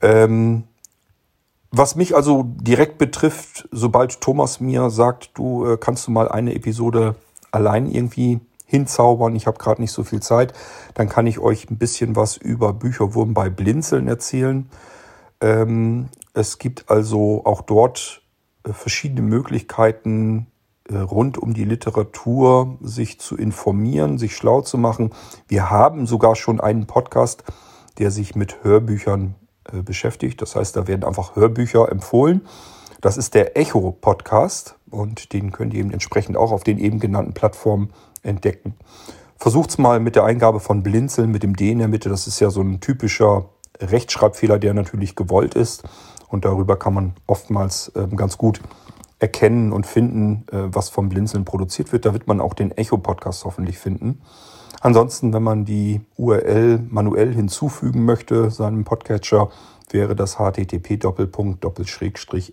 Ähm, 0.00 0.64
was 1.70 1.96
mich 1.96 2.14
also 2.14 2.44
direkt 2.46 2.98
betrifft, 2.98 3.68
sobald 3.70 4.20
Thomas 4.20 4.60
mir 4.60 4.90
sagt, 4.90 5.30
du 5.34 5.66
äh, 5.66 5.76
kannst 5.76 6.06
du 6.06 6.10
mal 6.10 6.28
eine 6.28 6.54
Episode 6.54 7.16
allein 7.54 7.90
irgendwie 7.90 8.40
hinzaubern, 8.66 9.36
ich 9.36 9.46
habe 9.46 9.58
gerade 9.58 9.80
nicht 9.80 9.92
so 9.92 10.04
viel 10.04 10.20
Zeit, 10.20 10.52
dann 10.94 11.08
kann 11.08 11.26
ich 11.26 11.38
euch 11.38 11.70
ein 11.70 11.78
bisschen 11.78 12.16
was 12.16 12.36
über 12.36 12.72
Bücherwurm 12.72 13.34
bei 13.34 13.50
Blinzeln 13.50 14.08
erzählen. 14.08 14.68
Ähm, 15.40 16.08
es 16.32 16.58
gibt 16.58 16.90
also 16.90 17.42
auch 17.44 17.62
dort 17.62 18.22
äh, 18.64 18.72
verschiedene 18.72 19.22
Möglichkeiten, 19.22 20.46
äh, 20.88 20.96
rund 20.96 21.38
um 21.38 21.54
die 21.54 21.64
Literatur 21.64 22.78
sich 22.82 23.20
zu 23.20 23.36
informieren, 23.36 24.18
sich 24.18 24.34
schlau 24.34 24.62
zu 24.62 24.76
machen. 24.76 25.12
Wir 25.46 25.70
haben 25.70 26.06
sogar 26.06 26.34
schon 26.34 26.60
einen 26.60 26.86
Podcast, 26.86 27.44
der 27.98 28.10
sich 28.10 28.34
mit 28.34 28.64
Hörbüchern 28.64 29.34
äh, 29.72 29.82
beschäftigt. 29.82 30.42
Das 30.42 30.56
heißt, 30.56 30.76
da 30.76 30.88
werden 30.88 31.04
einfach 31.04 31.36
Hörbücher 31.36 31.90
empfohlen. 31.90 32.42
Das 33.04 33.18
ist 33.18 33.34
der 33.34 33.58
Echo-Podcast 33.58 34.76
und 34.90 35.34
den 35.34 35.52
könnt 35.52 35.74
ihr 35.74 35.80
eben 35.80 35.90
entsprechend 35.90 36.38
auch 36.38 36.52
auf 36.52 36.64
den 36.64 36.78
eben 36.78 37.00
genannten 37.00 37.34
Plattformen 37.34 37.90
entdecken. 38.22 38.76
Versucht's 39.36 39.76
mal 39.76 40.00
mit 40.00 40.16
der 40.16 40.24
Eingabe 40.24 40.58
von 40.58 40.82
Blinzeln 40.82 41.30
mit 41.30 41.42
dem 41.42 41.54
D 41.54 41.70
in 41.70 41.80
der 41.80 41.88
Mitte. 41.88 42.08
Das 42.08 42.26
ist 42.26 42.40
ja 42.40 42.48
so 42.48 42.62
ein 42.62 42.80
typischer 42.80 43.50
Rechtschreibfehler, 43.78 44.58
der 44.58 44.72
natürlich 44.72 45.16
gewollt 45.16 45.54
ist. 45.54 45.82
Und 46.28 46.46
darüber 46.46 46.78
kann 46.78 46.94
man 46.94 47.12
oftmals 47.26 47.92
ähm, 47.94 48.16
ganz 48.16 48.38
gut 48.38 48.62
erkennen 49.18 49.72
und 49.72 49.84
finden, 49.84 50.46
äh, 50.50 50.74
was 50.74 50.88
vom 50.88 51.10
Blinzeln 51.10 51.44
produziert 51.44 51.92
wird. 51.92 52.06
Da 52.06 52.14
wird 52.14 52.26
man 52.26 52.40
auch 52.40 52.54
den 52.54 52.70
Echo-Podcast 52.70 53.44
hoffentlich 53.44 53.76
finden. 53.76 54.22
Ansonsten, 54.80 55.34
wenn 55.34 55.42
man 55.42 55.66
die 55.66 56.00
URL 56.16 56.78
manuell 56.88 57.34
hinzufügen 57.34 58.06
möchte, 58.06 58.50
seinem 58.50 58.84
Podcatcher, 58.84 59.50
wäre 59.94 60.14
das 60.14 60.38
http 60.38 60.98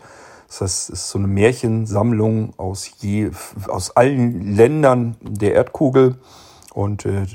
Das 0.48 0.60
heißt, 0.60 0.90
es 0.90 1.00
ist 1.00 1.10
so 1.10 1.18
eine 1.18 1.28
Märchensammlung 1.28 2.52
aus, 2.58 2.90
je, 2.98 3.30
aus 3.68 3.96
allen 3.96 4.54
Ländern 4.54 5.16
der 5.22 5.54
Erdkugel. 5.54 6.16
Und 6.74 7.06
äh, 7.06 7.26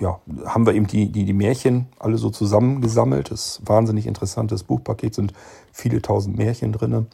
ja, 0.00 0.20
haben 0.44 0.66
wir 0.66 0.74
eben 0.74 0.86
die, 0.86 1.10
die, 1.10 1.24
die 1.24 1.32
Märchen 1.32 1.86
alle 1.98 2.18
so 2.18 2.30
zusammengesammelt. 2.30 3.30
Das 3.30 3.46
ist 3.46 3.60
ein 3.60 3.68
wahnsinnig 3.68 4.06
interessantes 4.06 4.62
Buchpaket, 4.64 5.14
sind 5.14 5.32
viele 5.72 6.02
tausend 6.02 6.36
Märchen 6.36 6.72
drin. 6.72 7.06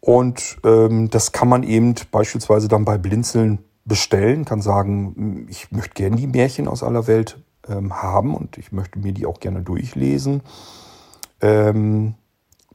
Und 0.00 0.58
ähm, 0.64 1.10
das 1.10 1.32
kann 1.32 1.48
man 1.48 1.62
eben 1.62 1.94
beispielsweise 2.10 2.68
dann 2.68 2.84
bei 2.84 2.98
Blinzeln 2.98 3.60
bestellen, 3.84 4.44
kann 4.44 4.62
sagen, 4.62 5.46
ich 5.48 5.70
möchte 5.70 5.94
gerne 5.94 6.16
die 6.16 6.26
Märchen 6.26 6.68
aus 6.68 6.82
aller 6.82 7.06
Welt 7.06 7.40
haben 7.68 8.34
und 8.34 8.58
ich 8.58 8.72
möchte 8.72 8.98
mir 8.98 9.12
die 9.12 9.26
auch 9.26 9.40
gerne 9.40 9.62
durchlesen. 9.62 10.42
Ähm, 11.40 12.14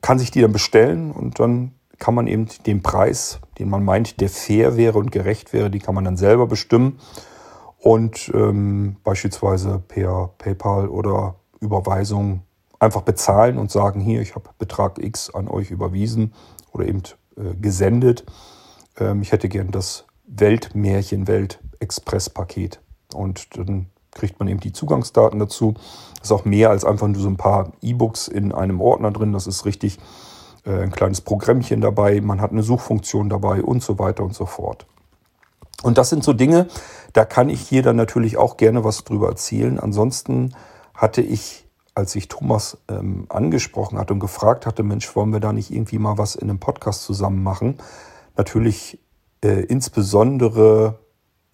kann 0.02 0.20
sich 0.20 0.32
die 0.32 0.42
dann 0.42 0.52
bestellen 0.52 1.12
und 1.12 1.40
dann 1.40 1.72
kann 1.98 2.14
man 2.14 2.28
eben 2.28 2.48
den 2.66 2.84
Preis, 2.84 3.40
den 3.58 3.70
man 3.70 3.84
meint, 3.84 4.20
der 4.22 4.30
fair 4.30 4.78
wäre 4.78 5.00
und 5.00 5.12
gerecht 5.12 5.54
wäre, 5.54 5.70
die 5.70 5.80
kann 5.80 5.96
man 5.96 6.04
dann 6.04 6.18
selber 6.18 6.46
bestimmen 6.48 7.00
und 7.80 8.32
ähm, 8.34 8.98
beispielsweise 9.04 9.82
per 9.88 10.32
PayPal 10.38 10.88
oder 10.88 11.36
Überweisung 11.60 12.42
einfach 12.80 13.02
bezahlen 13.02 13.58
und 13.58 13.72
sagen, 13.72 14.00
hier, 14.00 14.22
ich 14.22 14.36
habe 14.36 14.50
Betrag 14.58 14.98
X 15.00 15.34
an 15.34 15.48
euch 15.48 15.72
überwiesen 15.72 16.34
oder 16.72 16.88
eben 16.88 17.04
äh, 17.38 17.54
gesendet. 17.56 18.26
Ähm, 18.98 19.22
ich 19.22 19.32
hätte 19.32 19.50
gern 19.50 19.72
das 19.72 20.06
Weltmärchen 20.26 21.28
Welt 21.28 21.60
Express 21.80 22.30
Paket 22.30 22.82
und 23.14 23.58
dann 23.58 23.88
kriegt 24.16 24.40
man 24.40 24.48
eben 24.48 24.60
die 24.60 24.74
Zugangsdaten 24.74 25.38
dazu. 25.38 25.76
Das 26.16 26.30
ist 26.30 26.32
auch 26.32 26.46
mehr 26.46 26.72
als 26.72 26.84
einfach 26.84 27.08
nur 27.08 27.22
so 27.22 27.30
ein 27.30 27.38
paar 27.38 27.74
E-Books 27.84 28.28
in 28.28 28.52
einem 28.52 28.82
Ordner 28.82 29.12
drin. 29.12 29.34
Das 29.34 29.46
ist 29.46 29.66
richtig 29.66 30.00
äh, 30.66 30.82
ein 30.82 30.92
kleines 30.92 31.22
Programmchen 31.22 31.82
dabei. 31.82 32.20
Man 32.22 32.42
hat 32.42 32.52
eine 32.52 32.64
Suchfunktion 32.64 33.30
dabei 33.30 33.62
und 33.62 33.84
so 33.84 34.00
weiter 34.00 34.24
und 34.24 34.34
so 34.34 34.48
fort. 34.48 34.88
Und 35.84 36.00
das 36.00 36.10
sind 36.10 36.24
so 36.24 36.34
Dinge, 36.34 36.68
da 37.14 37.26
kann 37.26 37.50
ich 37.50 37.62
hier 37.62 37.84
dann 37.84 37.96
natürlich 37.96 38.38
auch 38.38 38.58
gerne 38.58 38.84
was 38.84 39.04
drüber 39.04 39.28
erzählen. 39.28 39.80
Ansonsten 39.80 40.56
hatte 40.94 41.22
ich, 41.22 41.68
als 41.94 42.16
ich 42.16 42.28
Thomas 42.28 42.78
ähm, 42.88 43.26
angesprochen 43.30 44.00
hatte 44.00 44.14
und 44.14 44.20
gefragt 44.20 44.66
hatte, 44.66 44.84
Mensch, 44.84 45.16
wollen 45.16 45.32
wir 45.32 45.42
da 45.42 45.54
nicht 45.54 45.72
irgendwie 45.72 46.00
mal 46.00 46.18
was 46.18 46.36
in 46.36 46.50
einem 46.50 46.60
Podcast 46.60 47.04
zusammen 47.04 47.44
machen? 47.44 47.78
Natürlich 48.38 49.00
äh, 49.44 49.62
insbesondere 49.66 51.00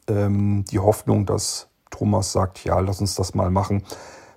ähm, 0.07 0.63
die 0.71 0.79
Hoffnung, 0.79 1.25
dass 1.25 1.70
Thomas 1.91 2.31
sagt, 2.31 2.63
ja, 2.63 2.79
lass 2.79 2.99
uns 2.99 3.15
das 3.15 3.35
mal 3.35 3.51
machen, 3.51 3.83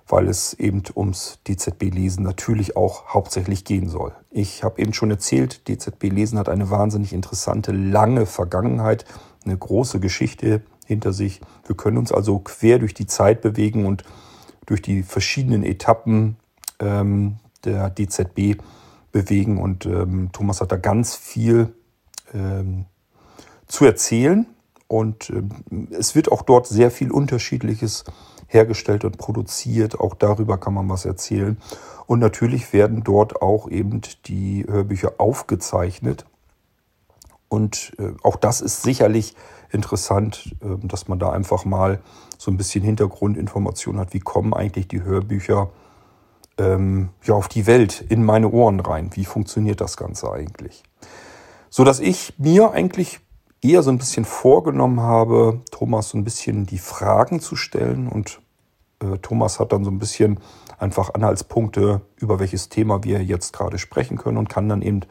weil 0.07 0.27
es 0.27 0.53
eben 0.53 0.83
ums 0.95 1.39
DZB-Lesen 1.47 2.23
natürlich 2.23 2.77
auch 2.77 3.07
hauptsächlich 3.07 3.65
gehen 3.65 3.89
soll. 3.89 4.13
Ich 4.29 4.63
habe 4.63 4.79
eben 4.79 4.93
schon 4.93 5.09
erzählt, 5.09 5.67
DZB-Lesen 5.67 6.37
hat 6.37 6.49
eine 6.49 6.69
wahnsinnig 6.69 7.11
interessante, 7.11 7.71
lange 7.71 8.27
Vergangenheit, 8.27 9.05
eine 9.43 9.57
große 9.57 9.99
Geschichte 9.99 10.61
hinter 10.85 11.13
sich. 11.13 11.41
Wir 11.65 11.75
können 11.75 11.97
uns 11.97 12.11
also 12.11 12.39
quer 12.39 12.77
durch 12.77 12.93
die 12.93 13.07
Zeit 13.07 13.41
bewegen 13.41 13.85
und 13.85 14.03
durch 14.67 14.81
die 14.81 15.03
verschiedenen 15.03 15.63
Etappen 15.63 16.37
ähm, 16.79 17.37
der 17.63 17.89
DZB 17.89 18.61
bewegen. 19.11 19.57
Und 19.59 19.85
ähm, 19.85 20.29
Thomas 20.31 20.61
hat 20.61 20.71
da 20.71 20.77
ganz 20.77 21.15
viel 21.15 21.73
ähm, 22.33 22.85
zu 23.67 23.85
erzählen. 23.85 24.45
Und 24.87 25.29
ähm, 25.29 25.89
es 25.91 26.15
wird 26.15 26.31
auch 26.31 26.41
dort 26.41 26.67
sehr 26.67 26.91
viel 26.91 27.11
Unterschiedliches 27.11 28.03
hergestellt 28.47 29.03
und 29.03 29.17
produziert. 29.17 29.99
Auch 29.99 30.15
darüber 30.15 30.57
kann 30.57 30.73
man 30.73 30.89
was 30.89 31.05
erzählen. 31.05 31.57
Und 32.05 32.19
natürlich 32.19 32.71
werden 32.73 33.03
dort 33.03 33.41
auch 33.41 33.69
eben 33.69 34.01
die 34.25 34.65
Hörbücher 34.67 35.13
aufgezeichnet. 35.17 36.25
Und 37.47 37.93
äh, 37.99 38.11
auch 38.23 38.35
das 38.35 38.61
ist 38.61 38.83
sicherlich 38.83 39.35
interessant, 39.71 40.55
äh, 40.61 40.87
dass 40.87 41.07
man 41.07 41.19
da 41.19 41.31
einfach 41.31 41.65
mal 41.65 41.99
so 42.37 42.51
ein 42.51 42.57
bisschen 42.57 42.83
Hintergrundinformation 42.83 43.99
hat. 43.99 44.13
Wie 44.13 44.19
kommen 44.19 44.53
eigentlich 44.53 44.87
die 44.87 45.03
Hörbücher 45.03 45.69
ähm, 46.57 47.09
ja, 47.23 47.33
auf 47.33 47.47
die 47.47 47.65
Welt, 47.65 48.05
in 48.07 48.23
meine 48.23 48.49
Ohren 48.49 48.79
rein? 48.79 49.09
Wie 49.13 49.25
funktioniert 49.25 49.81
das 49.81 49.97
Ganze 49.97 50.31
eigentlich? 50.31 50.83
So 51.69 51.83
dass 51.83 51.99
ich 51.99 52.33
mir 52.37 52.71
eigentlich 52.71 53.19
eher 53.65 53.83
so 53.83 53.89
ein 53.89 53.97
bisschen 53.97 54.25
vorgenommen 54.25 55.01
habe, 55.01 55.61
Thomas 55.71 56.09
so 56.09 56.17
ein 56.17 56.23
bisschen 56.23 56.65
die 56.65 56.77
Fragen 56.77 57.39
zu 57.39 57.55
stellen 57.55 58.07
und 58.07 58.39
äh, 59.01 59.17
Thomas 59.17 59.59
hat 59.59 59.71
dann 59.71 59.83
so 59.83 59.91
ein 59.91 59.99
bisschen 59.99 60.39
einfach 60.77 61.13
Anhaltspunkte, 61.13 62.01
über 62.17 62.39
welches 62.39 62.69
Thema 62.69 63.03
wir 63.03 63.23
jetzt 63.23 63.53
gerade 63.53 63.77
sprechen 63.77 64.17
können 64.17 64.37
und 64.37 64.49
kann 64.49 64.69
dann 64.69 64.81
eben 64.81 65.01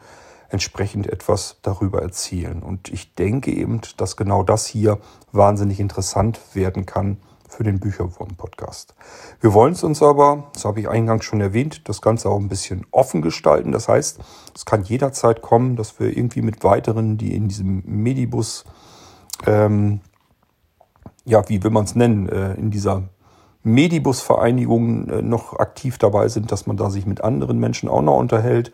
entsprechend 0.49 1.07
etwas 1.07 1.57
darüber 1.63 2.01
erzählen. 2.01 2.61
Und 2.61 2.89
ich 2.89 3.15
denke 3.15 3.51
eben, 3.51 3.81
dass 3.97 4.15
genau 4.15 4.43
das 4.43 4.65
hier 4.67 4.99
wahnsinnig 5.31 5.79
interessant 5.79 6.39
werden 6.53 6.85
kann 6.85 7.17
für 7.47 7.63
den 7.63 7.79
Bücherwurm-Podcast. 7.79 8.95
Wir 9.41 9.53
wollen 9.53 9.73
es 9.73 9.83
uns 9.83 10.01
aber, 10.01 10.49
das 10.53 10.65
habe 10.65 10.79
ich 10.79 10.89
eingangs 10.89 11.25
schon 11.25 11.41
erwähnt, 11.41 11.87
das 11.87 12.01
Ganze 12.01 12.29
auch 12.29 12.39
ein 12.39 12.49
bisschen 12.49 12.85
offen 12.91 13.21
gestalten. 13.21 13.71
Das 13.71 13.87
heißt, 13.87 14.19
es 14.53 14.65
kann 14.65 14.83
jederzeit 14.83 15.41
kommen, 15.41 15.75
dass 15.75 15.99
wir 15.99 16.15
irgendwie 16.15 16.41
mit 16.41 16.63
weiteren, 16.63 17.17
die 17.17 17.35
in 17.35 17.47
diesem 17.47 17.83
Medibus, 17.85 18.65
ähm, 19.45 20.01
ja, 21.25 21.47
wie 21.49 21.63
will 21.63 21.71
man 21.71 21.85
es 21.85 21.95
nennen, 21.95 22.29
äh, 22.29 22.53
in 22.53 22.71
dieser 22.71 23.03
Medibus-Vereinigung 23.63 25.09
äh, 25.09 25.21
noch 25.21 25.57
aktiv 25.59 25.97
dabei 25.97 26.27
sind, 26.27 26.51
dass 26.51 26.67
man 26.67 26.77
da 26.77 26.89
sich 26.89 27.05
mit 27.05 27.21
anderen 27.21 27.59
Menschen 27.59 27.89
auch 27.89 28.01
noch 28.01 28.17
unterhält. 28.17 28.71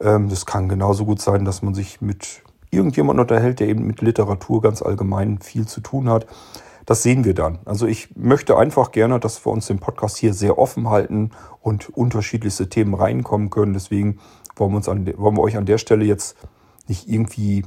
Ähm, 0.00 0.28
das 0.28 0.46
kann 0.46 0.68
genauso 0.68 1.06
gut 1.06 1.20
sein, 1.20 1.44
dass 1.44 1.62
man 1.62 1.74
sich 1.74 2.00
mit 2.00 2.42
irgendjemandem 2.70 3.22
unterhält, 3.22 3.60
der 3.60 3.68
eben 3.68 3.86
mit 3.86 4.02
Literatur 4.02 4.60
ganz 4.60 4.82
allgemein 4.82 5.38
viel 5.38 5.66
zu 5.66 5.80
tun 5.80 6.08
hat. 6.10 6.26
Das 6.86 7.02
sehen 7.02 7.24
wir 7.24 7.34
dann. 7.34 7.58
Also 7.64 7.86
ich 7.86 8.16
möchte 8.16 8.56
einfach 8.56 8.92
gerne, 8.92 9.18
dass 9.18 9.44
wir 9.44 9.52
uns 9.52 9.66
den 9.66 9.80
Podcast 9.80 10.16
hier 10.16 10.32
sehr 10.32 10.56
offen 10.56 10.88
halten 10.88 11.32
und 11.60 11.90
unterschiedlichste 11.90 12.68
Themen 12.68 12.94
reinkommen 12.94 13.50
können. 13.50 13.74
Deswegen 13.74 14.20
wollen 14.54 14.70
wir, 14.70 14.76
uns 14.76 14.88
an, 14.88 15.06
wollen 15.18 15.36
wir 15.36 15.42
euch 15.42 15.56
an 15.56 15.66
der 15.66 15.78
Stelle 15.78 16.04
jetzt 16.04 16.36
nicht 16.86 17.08
irgendwie 17.08 17.64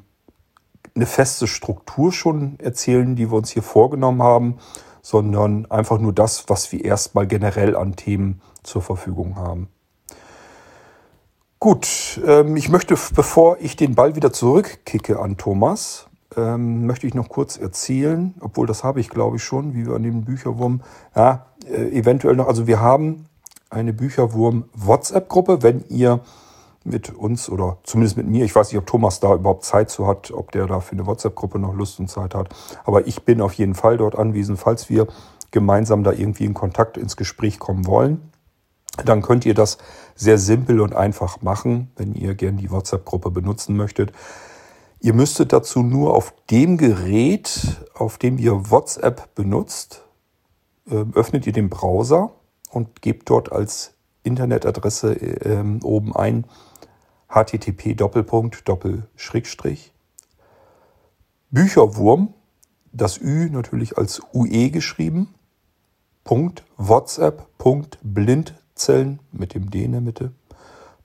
eine 0.96 1.06
feste 1.06 1.48
Struktur 1.48 2.14
schon 2.14 2.58
erzählen, 2.60 3.16
die 3.18 3.30
wir 3.30 3.38
uns 3.38 3.52
hier 3.52 3.62
vorgenommen 3.62 4.24
haben, 4.24 4.58
sondern 5.02 5.66
einfach 5.70 6.00
nur 6.00 6.14
das, 6.14 6.46
was 6.48 6.72
wir 6.72 6.84
erstmal 6.84 7.28
generell 7.28 7.76
an 7.76 7.98
Themen 7.98 8.42
zur 8.64 8.82
Verfügung 8.82 9.36
haben. 9.36 9.68
Gut, 11.60 12.22
ähm, 12.26 12.56
ich 12.56 12.70
möchte, 12.70 12.96
bevor 13.14 13.58
ich 13.60 13.76
den 13.76 13.96
Ball 13.96 14.16
wieder 14.16 14.32
zurückkicke 14.32 15.20
an 15.20 15.36
Thomas, 15.36 16.09
ähm, 16.36 16.86
möchte 16.86 17.08
ich 17.08 17.14
noch 17.14 17.30
kurz 17.30 17.58
erzählen, 17.58 18.34
obwohl 18.40 18.68
das 18.68 18.84
habe 18.84 19.00
ich 19.00 19.10
glaube 19.10 19.38
ich 19.38 19.44
schon, 19.44 19.74
wie 19.74 19.86
wir 19.86 19.96
an 19.96 20.04
dem 20.04 20.24
Bücherwurm, 20.24 20.82
ja, 21.16 21.46
äh, 21.68 21.98
eventuell 21.98 22.36
noch, 22.36 22.48
also 22.48 22.68
wir 22.68 22.80
haben 22.80 23.26
eine 23.70 23.94
Bücherwurm-WhatsApp-Gruppe, 23.94 25.64
wenn 25.64 25.84
ihr 25.90 26.22
mit 26.84 27.14
uns 27.14 27.50
oder 27.50 27.78
zumindest 27.84 28.18
mit 28.18 28.28
mir, 28.28 28.46
ich 28.46 28.56
weiß 28.56 28.72
nicht, 28.72 28.80
ob 28.80 28.88
Thomas 28.88 29.20
da 29.20 29.36
überhaupt 29.36 29.66
Zeit 29.66 29.90
zu 29.90 30.08
hat, 30.08 30.32
ob 30.32 30.52
der 30.52 30.66
da 30.66 30.80
für 30.80 30.94
eine 30.94 31.06
WhatsApp-Gruppe 31.06 31.60
noch 31.60 31.74
Lust 31.74 32.00
und 32.00 32.10
Zeit 32.10 32.34
hat, 32.36 32.50
aber 32.86 33.08
ich 33.08 33.24
bin 33.24 33.42
auf 33.42 33.54
jeden 33.54 33.76
Fall 33.76 33.98
dort 33.98 34.18
anwesend, 34.18 34.60
falls 34.60 34.90
wir 34.90 35.08
gemeinsam 35.52 36.04
da 36.04 36.12
irgendwie 36.12 36.46
in 36.46 36.54
Kontakt 36.54 36.98
ins 36.98 37.18
Gespräch 37.18 37.60
kommen 37.60 37.86
wollen 37.86 38.30
dann 39.06 39.22
könnt 39.22 39.46
ihr 39.46 39.54
das 39.54 39.78
sehr 40.16 40.38
simpel 40.38 40.82
und 40.82 40.96
einfach 40.96 41.42
machen, 41.42 41.92
wenn 41.96 42.14
ihr 42.14 42.36
gern 42.36 42.58
die 42.58 42.72
WhatsApp-Gruppe 42.72 43.32
benutzen 43.32 43.76
möchtet. 43.76 44.12
Ihr 45.02 45.14
müsstet 45.14 45.54
dazu 45.54 45.82
nur 45.82 46.14
auf 46.14 46.34
dem 46.50 46.78
Gerät, 46.78 47.86
auf 47.94 48.18
dem 48.18 48.38
ihr 48.38 48.70
WhatsApp 48.70 49.34
benutzt, 49.34 50.04
ähm, 50.92 51.14
öffnet 51.16 51.48
ihr 51.48 51.54
den 51.54 51.70
Browser 51.70 52.34
und 52.70 53.02
gebt 53.02 53.30
dort 53.30 53.52
als 53.52 53.94
Internetadresse 54.24 55.14
ähm, 55.14 55.80
oben 55.84 56.14
ein 56.16 56.46
http 57.30 57.96
Doppelpunkt 57.96 58.68
Doppel 58.68 59.08
Schrägstrich 59.16 59.94
Bücherwurm, 61.52 62.34
das 62.92 63.20
Ü 63.20 63.50
natürlich 63.50 63.98
als 63.98 64.22
UE 64.34 64.70
geschrieben, 64.70 65.34
Punkt 66.24 66.64
WhatsApp 66.78 67.48
Punkt 67.58 67.98
blind 68.04 68.54
Zellen 68.76 69.20
mit 69.32 69.54
dem 69.56 69.70
D 69.72 69.84
in 69.84 69.94
der 69.94 70.02
Mitte. 70.02 70.32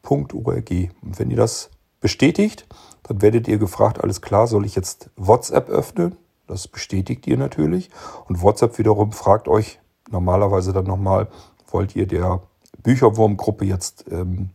.org. 0.02 0.70
Und 1.00 1.18
wenn 1.18 1.30
ihr 1.30 1.36
das 1.36 1.70
bestätigt, 2.04 2.66
dann 3.04 3.22
werdet 3.22 3.48
ihr 3.48 3.56
gefragt, 3.56 4.04
alles 4.04 4.20
klar, 4.20 4.46
soll 4.46 4.66
ich 4.66 4.76
jetzt 4.76 5.08
WhatsApp 5.16 5.70
öffnen? 5.70 6.16
Das 6.46 6.68
bestätigt 6.68 7.26
ihr 7.26 7.38
natürlich. 7.38 7.88
Und 8.28 8.42
WhatsApp 8.42 8.76
wiederum 8.76 9.10
fragt 9.12 9.48
euch 9.48 9.80
normalerweise 10.10 10.74
dann 10.74 10.84
nochmal, 10.84 11.28
wollt 11.70 11.96
ihr 11.96 12.06
der 12.06 12.42
Bücherwurmgruppe 12.82 13.64
jetzt 13.64 14.04
ähm, 14.10 14.50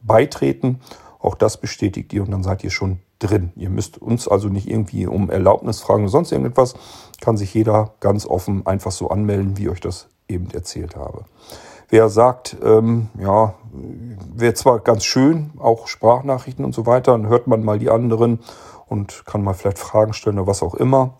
beitreten? 0.00 0.78
Auch 1.18 1.34
das 1.34 1.60
bestätigt 1.60 2.12
ihr 2.12 2.22
und 2.22 2.30
dann 2.30 2.44
seid 2.44 2.62
ihr 2.62 2.70
schon 2.70 3.00
drin. 3.18 3.50
Ihr 3.56 3.70
müsst 3.70 3.98
uns 3.98 4.28
also 4.28 4.48
nicht 4.48 4.70
irgendwie 4.70 5.08
um 5.08 5.28
Erlaubnis 5.28 5.80
fragen 5.80 6.04
oder 6.04 6.12
sonst 6.12 6.30
irgendetwas. 6.30 6.74
Kann 7.20 7.36
sich 7.36 7.52
jeder 7.52 7.94
ganz 7.98 8.26
offen 8.26 8.64
einfach 8.64 8.92
so 8.92 9.10
anmelden, 9.10 9.58
wie 9.58 9.62
ich 9.62 9.70
euch 9.70 9.80
das 9.80 10.06
eben 10.28 10.52
erzählt 10.52 10.94
habe. 10.94 11.24
Wer 11.92 12.08
sagt, 12.08 12.56
ähm, 12.64 13.10
ja, 13.20 13.52
wäre 14.34 14.54
zwar 14.54 14.78
ganz 14.78 15.04
schön, 15.04 15.50
auch 15.58 15.88
Sprachnachrichten 15.88 16.64
und 16.64 16.74
so 16.74 16.86
weiter, 16.86 17.12
dann 17.12 17.28
hört 17.28 17.48
man 17.48 17.62
mal 17.62 17.78
die 17.78 17.90
anderen 17.90 18.40
und 18.86 19.26
kann 19.26 19.44
mal 19.44 19.52
vielleicht 19.52 19.78
Fragen 19.78 20.14
stellen 20.14 20.38
oder 20.38 20.46
was 20.46 20.62
auch 20.62 20.74
immer. 20.74 21.18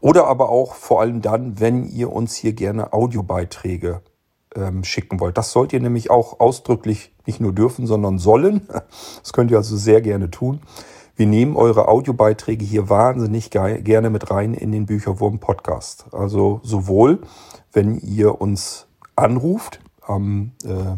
Oder 0.00 0.26
aber 0.26 0.48
auch 0.48 0.74
vor 0.74 1.02
allem 1.02 1.20
dann, 1.20 1.60
wenn 1.60 1.84
ihr 1.84 2.10
uns 2.14 2.34
hier 2.34 2.54
gerne 2.54 2.94
Audiobeiträge 2.94 4.00
ähm, 4.54 4.84
schicken 4.84 5.20
wollt. 5.20 5.36
Das 5.36 5.52
sollt 5.52 5.74
ihr 5.74 5.80
nämlich 5.80 6.10
auch 6.10 6.40
ausdrücklich 6.40 7.14
nicht 7.26 7.38
nur 7.38 7.52
dürfen, 7.52 7.86
sondern 7.86 8.18
sollen. 8.18 8.66
Das 9.20 9.34
könnt 9.34 9.50
ihr 9.50 9.58
also 9.58 9.76
sehr 9.76 10.00
gerne 10.00 10.30
tun. 10.30 10.62
Wir 11.14 11.26
nehmen 11.26 11.56
eure 11.56 11.88
Audiobeiträge 11.88 12.64
hier 12.64 12.88
wahnsinnig 12.88 13.50
gerne 13.50 14.08
mit 14.08 14.30
rein 14.30 14.54
in 14.54 14.72
den 14.72 14.86
Bücherwurm 14.86 15.40
Podcast. 15.40 16.06
Also 16.12 16.60
sowohl, 16.62 17.20
wenn 17.74 17.98
ihr 17.98 18.40
uns 18.40 18.85
anruft 19.16 19.80
am 20.02 20.52
äh, 20.64 20.96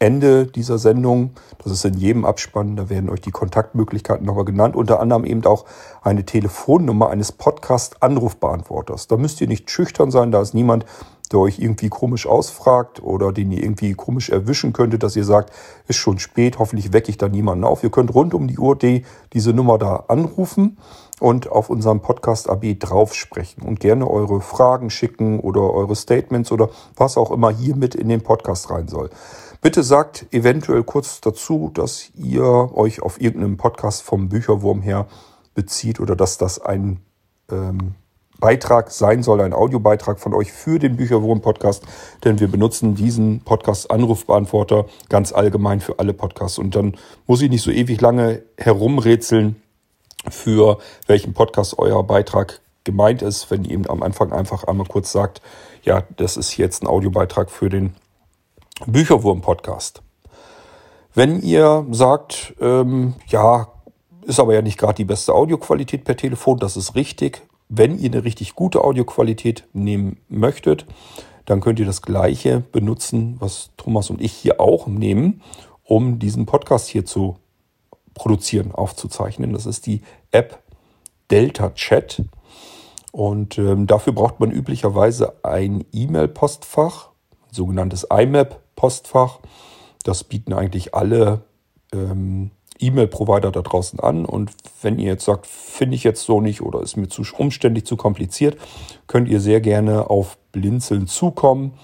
Ende 0.00 0.46
dieser 0.46 0.78
Sendung. 0.78 1.30
Das 1.62 1.72
ist 1.72 1.84
in 1.84 1.94
jedem 1.94 2.24
Abspann. 2.24 2.76
Da 2.76 2.90
werden 2.90 3.08
euch 3.08 3.20
die 3.20 3.30
Kontaktmöglichkeiten 3.30 4.26
nochmal 4.26 4.44
genannt. 4.44 4.76
Unter 4.76 5.00
anderem 5.00 5.24
eben 5.24 5.44
auch 5.46 5.64
eine 6.02 6.26
Telefonnummer 6.26 7.10
eines 7.10 7.32
Podcast-Anrufbeantworters. 7.32 9.06
Da 9.06 9.16
müsst 9.16 9.40
ihr 9.40 9.46
nicht 9.46 9.70
schüchtern 9.70 10.10
sein. 10.10 10.32
Da 10.32 10.42
ist 10.42 10.52
niemand, 10.52 10.84
der 11.32 11.38
euch 11.38 11.58
irgendwie 11.58 11.88
komisch 11.88 12.26
ausfragt 12.26 13.02
oder 13.02 13.32
den 13.32 13.50
ihr 13.52 13.62
irgendwie 13.62 13.94
komisch 13.94 14.30
erwischen 14.30 14.72
könntet, 14.72 15.02
dass 15.02 15.16
ihr 15.16 15.24
sagt, 15.24 15.52
ist 15.88 15.96
schon 15.96 16.18
spät, 16.18 16.58
hoffentlich 16.58 16.92
wecke 16.92 17.10
ich 17.10 17.18
da 17.18 17.28
niemanden 17.28 17.64
auf. 17.64 17.82
Ihr 17.82 17.90
könnt 17.90 18.14
rund 18.14 18.34
um 18.34 18.46
die 18.46 18.58
Uhr 18.58 18.76
die, 18.76 19.04
diese 19.32 19.52
Nummer 19.52 19.78
da 19.78 20.04
anrufen 20.08 20.76
und 21.20 21.50
auf 21.50 21.70
unserem 21.70 22.00
Podcast 22.00 22.48
AB 22.48 22.78
drauf 22.78 23.14
sprechen 23.14 23.62
und 23.62 23.80
gerne 23.80 24.08
eure 24.08 24.40
Fragen 24.40 24.90
schicken 24.90 25.40
oder 25.40 25.72
eure 25.72 25.96
Statements 25.96 26.50
oder 26.50 26.70
was 26.96 27.16
auch 27.16 27.30
immer 27.30 27.50
hier 27.50 27.76
mit 27.76 27.94
in 27.94 28.08
den 28.08 28.22
Podcast 28.22 28.70
rein 28.70 28.88
soll. 28.88 29.10
Bitte 29.60 29.82
sagt 29.82 30.26
eventuell 30.32 30.82
kurz 30.82 31.20
dazu, 31.20 31.70
dass 31.72 32.10
ihr 32.14 32.44
euch 32.44 33.00
auf 33.00 33.20
irgendeinem 33.20 33.56
Podcast 33.56 34.02
vom 34.02 34.28
Bücherwurm 34.28 34.82
her 34.82 35.06
bezieht 35.54 36.00
oder 36.00 36.16
dass 36.16 36.36
das 36.36 36.60
ein 36.60 37.00
ähm, 37.50 37.94
Beitrag 38.40 38.90
sein 38.90 39.22
soll, 39.22 39.40
ein 39.40 39.54
Audiobeitrag 39.54 40.18
von 40.18 40.34
euch 40.34 40.52
für 40.52 40.78
den 40.78 40.96
Bücherwurm-Podcast, 40.96 41.84
denn 42.24 42.40
wir 42.40 42.48
benutzen 42.48 42.94
diesen 42.94 43.40
Podcast-Anrufbeantworter 43.40 44.84
ganz 45.08 45.32
allgemein 45.32 45.80
für 45.80 45.98
alle 45.98 46.12
Podcasts. 46.12 46.58
Und 46.58 46.76
dann 46.76 46.96
muss 47.26 47.40
ich 47.40 47.48
nicht 47.48 47.62
so 47.62 47.70
ewig 47.70 48.00
lange 48.02 48.42
herumrätseln, 48.58 49.56
für 50.30 50.78
welchen 51.06 51.34
Podcast 51.34 51.78
euer 51.78 52.02
Beitrag 52.04 52.60
gemeint 52.84 53.22
ist, 53.22 53.50
wenn 53.50 53.64
ihr 53.64 53.72
eben 53.72 53.88
am 53.88 54.02
Anfang 54.02 54.32
einfach 54.32 54.64
einmal 54.64 54.86
kurz 54.86 55.10
sagt, 55.12 55.40
ja, 55.82 56.04
das 56.16 56.36
ist 56.36 56.56
jetzt 56.56 56.82
ein 56.82 56.86
Audiobeitrag 56.86 57.50
für 57.50 57.68
den 57.68 57.94
Bücherwurm-Podcast. 58.86 60.02
Wenn 61.14 61.40
ihr 61.40 61.86
sagt, 61.90 62.54
ähm, 62.60 63.14
ja, 63.28 63.68
ist 64.22 64.40
aber 64.40 64.54
ja 64.54 64.62
nicht 64.62 64.78
gerade 64.78 64.94
die 64.94 65.04
beste 65.04 65.32
Audioqualität 65.32 66.04
per 66.04 66.16
Telefon, 66.16 66.58
das 66.58 66.76
ist 66.76 66.94
richtig. 66.94 67.42
Wenn 67.68 67.98
ihr 67.98 68.10
eine 68.10 68.24
richtig 68.24 68.54
gute 68.54 68.82
Audioqualität 68.82 69.64
nehmen 69.72 70.18
möchtet, 70.28 70.86
dann 71.44 71.60
könnt 71.60 71.78
ihr 71.78 71.86
das 71.86 72.02
gleiche 72.02 72.60
benutzen, 72.60 73.36
was 73.38 73.70
Thomas 73.76 74.10
und 74.10 74.20
ich 74.20 74.32
hier 74.32 74.60
auch 74.60 74.86
nehmen, 74.86 75.42
um 75.84 76.18
diesen 76.18 76.46
Podcast 76.46 76.88
hier 76.88 77.04
zu 77.04 77.36
produzieren, 78.14 78.72
aufzuzeichnen. 78.72 79.52
Das 79.52 79.66
ist 79.66 79.86
die 79.86 80.02
App 80.30 80.62
Delta 81.30 81.70
Chat. 81.70 82.22
Und 83.12 83.58
ähm, 83.58 83.86
dafür 83.86 84.12
braucht 84.12 84.40
man 84.40 84.50
üblicherweise 84.50 85.34
ein 85.44 85.84
E-Mail-Postfach, 85.92 87.10
sogenanntes 87.50 88.06
IMAP-Postfach. 88.10 89.38
Das 90.02 90.24
bieten 90.24 90.52
eigentlich 90.52 90.94
alle 90.94 91.42
ähm, 91.92 92.50
E-Mail-Provider 92.80 93.52
da 93.52 93.62
draußen 93.62 94.00
an. 94.00 94.24
Und 94.24 94.50
wenn 94.82 94.98
ihr 94.98 95.12
jetzt 95.12 95.24
sagt, 95.24 95.46
finde 95.46 95.94
ich 95.94 96.04
jetzt 96.04 96.24
so 96.24 96.40
nicht 96.40 96.60
oder 96.60 96.80
ist 96.82 96.96
mir 96.96 97.08
zu 97.08 97.22
umständlich, 97.38 97.86
zu 97.86 97.96
kompliziert, 97.96 98.56
könnt 99.06 99.28
ihr 99.28 99.40
sehr 99.40 99.60
gerne 99.60 100.10
auf 100.10 100.36
Blinzeln 100.52 101.06
zukommen. 101.06 101.74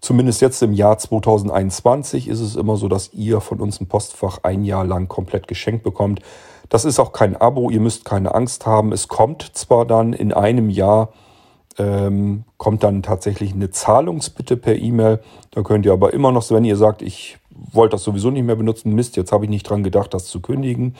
Zumindest 0.00 0.40
jetzt 0.40 0.62
im 0.62 0.72
Jahr 0.72 0.96
2021 0.96 2.28
ist 2.28 2.40
es 2.40 2.56
immer 2.56 2.76
so, 2.76 2.88
dass 2.88 3.12
ihr 3.12 3.40
von 3.40 3.60
uns 3.60 3.80
ein 3.80 3.86
Postfach 3.86 4.38
ein 4.42 4.64
Jahr 4.64 4.84
lang 4.84 5.08
komplett 5.08 5.46
geschenkt 5.46 5.82
bekommt. 5.82 6.20
Das 6.70 6.84
ist 6.84 6.98
auch 6.98 7.12
kein 7.12 7.36
Abo, 7.36 7.68
ihr 7.68 7.80
müsst 7.80 8.04
keine 8.04 8.34
Angst 8.34 8.64
haben. 8.64 8.92
Es 8.92 9.08
kommt 9.08 9.42
zwar 9.54 9.84
dann 9.84 10.12
in 10.12 10.32
einem 10.32 10.70
Jahr, 10.70 11.10
ähm, 11.78 12.44
kommt 12.56 12.82
dann 12.82 13.02
tatsächlich 13.02 13.52
eine 13.52 13.70
Zahlungsbitte 13.70 14.56
per 14.56 14.76
E-Mail. 14.76 15.20
Da 15.50 15.62
könnt 15.62 15.84
ihr 15.84 15.92
aber 15.92 16.14
immer 16.14 16.32
noch, 16.32 16.48
wenn 16.50 16.64
ihr 16.64 16.76
sagt, 16.76 17.02
ich 17.02 17.38
wollte 17.50 17.92
das 17.92 18.04
sowieso 18.04 18.30
nicht 18.30 18.44
mehr 18.44 18.56
benutzen, 18.56 18.94
Mist, 18.94 19.16
jetzt 19.16 19.32
habe 19.32 19.44
ich 19.44 19.50
nicht 19.50 19.68
dran 19.68 19.82
gedacht, 19.82 20.14
das 20.14 20.26
zu 20.26 20.40
kündigen. 20.40 20.94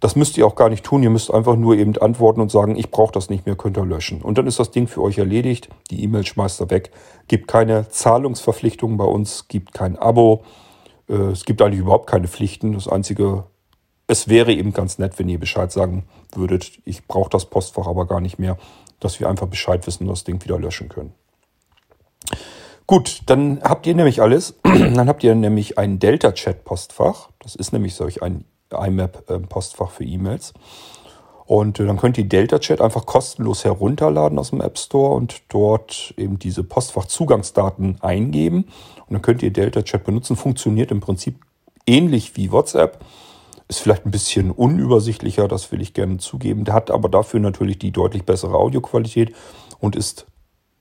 Das 0.00 0.14
müsst 0.14 0.38
ihr 0.38 0.46
auch 0.46 0.54
gar 0.54 0.68
nicht 0.68 0.84
tun. 0.84 1.02
Ihr 1.02 1.10
müsst 1.10 1.32
einfach 1.32 1.56
nur 1.56 1.76
eben 1.76 1.96
antworten 1.96 2.40
und 2.40 2.50
sagen, 2.50 2.76
ich 2.76 2.90
brauche 2.90 3.12
das 3.12 3.30
nicht 3.30 3.46
mehr, 3.46 3.56
könnt 3.56 3.76
ihr 3.76 3.84
löschen. 3.84 4.22
Und 4.22 4.38
dann 4.38 4.46
ist 4.46 4.60
das 4.60 4.70
Ding 4.70 4.86
für 4.86 5.02
euch 5.02 5.18
erledigt. 5.18 5.68
Die 5.90 6.02
E-Mail 6.04 6.24
schmeißt 6.24 6.60
er 6.60 6.70
weg. 6.70 6.90
Gibt 7.26 7.48
keine 7.48 7.88
Zahlungsverpflichtungen 7.88 8.96
bei 8.96 9.04
uns, 9.04 9.48
gibt 9.48 9.74
kein 9.74 9.98
Abo. 9.98 10.44
Äh, 11.08 11.14
es 11.14 11.44
gibt 11.44 11.60
eigentlich 11.62 11.80
überhaupt 11.80 12.08
keine 12.08 12.28
Pflichten. 12.28 12.74
Das 12.74 12.86
Einzige, 12.86 13.44
es 14.06 14.28
wäre 14.28 14.52
eben 14.52 14.72
ganz 14.72 14.98
nett, 14.98 15.18
wenn 15.18 15.28
ihr 15.28 15.40
Bescheid 15.40 15.72
sagen 15.72 16.04
würdet, 16.34 16.78
ich 16.84 17.06
brauche 17.06 17.30
das 17.30 17.46
Postfach 17.46 17.86
aber 17.86 18.06
gar 18.06 18.20
nicht 18.20 18.38
mehr, 18.38 18.56
dass 19.00 19.18
wir 19.18 19.28
einfach 19.28 19.48
Bescheid 19.48 19.86
wissen 19.86 20.04
und 20.04 20.10
das 20.10 20.24
Ding 20.24 20.42
wieder 20.44 20.58
löschen 20.58 20.88
können. 20.88 21.12
Gut, 22.86 23.22
dann 23.26 23.60
habt 23.62 23.86
ihr 23.86 23.94
nämlich 23.94 24.22
alles. 24.22 24.54
dann 24.62 25.08
habt 25.08 25.24
ihr 25.24 25.34
nämlich 25.34 25.76
ein 25.76 25.98
Delta-Chat-Postfach. 25.98 27.30
Das 27.40 27.54
ist 27.54 27.72
nämlich 27.72 27.94
solch 27.94 28.22
ein 28.22 28.44
IMAP-Postfach 28.72 29.90
für 29.90 30.04
E-Mails. 30.04 30.52
Und 31.48 31.80
äh, 31.80 31.86
dann 31.86 31.96
könnt 31.96 32.18
ihr 32.18 32.28
Delta 32.28 32.58
Chat 32.58 32.82
einfach 32.82 33.06
kostenlos 33.06 33.64
herunterladen 33.64 34.38
aus 34.38 34.50
dem 34.50 34.60
App 34.60 34.78
Store 34.78 35.14
und 35.14 35.42
dort 35.48 36.12
eben 36.18 36.38
diese 36.38 36.62
Postfach-Zugangsdaten 36.62 37.96
eingeben. 38.02 38.66
Und 39.06 39.14
dann 39.14 39.22
könnt 39.22 39.42
ihr 39.42 39.50
Delta 39.50 39.82
Chat 39.82 40.04
benutzen. 40.04 40.36
Funktioniert 40.36 40.90
im 40.90 41.00
Prinzip 41.00 41.40
ähnlich 41.86 42.36
wie 42.36 42.52
WhatsApp. 42.52 43.02
Ist 43.66 43.80
vielleicht 43.80 44.04
ein 44.04 44.10
bisschen 44.10 44.50
unübersichtlicher, 44.50 45.48
das 45.48 45.72
will 45.72 45.80
ich 45.80 45.94
gerne 45.94 46.18
zugeben. 46.18 46.64
Der 46.64 46.74
hat 46.74 46.90
aber 46.90 47.08
dafür 47.08 47.40
natürlich 47.40 47.78
die 47.78 47.92
deutlich 47.92 48.24
bessere 48.24 48.54
Audioqualität 48.54 49.34
und 49.80 49.96
ist 49.96 50.26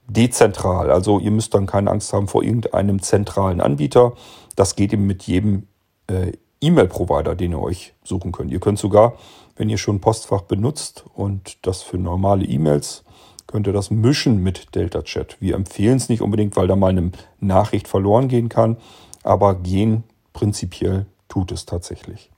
dezentral. 0.08 0.92
Also 0.92 1.20
ihr 1.20 1.32
müsst 1.32 1.54
dann 1.54 1.66
keine 1.66 1.92
Angst 1.92 2.12
haben 2.12 2.28
vor 2.28 2.44
irgendeinem 2.44 3.02
zentralen 3.02 3.62
Anbieter. 3.62 4.14
Das 4.56 4.76
geht 4.76 4.92
eben 4.92 5.06
mit 5.06 5.24
jedem 5.24 5.68
äh, 6.08 6.34
E-Mail-Provider, 6.62 7.36
den 7.36 7.51
ihr 7.51 7.62
euch 7.62 7.93
suchen 8.03 8.32
könnt. 8.32 8.51
Ihr 8.51 8.60
könnt 8.60 8.80
sogar, 8.80 9.14
wenn 9.55 9.70
ihr 9.70 9.78
schon 9.78 10.01
Postfach 10.01 10.41
benutzt 10.41 11.05
und 11.14 11.66
das 11.66 11.84
für 11.84 11.97
normale 11.97 12.45
E-Mails, 12.45 13.03
könnt 13.47 13.68
ihr 13.68 13.74
das 13.74 13.91
mischen 13.91 14.43
mit 14.43 14.76
Delta 14.76 15.01
Chat. 15.01 15.38
Wir 15.39 15.55
empfehlen 15.55 15.97
es 15.97 16.10
nicht 16.10 16.22
unbedingt, 16.22 16.55
weil 16.55 16.68
da 16.68 16.76
mal 16.76 16.89
eine 16.89 17.12
Nachricht 17.39 17.88
verloren 17.88 18.28
gehen 18.28 18.49
kann, 18.49 18.78
aber 19.24 19.55
gehen 19.55 20.03
prinzipiell 20.34 21.05
tut 21.30 21.51
es 21.51 21.66
tatsächlich. 21.66 22.32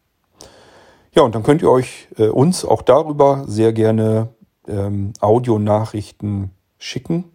Ja, 1.13 1.23
und 1.23 1.33
dann 1.33 1.43
könnt 1.43 1.61
ihr 1.61 1.71
euch 1.71 2.07
äh, 2.17 2.27
uns 2.27 2.63
auch 2.63 2.83
darüber 2.83 3.43
sehr 3.47 3.73
gerne 3.73 4.29
ähm, 4.67 5.13
Audionachrichten 5.19 6.51
schicken. 6.77 7.25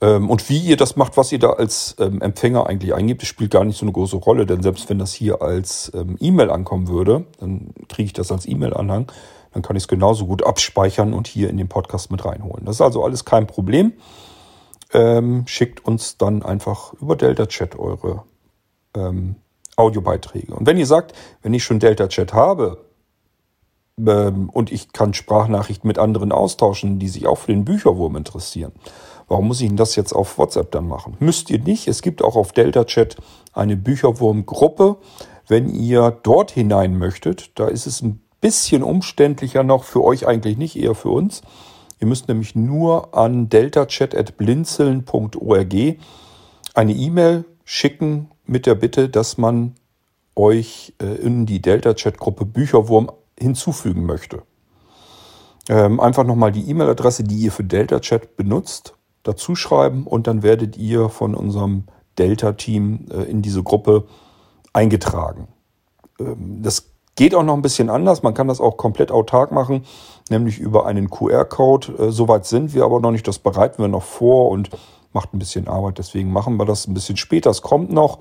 Ähm, 0.00 0.30
und 0.30 0.48
wie 0.48 0.58
ihr 0.58 0.76
das 0.76 0.96
macht, 0.96 1.16
was 1.16 1.32
ihr 1.32 1.38
da 1.38 1.50
als 1.50 1.96
ähm, 1.98 2.20
Empfänger 2.20 2.66
eigentlich 2.66 2.94
eingibt, 2.94 3.22
das 3.22 3.28
spielt 3.28 3.50
gar 3.50 3.64
nicht 3.64 3.78
so 3.78 3.84
eine 3.84 3.92
große 3.92 4.16
Rolle, 4.16 4.46
denn 4.46 4.62
selbst 4.62 4.88
wenn 4.90 4.98
das 4.98 5.12
hier 5.12 5.42
als 5.42 5.92
ähm, 5.94 6.16
E-Mail 6.20 6.50
ankommen 6.50 6.88
würde, 6.88 7.24
dann 7.40 7.72
kriege 7.88 8.06
ich 8.06 8.12
das 8.12 8.32
als 8.32 8.46
E-Mail-Anhang, 8.46 9.10
dann 9.52 9.62
kann 9.62 9.76
ich 9.76 9.84
es 9.84 9.88
genauso 9.88 10.26
gut 10.26 10.44
abspeichern 10.44 11.14
und 11.14 11.26
hier 11.26 11.48
in 11.48 11.56
den 11.56 11.68
Podcast 11.68 12.10
mit 12.10 12.24
reinholen. 12.24 12.64
Das 12.64 12.76
ist 12.76 12.80
also 12.80 13.04
alles 13.04 13.24
kein 13.24 13.46
Problem. 13.46 13.92
Ähm, 14.92 15.44
schickt 15.46 15.84
uns 15.84 16.18
dann 16.18 16.42
einfach 16.42 16.92
über 16.94 17.16
Delta 17.16 17.46
Chat 17.46 17.78
eure 17.78 18.24
ähm, 18.94 19.36
Audiobeiträge. 19.76 20.54
Und 20.54 20.66
wenn 20.66 20.78
ihr 20.78 20.86
sagt, 20.86 21.14
wenn 21.42 21.54
ich 21.54 21.64
schon 21.64 21.80
Delta 21.80 22.08
Chat 22.08 22.32
habe 22.32 22.84
ähm, 23.98 24.48
und 24.50 24.70
ich 24.70 24.92
kann 24.92 25.14
Sprachnachrichten 25.14 25.88
mit 25.88 25.98
anderen 25.98 26.32
austauschen, 26.32 26.98
die 26.98 27.08
sich 27.08 27.26
auch 27.26 27.38
für 27.38 27.52
den 27.52 27.64
Bücherwurm 27.64 28.16
interessieren, 28.16 28.72
Warum 29.34 29.48
muss 29.48 29.60
ich 29.60 29.66
denn 29.66 29.76
das 29.76 29.96
jetzt 29.96 30.12
auf 30.12 30.38
WhatsApp 30.38 30.70
dann 30.70 30.86
machen? 30.86 31.16
Müsst 31.18 31.50
ihr 31.50 31.58
nicht. 31.58 31.88
Es 31.88 32.02
gibt 32.02 32.22
auch 32.22 32.36
auf 32.36 32.52
Delta 32.52 32.84
Chat 32.84 33.16
eine 33.52 33.76
Bücherwurm-Gruppe. 33.76 34.98
Wenn 35.48 35.68
ihr 35.68 36.16
dort 36.22 36.52
hinein 36.52 36.96
möchtet, 36.96 37.58
da 37.58 37.66
ist 37.66 37.88
es 37.88 38.00
ein 38.00 38.20
bisschen 38.40 38.84
umständlicher 38.84 39.64
noch, 39.64 39.82
für 39.82 40.04
euch 40.04 40.28
eigentlich 40.28 40.56
nicht, 40.56 40.76
eher 40.76 40.94
für 40.94 41.08
uns. 41.08 41.42
Ihr 41.98 42.06
müsst 42.06 42.28
nämlich 42.28 42.54
nur 42.54 43.12
an 43.12 43.48
deltachat.blinzeln.org 43.48 45.74
eine 46.74 46.92
E-Mail 46.92 47.44
schicken 47.64 48.30
mit 48.46 48.66
der 48.66 48.76
Bitte, 48.76 49.08
dass 49.08 49.36
man 49.36 49.74
euch 50.36 50.94
äh, 51.02 51.06
in 51.06 51.44
die 51.44 51.60
Delta-Chat-Gruppe 51.60 52.46
Bücherwurm 52.46 53.10
hinzufügen 53.36 54.06
möchte. 54.06 54.44
Ähm, 55.68 55.98
einfach 55.98 56.22
nochmal 56.22 56.52
die 56.52 56.70
E-Mail-Adresse, 56.70 57.24
die 57.24 57.38
ihr 57.38 57.50
für 57.50 57.64
Delta-Chat 57.64 58.36
benutzt, 58.36 58.93
dazu 59.24 59.56
schreiben 59.56 60.06
und 60.06 60.28
dann 60.28 60.42
werdet 60.42 60.76
ihr 60.76 61.08
von 61.08 61.34
unserem 61.34 61.84
Delta-Team 62.18 63.06
äh, 63.10 63.22
in 63.24 63.42
diese 63.42 63.62
Gruppe 63.62 64.06
eingetragen. 64.72 65.48
Ähm, 66.20 66.62
das 66.62 66.90
geht 67.16 67.34
auch 67.34 67.42
noch 67.42 67.54
ein 67.54 67.62
bisschen 67.62 67.90
anders. 67.90 68.22
Man 68.22 68.34
kann 68.34 68.48
das 68.48 68.60
auch 68.60 68.76
komplett 68.76 69.10
autark 69.10 69.50
machen, 69.50 69.84
nämlich 70.30 70.58
über 70.58 70.86
einen 70.86 71.10
QR-Code. 71.10 71.92
Äh, 71.98 72.10
Soweit 72.10 72.46
sind 72.46 72.74
wir 72.74 72.84
aber 72.84 73.00
noch 73.00 73.10
nicht. 73.10 73.26
Das 73.26 73.38
bereiten 73.38 73.82
wir 73.82 73.88
noch 73.88 74.02
vor 74.02 74.50
und 74.50 74.70
macht 75.12 75.32
ein 75.34 75.38
bisschen 75.38 75.68
Arbeit. 75.68 75.98
Deswegen 75.98 76.32
machen 76.32 76.56
wir 76.56 76.66
das 76.66 76.86
ein 76.86 76.94
bisschen 76.94 77.16
später. 77.16 77.50
Es 77.50 77.62
kommt 77.62 77.90
noch. 77.90 78.18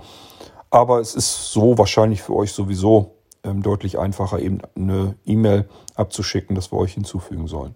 Aber 0.69 0.99
es 0.99 1.13
ist 1.13 1.51
so 1.51 1.77
wahrscheinlich 1.77 2.23
für 2.23 2.33
euch 2.33 2.51
sowieso 2.51 3.11
ähm, 3.43 3.61
deutlich 3.61 3.99
einfacher, 3.99 4.39
eben 4.39 4.59
eine 4.75 5.15
E-Mail 5.25 5.67
abzuschicken, 5.95 6.55
dass 6.55 6.71
wir 6.71 6.79
euch 6.79 6.93
hinzufügen 6.93 7.47
sollen. 7.47 7.75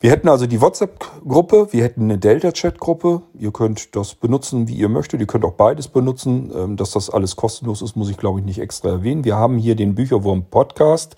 Wir 0.00 0.10
hätten 0.10 0.28
also 0.28 0.46
die 0.46 0.60
WhatsApp-Gruppe, 0.60 1.68
wir 1.70 1.82
hätten 1.84 2.02
eine 2.02 2.18
Delta-Chat-Gruppe. 2.18 3.22
Ihr 3.38 3.52
könnt 3.52 3.94
das 3.96 4.14
benutzen, 4.14 4.68
wie 4.68 4.74
ihr 4.74 4.88
möchtet. 4.88 5.20
Ihr 5.20 5.26
könnt 5.26 5.44
auch 5.44 5.52
beides 5.52 5.88
benutzen. 5.88 6.52
Ähm, 6.54 6.76
dass 6.76 6.90
das 6.90 7.08
alles 7.08 7.36
kostenlos 7.36 7.80
ist, 7.80 7.96
muss 7.96 8.10
ich 8.10 8.16
glaube 8.16 8.40
ich 8.40 8.44
nicht 8.44 8.58
extra 8.58 8.90
erwähnen. 8.90 9.24
Wir 9.24 9.36
haben 9.36 9.56
hier 9.56 9.76
den 9.76 9.94
Bücherwurm-Podcast. 9.94 11.16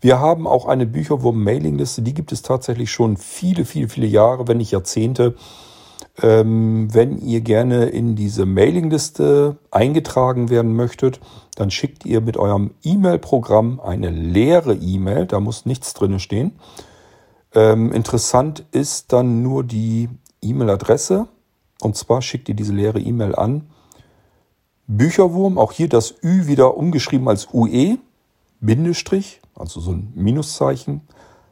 Wir 0.00 0.20
haben 0.20 0.46
auch 0.46 0.66
eine 0.66 0.86
Bücherwurm-Mailingliste. 0.86 2.02
Die 2.02 2.14
gibt 2.14 2.32
es 2.32 2.42
tatsächlich 2.42 2.92
schon 2.92 3.16
viele, 3.16 3.64
viele, 3.64 3.88
viele 3.88 4.06
Jahre, 4.06 4.46
wenn 4.46 4.58
nicht 4.58 4.72
Jahrzehnte. 4.72 5.34
Ähm, 6.22 6.94
wenn 6.94 7.18
ihr 7.18 7.40
gerne 7.40 7.86
in 7.86 8.14
diese 8.14 8.44
Mailingliste 8.44 9.56
eingetragen 9.70 10.50
werden 10.50 10.76
möchtet, 10.76 11.18
dann 11.56 11.70
schickt 11.70 12.04
ihr 12.04 12.20
mit 12.20 12.36
eurem 12.36 12.72
E-Mail-Programm 12.84 13.80
eine 13.80 14.10
leere 14.10 14.74
E-Mail. 14.74 15.26
Da 15.26 15.40
muss 15.40 15.66
nichts 15.66 15.94
drin 15.94 16.20
stehen 16.20 16.52
ähm, 17.54 17.92
interessant 17.92 18.64
ist 18.72 19.12
dann 19.12 19.42
nur 19.42 19.64
die 19.64 20.08
E-Mail-Adresse. 20.40 21.26
Und 21.80 21.96
zwar 21.96 22.22
schickt 22.22 22.48
ihr 22.48 22.54
diese 22.54 22.72
leere 22.72 23.00
E-Mail 23.00 23.34
an. 23.34 23.68
Bücherwurm, 24.86 25.58
auch 25.58 25.72
hier 25.72 25.88
das 25.88 26.14
Ü 26.22 26.46
wieder 26.46 26.76
umgeschrieben 26.76 27.28
als 27.28 27.48
UE, 27.52 27.98
Bindestrich, 28.60 29.40
also 29.54 29.80
so 29.80 29.92
ein 29.92 30.12
Minuszeichen. 30.14 31.02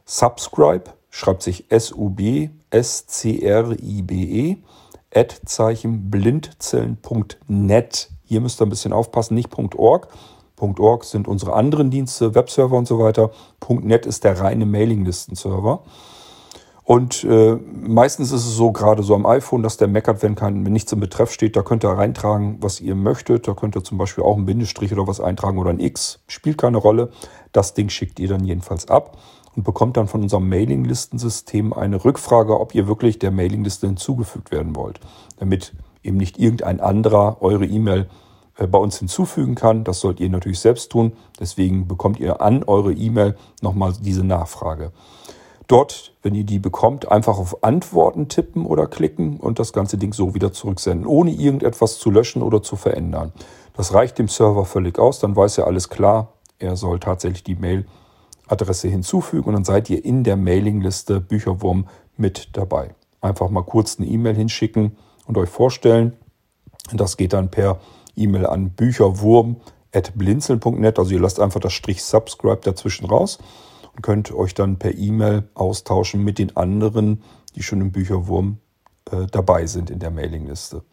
Subscribe, 0.05 0.85
schreibt 1.09 1.43
sich 1.43 1.71
S-U-B, 1.71 2.49
S-C-R-I-B-E, 2.69 4.57
Ad-Zeichen 5.13 6.09
blindzellen.net. 6.09 8.09
Hier 8.23 8.41
müsst 8.41 8.61
ihr 8.61 8.65
ein 8.65 8.69
bisschen 8.69 8.93
aufpassen, 8.93 9.35
nicht 9.35 9.49
.org, 9.57 10.07
.org 10.61 11.03
sind 11.03 11.27
unsere 11.27 11.53
anderen 11.53 11.89
Dienste, 11.89 12.35
Webserver 12.35 12.77
und 12.77 12.87
so 12.87 12.99
weiter. 12.99 13.31
.net 13.67 14.05
ist 14.05 14.23
der 14.23 14.39
reine 14.39 14.65
Mailinglistenserver. 14.65 15.83
Und 16.83 17.23
äh, 17.23 17.57
meistens 17.83 18.31
ist 18.31 18.45
es 18.45 18.55
so, 18.55 18.71
gerade 18.71 19.03
so 19.03 19.15
am 19.15 19.25
iPhone, 19.25 19.63
dass 19.63 19.77
der 19.77 19.87
meckert, 19.87 20.23
wenn, 20.23 20.35
kein, 20.35 20.65
wenn 20.65 20.73
nichts 20.73 20.91
im 20.91 20.99
Betreff 20.99 21.31
steht. 21.31 21.55
Da 21.55 21.61
könnt 21.61 21.85
ihr 21.85 21.89
reintragen, 21.89 22.57
was 22.59 22.81
ihr 22.81 22.95
möchtet. 22.95 23.47
Da 23.47 23.53
könnt 23.53 23.75
ihr 23.75 23.83
zum 23.83 23.97
Beispiel 23.97 24.23
auch 24.23 24.35
einen 24.35 24.45
Bindestrich 24.45 24.91
oder 24.91 25.07
was 25.07 25.21
eintragen 25.21 25.57
oder 25.57 25.69
ein 25.69 25.79
X. 25.79 26.19
Spielt 26.27 26.57
keine 26.57 26.77
Rolle. 26.77 27.11
Das 27.51 27.73
Ding 27.75 27.89
schickt 27.89 28.19
ihr 28.19 28.27
dann 28.27 28.43
jedenfalls 28.43 28.89
ab 28.89 29.17
und 29.55 29.63
bekommt 29.63 29.95
dann 29.95 30.07
von 30.07 30.21
unserem 30.21 30.49
Mailinglistensystem 30.49 31.71
eine 31.71 32.03
Rückfrage, 32.03 32.59
ob 32.59 32.73
ihr 32.73 32.87
wirklich 32.87 33.19
der 33.19 33.31
Mailingliste 33.31 33.87
hinzugefügt 33.87 34.51
werden 34.51 34.75
wollt. 34.75 34.99
Damit 35.37 35.73
eben 36.03 36.17
nicht 36.17 36.39
irgendein 36.39 36.79
anderer 36.79 37.37
eure 37.41 37.65
E-Mail 37.65 38.09
bei 38.55 38.77
uns 38.77 38.99
hinzufügen 38.99 39.55
kann. 39.55 39.83
Das 39.83 39.99
sollt 39.99 40.19
ihr 40.19 40.29
natürlich 40.29 40.59
selbst 40.59 40.91
tun. 40.91 41.13
Deswegen 41.39 41.87
bekommt 41.87 42.19
ihr 42.19 42.41
an 42.41 42.63
eure 42.63 42.93
E-Mail 42.93 43.35
nochmal 43.61 43.93
diese 43.99 44.23
Nachfrage. 44.23 44.91
Dort, 45.67 46.13
wenn 46.21 46.35
ihr 46.35 46.43
die 46.43 46.59
bekommt, 46.59 47.09
einfach 47.09 47.37
auf 47.37 47.63
Antworten 47.63 48.27
tippen 48.27 48.65
oder 48.65 48.87
klicken 48.87 49.37
und 49.37 49.57
das 49.57 49.71
ganze 49.71 49.97
Ding 49.97 50.11
so 50.11 50.35
wieder 50.35 50.51
zurücksenden, 50.51 51.07
ohne 51.07 51.31
irgendetwas 51.31 51.97
zu 51.97 52.11
löschen 52.11 52.41
oder 52.41 52.61
zu 52.61 52.75
verändern. 52.75 53.31
Das 53.73 53.93
reicht 53.93 54.19
dem 54.19 54.27
Server 54.27 54.65
völlig 54.65 54.99
aus, 54.99 55.19
dann 55.19 55.33
weiß 55.33 55.59
er 55.59 55.67
alles 55.67 55.87
klar, 55.87 56.33
er 56.59 56.75
soll 56.75 56.99
tatsächlich 56.99 57.45
die 57.45 57.55
Mailadresse 57.55 58.89
hinzufügen 58.89 59.47
und 59.47 59.53
dann 59.53 59.63
seid 59.63 59.89
ihr 59.89 60.03
in 60.03 60.25
der 60.25 60.35
Mailingliste 60.35 61.21
Bücherwurm 61.21 61.87
mit 62.17 62.49
dabei. 62.51 62.93
Einfach 63.21 63.49
mal 63.49 63.63
kurz 63.63 63.97
eine 63.97 64.09
E-Mail 64.09 64.35
hinschicken 64.35 64.97
und 65.25 65.37
euch 65.37 65.49
vorstellen. 65.49 66.17
Das 66.91 67.15
geht 67.15 67.31
dann 67.31 67.49
per 67.49 67.79
E-Mail 68.15 68.45
an 68.45 68.71
bücherwurm.blinzeln.net. 68.71 70.99
Also 70.99 71.11
ihr 71.11 71.19
lasst 71.19 71.39
einfach 71.39 71.59
das 71.59 71.73
Strich 71.73 72.03
Subscribe 72.03 72.61
dazwischen 72.63 73.05
raus 73.05 73.39
und 73.95 74.01
könnt 74.01 74.33
euch 74.33 74.53
dann 74.53 74.77
per 74.77 74.97
E-Mail 74.97 75.43
austauschen 75.53 76.23
mit 76.23 76.39
den 76.39 76.55
anderen, 76.55 77.23
die 77.55 77.63
schon 77.63 77.81
im 77.81 77.91
Bücherwurm 77.91 78.57
äh, 79.11 79.27
dabei 79.31 79.65
sind 79.65 79.89
in 79.89 79.99
der 79.99 80.11
Mailingliste. 80.11 80.83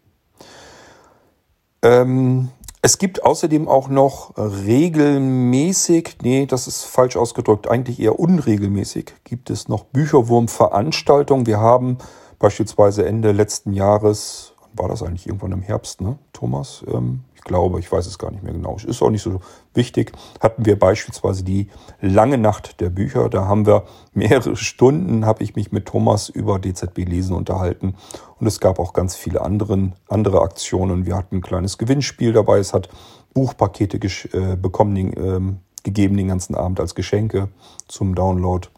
Ähm, 1.83 2.51
es 2.81 2.99
gibt 2.99 3.25
außerdem 3.25 3.67
auch 3.67 3.89
noch 3.89 4.37
regelmäßig, 4.37 6.19
nee, 6.23 6.47
das 6.47 6.69
ist 6.69 6.85
falsch 6.85 7.17
ausgedrückt, 7.17 7.69
eigentlich 7.69 7.99
eher 7.99 8.19
unregelmäßig, 8.19 9.15
gibt 9.25 9.51
es 9.51 9.69
noch 9.69 9.85
Bücherwurm-Veranstaltungen. 9.85 11.47
Wir 11.47 11.59
haben 11.59 11.99
beispielsweise 12.39 13.05
Ende 13.05 13.33
letzten 13.33 13.73
Jahres, 13.73 14.55
war 14.79 14.89
das 14.89 15.03
eigentlich 15.03 15.27
irgendwann 15.27 15.53
im 15.53 15.63
Herbst, 15.63 16.01
ne, 16.01 16.19
Thomas? 16.33 16.85
Ähm, 16.89 17.25
ich 17.35 17.43
glaube, 17.43 17.79
ich 17.79 17.91
weiß 17.91 18.07
es 18.07 18.19
gar 18.19 18.31
nicht 18.31 18.43
mehr 18.43 18.53
genau. 18.53 18.77
Ist 18.85 19.03
auch 19.03 19.11
nicht 19.11 19.23
so 19.23 19.41
wichtig. 19.73 20.13
Hatten 20.41 20.67
wir 20.67 20.79
beispielsweise 20.79 21.45
die 21.45 21.69
lange 22.01 22.37
Nacht 22.37 22.81
der 22.81 22.91
Bücher. 22.91 23.29
Da 23.29 23.47
haben 23.47 23.67
wir 23.67 23.85
mehrere 24.13 24.57
Stunden, 24.57 25.25
habe 25.25 25.43
ich 25.43 25.55
mich 25.55 25.71
mit 25.71 25.87
Thomas 25.87 26.29
über 26.29 26.59
DZB 26.59 26.99
Lesen 26.99 27.37
unterhalten. 27.37 27.95
Und 28.39 28.47
es 28.47 28.61
gab 28.61 28.79
auch 28.79 28.93
ganz 28.93 29.15
viele 29.15 29.41
anderen, 29.41 29.95
andere 30.09 30.43
Aktionen. 30.43 31.07
Wir 31.07 31.17
hatten 31.17 31.37
ein 31.37 31.43
kleines 31.43 31.79
Gewinnspiel 31.79 32.33
dabei. 32.33 32.59
Es 32.59 32.75
hat 32.75 32.89
Buchpakete 33.35 33.99
äh, 34.33 34.57
bekommen, 34.57 34.97
äh, 34.97 35.41
gegeben 35.85 36.17
den 36.17 36.29
ganzen 36.29 36.55
Abend 36.55 36.81
als 36.81 36.95
Geschenke 36.95 37.49
zum 37.87 38.15
Download. 38.15 38.69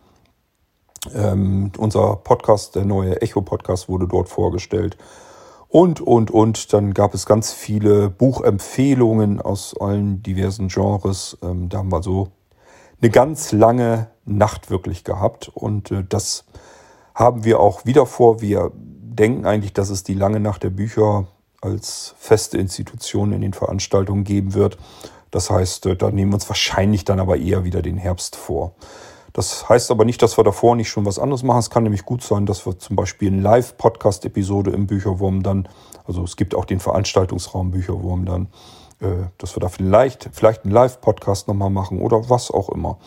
Ähm, 1.15 1.73
unser 1.79 2.17
Podcast, 2.17 2.75
der 2.75 2.85
neue 2.85 3.23
Echo-Podcast, 3.23 3.89
wurde 3.89 4.07
dort 4.07 4.29
vorgestellt 4.29 4.99
und, 5.71 6.01
und, 6.01 6.31
und. 6.31 6.73
Dann 6.73 6.93
gab 6.93 7.15
es 7.15 7.25
ganz 7.25 7.53
viele 7.53 8.11
Buchempfehlungen 8.11 9.41
aus 9.41 9.75
allen 9.81 10.23
diversen 10.23 10.69
Genres. 10.69 11.39
Ähm, 11.43 11.69
da 11.69 11.79
haben 11.79 11.93
wir 11.93 12.03
so 12.03 12.29
eine 13.01 13.11
ganz 13.11 13.53
lange 13.53 14.09
Nacht 14.25 14.71
wirklich 14.71 15.05
gehabt 15.05 15.49
und 15.49 15.91
äh, 15.91 16.05
das 16.07 16.45
haben 17.15 17.45
wir 17.45 17.61
auch 17.61 17.87
wieder 17.87 18.05
vor. 18.05 18.41
Wir 18.41 18.73
denken 18.75 19.47
eigentlich, 19.47 19.73
dass 19.73 19.91
es 19.91 20.03
die 20.03 20.15
lange 20.15 20.41
Nacht 20.41 20.63
der 20.63 20.71
Bücher 20.71 21.29
als 21.61 22.15
feste 22.19 22.59
Institution 22.59 23.33
in 23.33 23.41
den 23.41 23.53
Veranstaltungen 23.53 24.25
geben 24.25 24.55
wird. 24.55 24.79
Das 25.31 25.51
heißt, 25.51 25.87
äh, 25.87 25.97
da 25.97 26.11
nehmen 26.11 26.33
wir 26.33 26.37
uns 26.37 26.49
wahrscheinlich 26.49 27.05
dann 27.05 27.21
aber 27.21 27.37
eher 27.37 27.65
wieder 27.65 27.83
den 27.83 27.97
Herbst 27.97 28.37
vor. 28.37 28.75
Das 29.33 29.69
heißt 29.69 29.91
aber 29.91 30.05
nicht, 30.05 30.23
dass 30.23 30.37
wir 30.37 30.45
davor 30.45 30.77
nicht 30.77 30.89
schon 30.89 31.07
was 31.07 31.19
anderes 31.19 31.43
machen. 31.43 31.59
Es 31.59 31.71
kann 31.71 31.85
nämlich 31.85 32.05
gut 32.05 32.23
sein, 32.23 32.47
dass 32.47 32.67
wir 32.67 32.79
zum 32.79 32.97
Beispiel 32.97 33.33
eine 33.33 33.41
Live-Podcast-Episode 33.41 34.71
im 34.73 34.87
Bücherwurm 34.87 35.43
dann, 35.43 35.69
also 36.07 36.25
es 36.25 36.37
gibt 36.37 36.55
auch 36.55 36.65
den 36.65 36.81
Veranstaltungsraum 36.81 37.71
Bücherwurm 37.71 38.25
dann, 38.25 38.49
äh, 39.01 39.29
dass 39.39 39.57
wir 39.57 39.61
da 39.61 39.69
vielleicht, 39.69 40.31
vielleicht 40.33 40.65
einen 40.65 40.73
Live-Podcast 40.73 41.49
nochmal 41.49 41.71
machen 41.71 42.01
oder 42.01 42.29
was 42.29 42.51
auch 42.51 42.69
immer. 42.69 42.99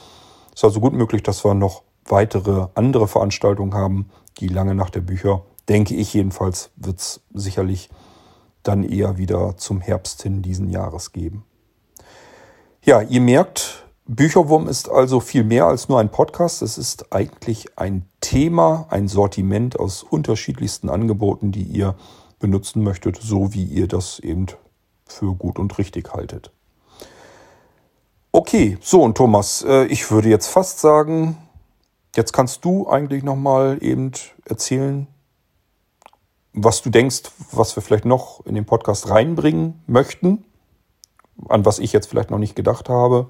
Es 0.48 0.60
ist 0.60 0.66
also 0.66 0.80
gut 0.80 0.94
möglich, 0.94 1.24
dass 1.24 1.44
wir 1.44 1.54
noch 1.54 1.84
weitere 2.06 2.68
andere 2.76 3.08
Veranstaltungen 3.08 3.74
haben, 3.74 4.10
die 4.40 4.48
lange 4.48 4.76
nach 4.76 4.90
der 4.90 5.02
Bücher, 5.02 5.44
denke 5.70 5.96
ich 5.96 6.14
jedenfalls, 6.14 6.72
wird 6.76 7.00
es 7.00 7.22
sicherlich 7.34 7.90
dann 8.64 8.84
eher 8.84 9.18
wieder 9.18 9.58
zum 9.58 9.82
Herbst 9.82 10.24
hin 10.24 10.42
diesen 10.42 10.70
Jahres 10.70 11.12
geben. 11.12 11.46
Ja, 12.82 13.02
ihr 13.02 13.22
merkt, 13.22 13.83
Bücherwurm 14.06 14.68
ist 14.68 14.90
also 14.90 15.22
viel 15.22 15.46
mehr 15.46 15.66
als 15.66 15.88
nur 15.88 16.00
ein 16.00 16.10
Podcast. 16.10 16.62
Es 16.62 16.78
ist 16.78 17.14
eigentlich 17.14 17.78
ein 17.78 18.06
Thema, 18.20 18.86
ein 18.90 19.08
Sortiment 19.08 19.80
aus 19.80 20.04
unterschiedlichsten 20.04 20.90
Angeboten, 20.90 21.52
die 21.54 21.64
ihr 21.64 21.96
benutzen 22.40 22.84
möchtet, 22.84 23.18
so 23.22 23.54
wie 23.54 23.64
ihr 23.64 23.88
das 23.88 24.20
eben 24.20 24.48
für 25.06 25.34
gut 25.36 25.58
und 25.58 25.78
richtig 25.78 26.14
haltet. 26.14 26.52
Okay, 28.34 28.78
so 28.82 29.04
und 29.04 29.16
Thomas, 29.16 29.64
äh, 29.66 29.86
ich 29.86 30.12
würde 30.12 30.28
jetzt 30.28 30.48
fast 30.48 30.80
sagen, 30.80 31.38
jetzt 32.16 32.34
kannst 32.34 32.66
du 32.66 32.90
eigentlich 32.90 33.24
noch 33.24 33.36
mal 33.38 33.78
eben 33.82 34.12
erzählen, 34.44 35.08
was 36.52 36.82
du 36.82 36.90
denkst, 36.90 37.24
was 37.52 37.76
wir 37.78 37.82
vielleicht 37.82 38.06
noch 38.06 38.46
in 38.46 38.56
den 38.56 38.66
Podcast 38.66 39.10
reinbringen 39.10 39.82
möchten, 39.88 40.44
an 41.48 41.66
was 41.66 41.80
ich 41.80 41.94
jetzt 41.94 42.08
vielleicht 42.08 42.32
noch 42.32 42.38
nicht 42.38 42.56
gedacht 42.56 42.90
habe. 42.90 43.28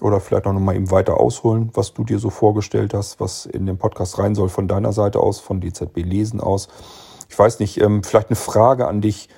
Oder 0.00 0.20
vielleicht 0.20 0.46
auch 0.46 0.52
nochmal 0.52 0.76
eben 0.76 0.90
weiter 0.90 1.18
ausholen, 1.18 1.70
was 1.74 1.92
du 1.92 2.04
dir 2.04 2.18
so 2.18 2.30
vorgestellt 2.30 2.94
hast, 2.94 3.18
was 3.18 3.46
in 3.46 3.66
den 3.66 3.78
Podcast 3.78 4.18
rein 4.18 4.34
soll 4.34 4.48
von 4.48 4.68
deiner 4.68 4.92
Seite 4.92 5.20
aus, 5.20 5.40
von 5.40 5.60
DZB 5.60 5.98
Lesen 6.04 6.40
aus. 6.40 6.68
Ich 7.28 7.38
weiß 7.38 7.58
nicht, 7.58 7.80
ähm, 7.80 8.04
vielleicht 8.04 8.28
eine 8.28 8.36
Frage 8.36 8.86
an 8.86 9.00
dich. 9.00 9.28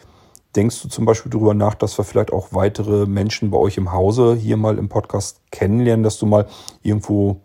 Denkst 0.55 0.83
du 0.83 0.89
zum 0.89 1.07
Beispiel 1.07 1.31
darüber 1.31 1.55
nach, 1.55 1.75
dass 1.75 1.97
wir 1.97 2.05
vielleicht 2.05 2.33
auch 2.33 2.49
weitere 2.51 3.07
Menschen 3.07 3.51
bei 3.51 3.57
euch 3.57 3.79
im 3.79 3.93
Hause 3.93 4.35
hier 4.35 4.57
mal 4.57 4.79
im 4.79 4.89
Podcast 4.89 5.41
kennenlernen, 5.51 6.03
dass 6.03 6.19
du 6.19 6.27
mal 6.27 6.47
irgendwo 6.83 7.41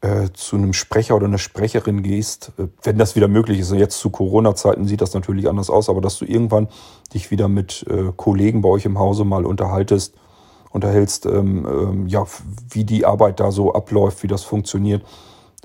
äh, 0.00 0.30
zu 0.32 0.56
einem 0.56 0.72
Sprecher 0.72 1.16
oder 1.16 1.26
einer 1.26 1.38
Sprecherin 1.38 2.02
gehst, 2.02 2.52
äh, 2.58 2.68
wenn 2.82 2.96
das 2.96 3.14
wieder 3.14 3.28
möglich 3.28 3.58
ist. 3.58 3.72
Jetzt 3.72 3.98
zu 3.98 4.10
Corona-Zeiten 4.10 4.86
sieht 4.86 5.02
das 5.02 5.14
natürlich 5.14 5.48
anders 5.48 5.68
aus, 5.68 5.90
aber 5.90 6.00
dass 6.00 6.18
du 6.18 6.24
irgendwann 6.24 6.68
dich 7.12 7.30
wieder 7.30 7.48
mit 7.48 7.84
äh, 7.90 8.12
Kollegen 8.16 8.62
bei 8.62 8.68
euch 8.68 8.86
im 8.86 8.98
Hause 8.98 9.24
mal 9.24 9.44
unterhaltest 9.44 10.14
unterhältst, 10.72 11.26
ähm, 11.26 11.66
ähm, 11.66 12.06
ja, 12.06 12.24
wie 12.70 12.84
die 12.84 13.04
Arbeit 13.04 13.40
da 13.40 13.50
so 13.50 13.74
abläuft, 13.74 14.22
wie 14.22 14.28
das 14.28 14.42
funktioniert. 14.42 15.04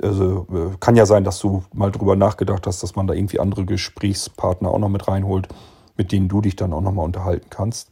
Also 0.01 0.45
äh, 0.51 0.77
kann 0.79 0.95
ja 0.95 1.05
sein, 1.05 1.23
dass 1.23 1.39
du 1.39 1.63
mal 1.73 1.91
drüber 1.91 2.15
nachgedacht 2.15 2.67
hast, 2.67 2.83
dass 2.83 2.95
man 2.95 3.07
da 3.07 3.13
irgendwie 3.13 3.39
andere 3.39 3.65
Gesprächspartner 3.65 4.69
auch 4.69 4.79
noch 4.79 4.89
mit 4.89 5.07
reinholt, 5.07 5.47
mit 5.95 6.11
denen 6.11 6.27
du 6.27 6.41
dich 6.41 6.55
dann 6.55 6.73
auch 6.73 6.81
nochmal 6.81 7.05
unterhalten 7.05 7.47
kannst. 7.49 7.89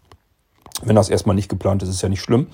Wenn 0.84 0.96
das 0.96 1.10
erstmal 1.10 1.36
nicht 1.36 1.50
geplant 1.50 1.82
ist, 1.84 1.90
ist 1.90 2.02
ja 2.02 2.10
nicht 2.10 2.22
schlimm. 2.22 2.48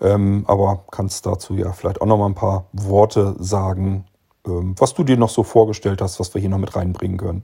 Ähm, 0.00 0.44
aber 0.46 0.84
kannst 0.90 1.26
dazu 1.26 1.54
ja 1.54 1.72
vielleicht 1.72 2.00
auch 2.00 2.06
nochmal 2.06 2.30
ein 2.30 2.34
paar 2.34 2.66
Worte 2.72 3.34
sagen, 3.38 4.04
ähm, 4.46 4.74
was 4.78 4.94
du 4.94 5.04
dir 5.04 5.16
noch 5.16 5.28
so 5.28 5.42
vorgestellt 5.42 6.00
hast, 6.00 6.20
was 6.20 6.32
wir 6.34 6.40
hier 6.40 6.50
noch 6.50 6.58
mit 6.58 6.74
reinbringen 6.74 7.18
können. 7.18 7.42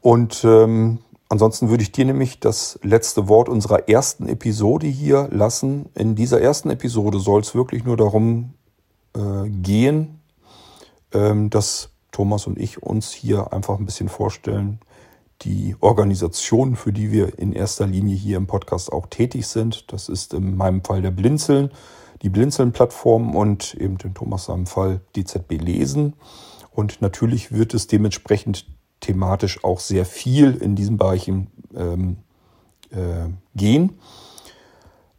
Und 0.00 0.44
ähm, 0.44 0.98
Ansonsten 1.28 1.70
würde 1.70 1.82
ich 1.82 1.92
dir 1.92 2.04
nämlich 2.04 2.38
das 2.38 2.78
letzte 2.82 3.28
Wort 3.28 3.48
unserer 3.48 3.88
ersten 3.88 4.28
Episode 4.28 4.86
hier 4.86 5.28
lassen. 5.30 5.86
In 5.94 6.14
dieser 6.14 6.40
ersten 6.40 6.70
Episode 6.70 7.18
soll 7.18 7.40
es 7.40 7.54
wirklich 7.54 7.84
nur 7.84 7.96
darum 7.96 8.54
äh, 9.16 9.48
gehen, 9.48 10.20
ähm, 11.12 11.50
dass 11.50 11.90
Thomas 12.12 12.46
und 12.46 12.58
ich 12.58 12.82
uns 12.82 13.10
hier 13.10 13.52
einfach 13.52 13.78
ein 13.78 13.86
bisschen 13.86 14.08
vorstellen, 14.08 14.80
die 15.42 15.76
Organisation, 15.80 16.76
für 16.76 16.92
die 16.92 17.10
wir 17.10 17.38
in 17.38 17.52
erster 17.52 17.86
Linie 17.86 18.14
hier 18.14 18.36
im 18.36 18.46
Podcast 18.46 18.92
auch 18.92 19.06
tätig 19.06 19.46
sind. 19.46 19.92
Das 19.92 20.08
ist 20.08 20.32
in 20.32 20.56
meinem 20.56 20.84
Fall 20.84 21.02
der 21.02 21.10
Blinzeln, 21.10 21.70
die 22.22 22.28
Blinzeln-Plattform 22.30 23.34
und 23.34 23.74
eben 23.74 23.96
in 24.02 24.14
Thomas 24.14 24.44
seinem 24.44 24.66
Fall 24.66 25.00
DZB 25.16 25.60
Lesen. 25.60 26.14
Und 26.70 27.02
natürlich 27.02 27.52
wird 27.52 27.74
es 27.74 27.86
dementsprechend 27.86 28.66
thematisch 29.04 29.62
auch 29.64 29.80
sehr 29.80 30.06
viel 30.06 30.54
in 30.54 30.76
diesen 30.76 30.96
Bereichen 30.96 31.50
ähm, 31.74 32.16
äh, 32.90 33.28
gehen. 33.54 33.98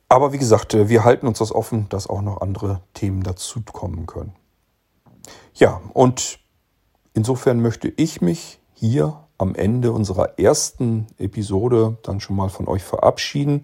Aber 0.10 0.34
wie 0.34 0.38
gesagt, 0.38 0.74
äh, 0.74 0.90
wir 0.90 1.04
halten 1.04 1.28
uns 1.28 1.40
das 1.40 1.52
offen, 1.52 1.88
dass 1.90 2.08
auch 2.08 2.22
noch 2.22 2.42
andere 2.42 2.82
Themen 2.94 3.24
dazu 3.24 3.62
kommen 3.62 4.08
können. 4.08 4.34
Ja, 5.54 5.82
und 5.94 6.40
insofern 7.14 7.62
möchte 7.62 7.88
ich 7.96 8.22
mich 8.22 8.60
hier 8.74 9.20
am 9.38 9.54
Ende 9.54 9.92
unserer 9.92 10.40
ersten 10.40 11.08
Episode 11.18 11.98
dann 12.04 12.20
schon 12.20 12.36
mal 12.36 12.50
von 12.50 12.68
euch 12.68 12.84
verabschieden. 12.84 13.64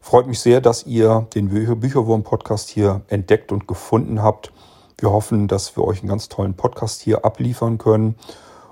Freut 0.00 0.26
mich 0.26 0.40
sehr, 0.40 0.60
dass 0.60 0.86
ihr 0.86 1.26
den 1.34 1.48
Bücherwurm-Podcast 1.48 2.68
hier 2.68 3.02
entdeckt 3.08 3.50
und 3.50 3.66
gefunden 3.66 4.22
habt. 4.22 4.52
Wir 4.98 5.10
hoffen, 5.10 5.48
dass 5.48 5.76
wir 5.76 5.84
euch 5.84 6.00
einen 6.00 6.08
ganz 6.08 6.28
tollen 6.28 6.54
Podcast 6.54 7.02
hier 7.02 7.24
abliefern 7.24 7.78
können. 7.78 8.16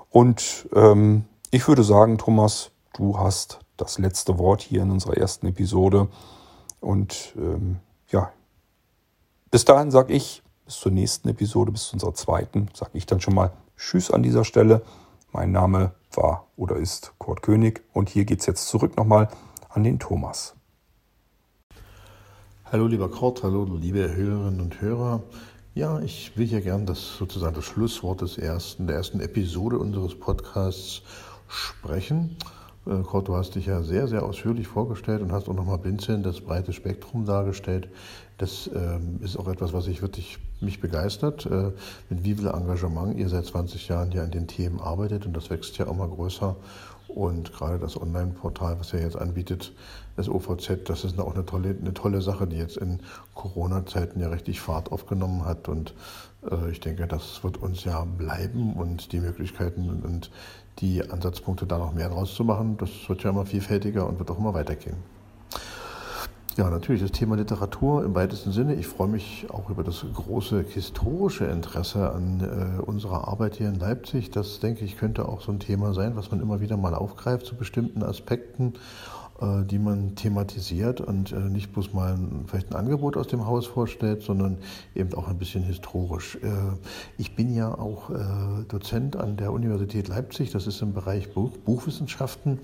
Und 0.09 0.67
ähm, 0.73 1.25
ich 1.51 1.67
würde 1.67 1.83
sagen, 1.83 2.17
Thomas, 2.17 2.71
du 2.93 3.19
hast 3.19 3.59
das 3.77 3.99
letzte 3.99 4.37
Wort 4.37 4.61
hier 4.61 4.81
in 4.81 4.91
unserer 4.91 5.17
ersten 5.17 5.47
Episode. 5.47 6.07
Und 6.79 7.33
ähm, 7.37 7.77
ja, 8.09 8.31
bis 9.51 9.65
dahin 9.65 9.91
sage 9.91 10.13
ich, 10.13 10.43
bis 10.65 10.79
zur 10.79 10.91
nächsten 10.91 11.29
Episode, 11.29 11.71
bis 11.71 11.87
zu 11.87 11.93
unserer 11.93 12.13
zweiten, 12.13 12.69
sage 12.73 12.91
ich 12.93 13.05
dann 13.05 13.21
schon 13.21 13.35
mal 13.35 13.51
Tschüss 13.77 14.11
an 14.11 14.23
dieser 14.23 14.43
Stelle. 14.43 14.81
Mein 15.31 15.51
Name 15.51 15.93
war 16.13 16.47
oder 16.57 16.77
ist 16.77 17.13
Kurt 17.17 17.41
König 17.41 17.83
und 17.93 18.09
hier 18.09 18.25
geht 18.25 18.39
es 18.39 18.45
jetzt 18.45 18.67
zurück 18.67 18.97
nochmal 18.97 19.29
an 19.69 19.83
den 19.83 19.99
Thomas. 19.99 20.55
Hallo 22.65 22.87
lieber 22.87 23.09
Kurt, 23.09 23.43
hallo 23.43 23.63
liebe 23.79 24.13
Hörerinnen 24.13 24.59
und 24.59 24.81
Hörer. 24.81 25.21
Ja, 25.77 25.99
ich 25.99 26.35
will 26.35 26.51
ja 26.51 26.59
gern 26.59 26.87
das 26.87 27.17
sozusagen 27.19 27.53
das 27.53 27.65
Schlusswort 27.65 28.21
des 28.21 28.39
ersten, 28.39 28.87
der 28.87 28.95
ersten 28.95 29.19
Episode 29.19 29.77
unseres 29.77 30.19
Podcasts 30.19 31.03
sprechen. 31.47 32.35
Äh, 32.87 33.03
Kurt, 33.03 33.27
du 33.27 33.35
hast 33.35 33.53
dich 33.53 33.67
ja 33.67 33.83
sehr, 33.83 34.07
sehr 34.07 34.23
ausführlich 34.23 34.67
vorgestellt 34.67 35.21
und 35.21 35.31
hast 35.31 35.47
auch 35.47 35.53
nochmal 35.53 35.77
blinzelnd 35.77 36.25
das 36.25 36.41
breite 36.41 36.73
Spektrum 36.73 37.25
dargestellt. 37.25 37.89
Das 38.39 38.67
ähm, 38.73 39.19
ist 39.21 39.37
auch 39.37 39.47
etwas, 39.47 39.71
was 39.71 39.85
ich 39.85 40.01
wirklich 40.01 40.39
mich 40.61 40.81
begeistert, 40.81 41.45
äh, 41.45 41.71
mit 42.09 42.23
wie 42.23 42.33
viel 42.33 42.47
Engagement 42.47 43.15
ihr 43.15 43.29
seit 43.29 43.45
20 43.45 43.87
Jahren 43.87 44.11
ja 44.11 44.23
an 44.23 44.31
den 44.31 44.47
Themen 44.47 44.79
arbeitet 44.79 45.27
und 45.27 45.37
das 45.37 45.51
wächst 45.51 45.77
ja 45.77 45.85
immer 45.85 46.07
größer. 46.07 46.55
Und 47.07 47.53
gerade 47.53 47.77
das 47.77 48.01
Online-Portal, 48.01 48.79
was 48.79 48.93
ihr 48.93 49.01
jetzt 49.01 49.15
anbietet, 49.15 49.73
das 50.17 50.27
OVZ, 50.27 50.89
das 50.89 51.03
ist 51.05 51.19
auch 51.19 51.35
eine 51.35 51.45
tolle, 51.45 51.75
eine 51.79 51.93
tolle 51.93 52.21
Sache, 52.21 52.47
die 52.47 52.57
jetzt 52.57 52.77
in 52.77 52.99
Corona-Zeiten 53.35 54.19
ja 54.19 54.27
richtig 54.27 54.59
Fahrt 54.59 54.91
aufgenommen 54.91 55.45
hat. 55.45 55.69
Und 55.69 55.93
äh, 56.49 56.71
ich 56.71 56.79
denke, 56.79 57.07
das 57.07 57.43
wird 57.43 57.57
uns 57.57 57.85
ja 57.85 58.03
bleiben 58.03 58.73
und 58.73 59.11
die 59.13 59.19
Möglichkeiten 59.19 60.01
und 60.03 60.31
die 60.79 61.07
Ansatzpunkte 61.09 61.65
da 61.65 61.77
noch 61.77 61.93
mehr 61.93 62.09
draus 62.09 62.35
zu 62.35 62.43
machen, 62.43 62.77
das 62.77 62.89
wird 63.07 63.23
ja 63.23 63.29
immer 63.29 63.45
vielfältiger 63.45 64.07
und 64.07 64.19
wird 64.19 64.29
auch 64.29 64.37
immer 64.37 64.53
weitergehen. 64.53 64.97
Ja, 66.57 66.71
natürlich 66.71 67.03
das 67.03 67.11
Thema 67.11 67.35
Literatur 67.35 68.03
im 68.03 68.15
weitesten 68.15 68.51
Sinne. 68.51 68.73
Ich 68.73 68.87
freue 68.87 69.07
mich 69.07 69.45
auch 69.51 69.69
über 69.69 69.83
das 69.83 70.03
große 70.11 70.65
historische 70.67 71.45
Interesse 71.45 72.11
an 72.11 72.41
äh, 72.41 72.81
unserer 72.81 73.27
Arbeit 73.27 73.57
hier 73.57 73.69
in 73.69 73.75
Leipzig. 73.75 74.31
Das, 74.31 74.59
denke 74.59 74.83
ich, 74.83 74.97
könnte 74.97 75.29
auch 75.29 75.43
so 75.43 75.51
ein 75.51 75.59
Thema 75.59 75.93
sein, 75.93 76.15
was 76.15 76.31
man 76.31 76.41
immer 76.41 76.59
wieder 76.59 76.75
mal 76.75 76.95
aufgreift 76.95 77.45
zu 77.45 77.55
bestimmten 77.55 78.01
Aspekten 78.01 78.73
die 79.39 79.79
man 79.79 80.15
thematisiert 80.15 81.01
und 81.01 81.31
äh, 81.31 81.39
nicht 81.39 81.71
bloß 81.73 81.93
mal 81.93 82.13
ein, 82.13 82.45
vielleicht 82.47 82.71
ein 82.71 82.75
Angebot 82.75 83.17
aus 83.17 83.27
dem 83.27 83.45
Haus 83.45 83.67
vorstellt, 83.67 84.23
sondern 84.23 84.57
eben 84.95 85.13
auch 85.13 85.27
ein 85.27 85.37
bisschen 85.37 85.63
historisch. 85.63 86.37
Äh, 86.37 86.49
ich 87.17 87.35
bin 87.35 87.53
ja 87.53 87.73
auch 87.77 88.09
Dozent 88.67 89.15
an 89.15 89.37
der 89.37 89.51
Universität 89.51 90.07
Leipzig, 90.07 90.51
das 90.51 90.67
ist 90.67 90.81
im 90.81 90.93
Bereich 90.93 91.33
Buch, 91.33 91.51
Buchwissenschaften. 91.57 92.59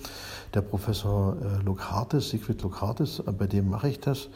Der 0.54 0.62
Professor 0.62 1.38
Lokartis, 1.64 2.30
Siegfried 2.30 2.62
Lokartis, 2.62 3.22
bei 3.38 3.48
dem 3.48 3.70
mache 3.70 3.90
ich 3.90 4.00
das. 4.00 4.30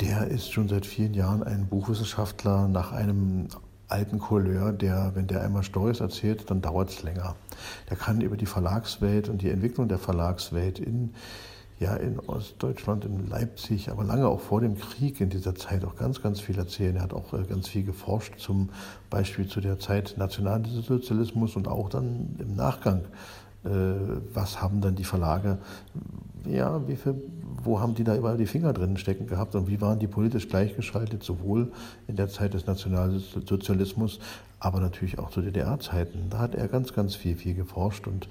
Der 0.00 0.26
ist 0.26 0.52
schon 0.52 0.68
seit 0.68 0.86
vielen 0.86 1.14
Jahren 1.14 1.42
ein 1.42 1.66
Buchwissenschaftler 1.68 2.68
nach 2.68 2.92
einem 2.92 3.48
alten 3.88 4.18
Couleur, 4.18 4.72
der, 4.72 5.12
wenn 5.14 5.26
der 5.26 5.42
einmal 5.42 5.62
Stories 5.62 6.00
erzählt, 6.00 6.50
dann 6.50 6.60
dauert 6.60 6.90
es 6.90 7.02
länger. 7.02 7.36
Der 7.90 7.96
kann 7.96 8.20
über 8.20 8.36
die 8.36 8.46
Verlagswelt 8.46 9.28
und 9.28 9.42
die 9.42 9.50
Entwicklung 9.50 9.88
der 9.88 9.98
Verlagswelt 9.98 10.78
in 10.78 11.14
ja 11.80 11.94
in 11.96 12.20
Ostdeutschland, 12.20 13.04
in 13.04 13.28
Leipzig, 13.28 13.90
aber 13.90 14.04
lange 14.04 14.28
auch 14.28 14.40
vor 14.40 14.60
dem 14.60 14.78
Krieg 14.78 15.20
in 15.20 15.30
dieser 15.30 15.54
Zeit 15.54 15.84
auch 15.84 15.96
ganz, 15.96 16.22
ganz 16.22 16.40
viel 16.40 16.56
erzählen. 16.56 16.96
Er 16.96 17.02
hat 17.02 17.12
auch 17.12 17.32
äh, 17.32 17.42
ganz 17.44 17.68
viel 17.68 17.84
geforscht, 17.84 18.38
zum 18.38 18.70
Beispiel 19.10 19.48
zu 19.48 19.60
der 19.60 19.78
Zeit 19.78 20.14
Nationalsozialismus 20.16 21.56
und 21.56 21.68
auch 21.68 21.88
dann 21.88 22.36
im 22.38 22.54
Nachgang. 22.54 23.00
Äh, 23.64 23.68
was 24.32 24.60
haben 24.60 24.80
dann 24.80 24.94
die 24.94 25.04
Verlage, 25.04 25.58
ja, 26.46 26.86
wie 26.86 26.96
viel, 26.96 27.14
wo 27.62 27.80
haben 27.80 27.94
die 27.94 28.04
da 28.04 28.16
überall 28.16 28.36
die 28.36 28.46
Finger 28.46 28.72
drin 28.72 28.96
stecken 28.96 29.26
gehabt 29.26 29.54
und 29.54 29.68
wie 29.68 29.80
waren 29.80 29.98
die 29.98 30.06
politisch 30.06 30.48
gleichgeschaltet, 30.48 31.22
sowohl 31.22 31.72
in 32.06 32.16
der 32.16 32.28
Zeit 32.28 32.54
des 32.54 32.66
Nationalsozialismus 32.66 34.20
aber 34.64 34.80
natürlich 34.80 35.18
auch 35.18 35.30
zu 35.30 35.42
DDR-Zeiten. 35.42 36.30
Da 36.30 36.38
hat 36.38 36.54
er 36.54 36.68
ganz, 36.68 36.94
ganz 36.94 37.14
viel, 37.14 37.36
viel 37.36 37.54
geforscht 37.54 38.06
und 38.06 38.28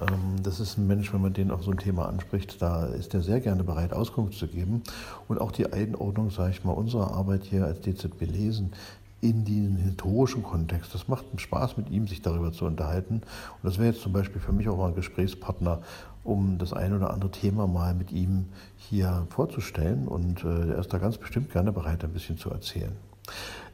ähm, 0.00 0.42
das 0.42 0.58
ist 0.58 0.76
ein 0.76 0.88
Mensch, 0.88 1.12
wenn 1.12 1.22
man 1.22 1.32
den 1.32 1.52
auf 1.52 1.62
so 1.62 1.70
ein 1.70 1.78
Thema 1.78 2.08
anspricht, 2.08 2.60
da 2.60 2.86
ist 2.86 3.14
er 3.14 3.22
sehr 3.22 3.40
gerne 3.40 3.62
bereit, 3.62 3.92
Auskunft 3.92 4.36
zu 4.36 4.48
geben. 4.48 4.82
Und 5.28 5.40
auch 5.40 5.52
die 5.52 5.72
Einordnung, 5.72 6.30
sage 6.30 6.50
ich 6.50 6.64
mal, 6.64 6.72
unserer 6.72 7.12
Arbeit 7.14 7.44
hier 7.44 7.64
als 7.64 7.80
DZB 7.80 8.22
lesen 8.22 8.72
in 9.20 9.44
den 9.44 9.76
historischen 9.76 10.42
Kontext. 10.42 10.94
Das 10.94 11.08
macht 11.08 11.26
einen 11.30 11.38
Spaß, 11.38 11.76
mit 11.76 11.90
ihm 11.90 12.06
sich 12.06 12.22
darüber 12.22 12.52
zu 12.52 12.64
unterhalten. 12.64 13.14
Und 13.14 13.64
das 13.64 13.78
wäre 13.78 13.88
jetzt 13.90 14.02
zum 14.02 14.12
Beispiel 14.12 14.40
für 14.40 14.52
mich 14.52 14.68
auch 14.68 14.76
mal 14.76 14.88
ein 14.88 14.94
Gesprächspartner, 14.94 15.80
um 16.28 16.58
das 16.58 16.74
ein 16.74 16.92
oder 16.92 17.10
andere 17.10 17.30
Thema 17.30 17.66
mal 17.66 17.94
mit 17.94 18.12
ihm 18.12 18.46
hier 18.76 19.26
vorzustellen. 19.30 20.06
Und 20.06 20.44
äh, 20.44 20.72
er 20.72 20.78
ist 20.78 20.92
da 20.92 20.98
ganz 20.98 21.16
bestimmt 21.16 21.50
gerne 21.50 21.72
bereit, 21.72 22.04
ein 22.04 22.12
bisschen 22.12 22.36
zu 22.36 22.50
erzählen. 22.50 22.92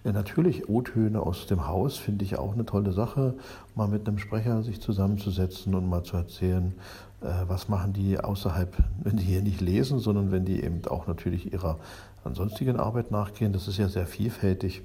Ja, 0.05 0.13
natürlich 0.13 0.69
O-Töne 0.69 1.21
aus 1.21 1.47
dem 1.47 1.67
Haus 1.67 1.97
finde 1.97 2.25
ich 2.25 2.39
auch 2.39 2.53
eine 2.53 2.65
tolle 2.65 2.93
Sache, 2.93 3.35
mal 3.75 3.89
mit 3.89 4.07
einem 4.07 4.19
Sprecher 4.19 4.63
sich 4.63 4.81
zusammenzusetzen 4.81 5.75
und 5.75 5.89
mal 5.89 6.05
zu 6.05 6.17
erzählen, 6.17 6.75
äh, 7.23 7.27
was 7.49 7.69
machen 7.69 7.93
die 7.93 8.21
außerhalb, 8.21 8.77
wenn 9.03 9.17
die 9.17 9.25
hier 9.25 9.43
nicht 9.43 9.61
lesen, 9.61 9.99
sondern 9.99 10.31
wenn 10.31 10.45
die 10.45 10.63
eben 10.63 10.87
auch 10.87 11.09
natürlich 11.09 11.53
ihrer 11.53 11.79
ansonstigen 12.23 12.79
Arbeit 12.79 13.11
nachgehen. 13.11 13.53
Das 13.53 13.67
ist 13.67 13.79
ja 13.79 13.89
sehr 13.89 14.07
vielfältig. 14.07 14.83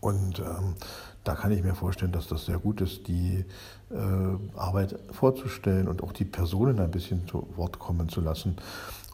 Und 0.00 0.40
ähm, 0.40 0.74
da 1.22 1.34
kann 1.34 1.52
ich 1.52 1.62
mir 1.62 1.74
vorstellen, 1.74 2.12
dass 2.12 2.26
das 2.26 2.44
sehr 2.46 2.58
gut 2.58 2.80
ist, 2.80 3.08
die 3.08 3.44
äh, 3.90 4.58
Arbeit 4.58 4.98
vorzustellen 5.12 5.88
und 5.88 6.02
auch 6.02 6.12
die 6.12 6.24
Personen 6.24 6.80
ein 6.80 6.90
bisschen 6.90 7.26
zu 7.28 7.48
Wort 7.56 7.78
kommen 7.78 8.08
zu 8.08 8.20
lassen. 8.20 8.56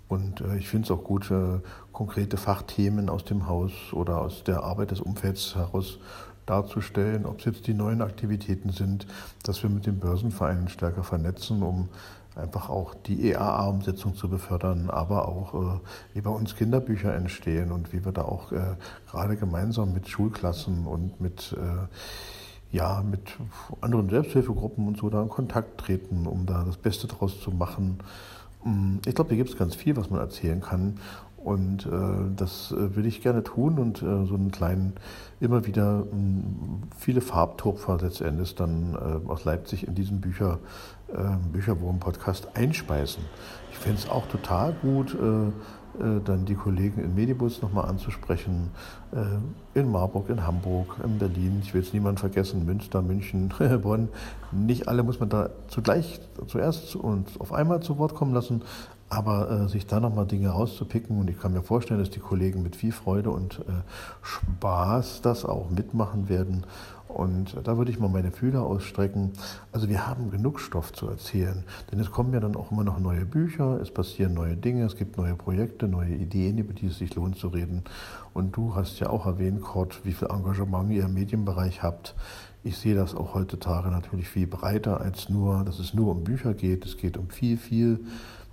Und 0.08 0.40
äh, 0.40 0.56
ich 0.56 0.68
finde 0.68 0.86
es 0.86 0.90
auch 0.90 1.04
gut, 1.04 1.30
äh, 1.30 1.60
konkrete 1.92 2.36
Fachthemen 2.36 3.08
aus 3.08 3.24
dem 3.24 3.46
Haus 3.46 3.72
oder 3.92 4.20
aus 4.20 4.44
der 4.44 4.62
Arbeit 4.62 4.90
des 4.90 5.00
Umfelds 5.00 5.54
heraus 5.54 5.98
darzustellen, 6.46 7.26
ob 7.26 7.38
es 7.38 7.44
jetzt 7.44 7.66
die 7.68 7.74
neuen 7.74 8.02
Aktivitäten 8.02 8.70
sind, 8.70 9.06
dass 9.44 9.62
wir 9.62 9.70
mit 9.70 9.86
den 9.86 10.00
Börsenvereinen 10.00 10.68
stärker 10.68 11.04
vernetzen, 11.04 11.62
um 11.62 11.88
einfach 12.34 12.68
auch 12.68 12.94
die 12.94 13.30
EAA-Umsetzung 13.30 14.14
zu 14.14 14.28
befördern, 14.28 14.90
aber 14.90 15.28
auch 15.28 15.54
äh, 15.54 15.80
wie 16.14 16.20
bei 16.20 16.30
uns 16.30 16.56
Kinderbücher 16.56 17.14
entstehen 17.14 17.70
und 17.70 17.92
wie 17.92 18.04
wir 18.04 18.12
da 18.12 18.22
auch 18.22 18.52
äh, 18.52 18.76
gerade 19.10 19.36
gemeinsam 19.36 19.92
mit 19.92 20.08
Schulklassen 20.08 20.86
und 20.86 21.20
mit 21.20 21.56
äh, 21.56 21.86
ja, 22.72 23.02
mit 23.02 23.20
anderen 23.80 24.08
Selbsthilfegruppen 24.08 24.86
und 24.86 24.96
so 24.96 25.10
da 25.10 25.22
in 25.22 25.28
Kontakt 25.28 25.78
treten, 25.78 26.26
um 26.26 26.46
da 26.46 26.64
das 26.64 26.76
Beste 26.76 27.06
draus 27.06 27.40
zu 27.40 27.50
machen. 27.50 27.98
Mm, 28.64 28.98
ich 29.06 29.14
glaube, 29.14 29.30
hier 29.30 29.38
gibt 29.38 29.50
es 29.50 29.56
ganz 29.56 29.74
viel, 29.74 29.96
was 29.96 30.10
man 30.10 30.20
erzählen 30.20 30.60
kann. 30.60 30.98
Und 31.42 31.86
äh, 31.86 31.90
das 32.36 32.70
äh, 32.72 32.96
will 32.96 33.06
ich 33.06 33.22
gerne 33.22 33.42
tun 33.42 33.78
und 33.78 34.02
äh, 34.02 34.26
so 34.26 34.34
einen 34.34 34.50
kleinen, 34.50 34.92
immer 35.40 35.66
wieder 35.66 36.04
mh, 36.04 36.14
mm, 36.14 36.82
viele 36.98 37.22
Farbtupfer 37.22 37.98
letztendlich 38.00 38.54
dann 38.54 38.94
äh, 38.94 39.28
aus 39.28 39.46
Leipzig 39.46 39.86
in 39.86 39.94
diesen 39.94 40.20
Bücher, 40.20 40.58
äh, 41.08 41.14
Bücherwurm-Podcast 41.52 42.48
einspeisen. 42.54 43.24
Ich 43.70 43.78
fände 43.78 43.98
es 43.98 44.10
auch 44.10 44.26
total 44.26 44.74
gut, 44.82 45.14
äh, 45.14 45.46
äh, 45.46 46.20
dann 46.22 46.44
die 46.44 46.56
Kollegen 46.56 47.02
in 47.02 47.14
Medibus 47.14 47.62
nochmal 47.62 47.88
anzusprechen, 47.88 48.70
in 49.74 49.90
Marburg, 49.90 50.28
in 50.28 50.46
Hamburg, 50.46 50.94
in 51.02 51.18
Berlin, 51.18 51.58
ich 51.64 51.74
will 51.74 51.82
jetzt 51.82 51.92
niemanden 51.92 52.18
vergessen, 52.18 52.64
Münster, 52.64 53.02
München, 53.02 53.52
Bonn. 53.82 54.08
Nicht 54.52 54.86
alle 54.86 55.02
muss 55.02 55.18
man 55.18 55.30
da 55.30 55.50
zugleich, 55.66 56.20
zuerst 56.46 56.94
und 56.94 57.28
auf 57.40 57.52
einmal 57.52 57.80
zu 57.80 57.98
Wort 57.98 58.14
kommen 58.14 58.32
lassen, 58.32 58.62
aber 59.10 59.50
äh, 59.50 59.68
sich 59.68 59.86
da 59.86 59.98
nochmal 59.98 60.26
Dinge 60.26 60.48
rauszupicken 60.50 61.18
und 61.18 61.28
ich 61.28 61.38
kann 61.38 61.52
mir 61.52 61.62
vorstellen, 61.62 62.00
dass 62.00 62.10
die 62.10 62.20
Kollegen 62.20 62.62
mit 62.62 62.76
viel 62.76 62.92
Freude 62.92 63.30
und 63.30 63.58
äh, 63.58 63.82
Spaß 64.22 65.20
das 65.22 65.44
auch 65.44 65.68
mitmachen 65.68 66.28
werden. 66.28 66.64
Und 67.08 67.56
da 67.64 67.76
würde 67.76 67.90
ich 67.90 67.98
mal 67.98 68.08
meine 68.08 68.30
Fühler 68.30 68.62
ausstrecken. 68.62 69.32
Also 69.72 69.88
wir 69.88 70.06
haben 70.06 70.30
genug 70.30 70.60
Stoff 70.60 70.92
zu 70.92 71.08
erzählen, 71.08 71.64
denn 71.90 71.98
es 71.98 72.12
kommen 72.12 72.32
ja 72.32 72.38
dann 72.38 72.54
auch 72.54 72.70
immer 72.70 72.84
noch 72.84 73.00
neue 73.00 73.24
Bücher, 73.24 73.80
es 73.80 73.90
passieren 73.90 74.32
neue 74.32 74.56
Dinge, 74.56 74.84
es 74.84 74.94
gibt 74.94 75.16
neue 75.16 75.34
Projekte, 75.34 75.88
neue 75.88 76.14
Ideen, 76.14 76.58
über 76.58 76.72
die 76.72 76.86
es 76.86 76.98
sich 76.98 77.12
lohnt 77.16 77.36
zu 77.36 77.48
reden. 77.48 77.82
Und 78.32 78.56
du 78.56 78.76
hast 78.76 79.00
ja 79.00 79.10
auch 79.10 79.26
erwähnt, 79.26 79.60
Kurt, 79.60 80.04
wie 80.04 80.12
viel 80.12 80.28
Engagement 80.28 80.92
ihr 80.92 81.06
im 81.06 81.14
Medienbereich 81.14 81.82
habt. 81.82 82.14
Ich 82.62 82.78
sehe 82.78 82.94
das 82.94 83.16
auch 83.16 83.34
heutzutage 83.34 83.88
natürlich 83.88 84.28
viel 84.28 84.46
breiter 84.46 85.00
als 85.00 85.28
nur, 85.28 85.64
dass 85.64 85.80
es 85.80 85.94
nur 85.94 86.12
um 86.12 86.22
Bücher 86.22 86.54
geht. 86.54 86.84
Es 86.84 86.96
geht 86.96 87.16
um 87.16 87.28
viel, 87.28 87.56
viel 87.56 88.04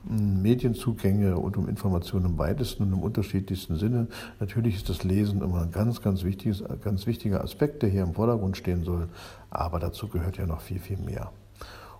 Medienzugänge 0.10 1.38
und 1.38 1.58
um 1.58 1.68
Informationen 1.68 2.26
im 2.26 2.38
weitesten 2.38 2.84
und 2.84 2.94
im 2.94 3.00
unterschiedlichsten 3.00 3.76
Sinne. 3.76 4.08
Natürlich 4.40 4.76
ist 4.76 4.90
das 4.90 5.04
Lesen 5.04 5.42
immer 5.42 5.62
ein 5.62 5.72
ganz, 5.72 6.02
ganz, 6.02 6.24
wichtiges, 6.24 6.64
ganz 6.84 7.08
wichtiger 7.08 7.44
Aspekt, 7.44 7.84
der 7.84 7.90
hier 7.90 8.04
im 8.04 8.14
Vordergrund 8.14 8.58
stehen 8.58 8.84
soll, 8.84 9.10
aber 9.50 9.80
dazu 9.80 10.08
gehört 10.08 10.38
ja 10.38 10.46
noch 10.46 10.62
viel, 10.62 10.80
viel 10.80 10.98
mehr. 10.98 11.32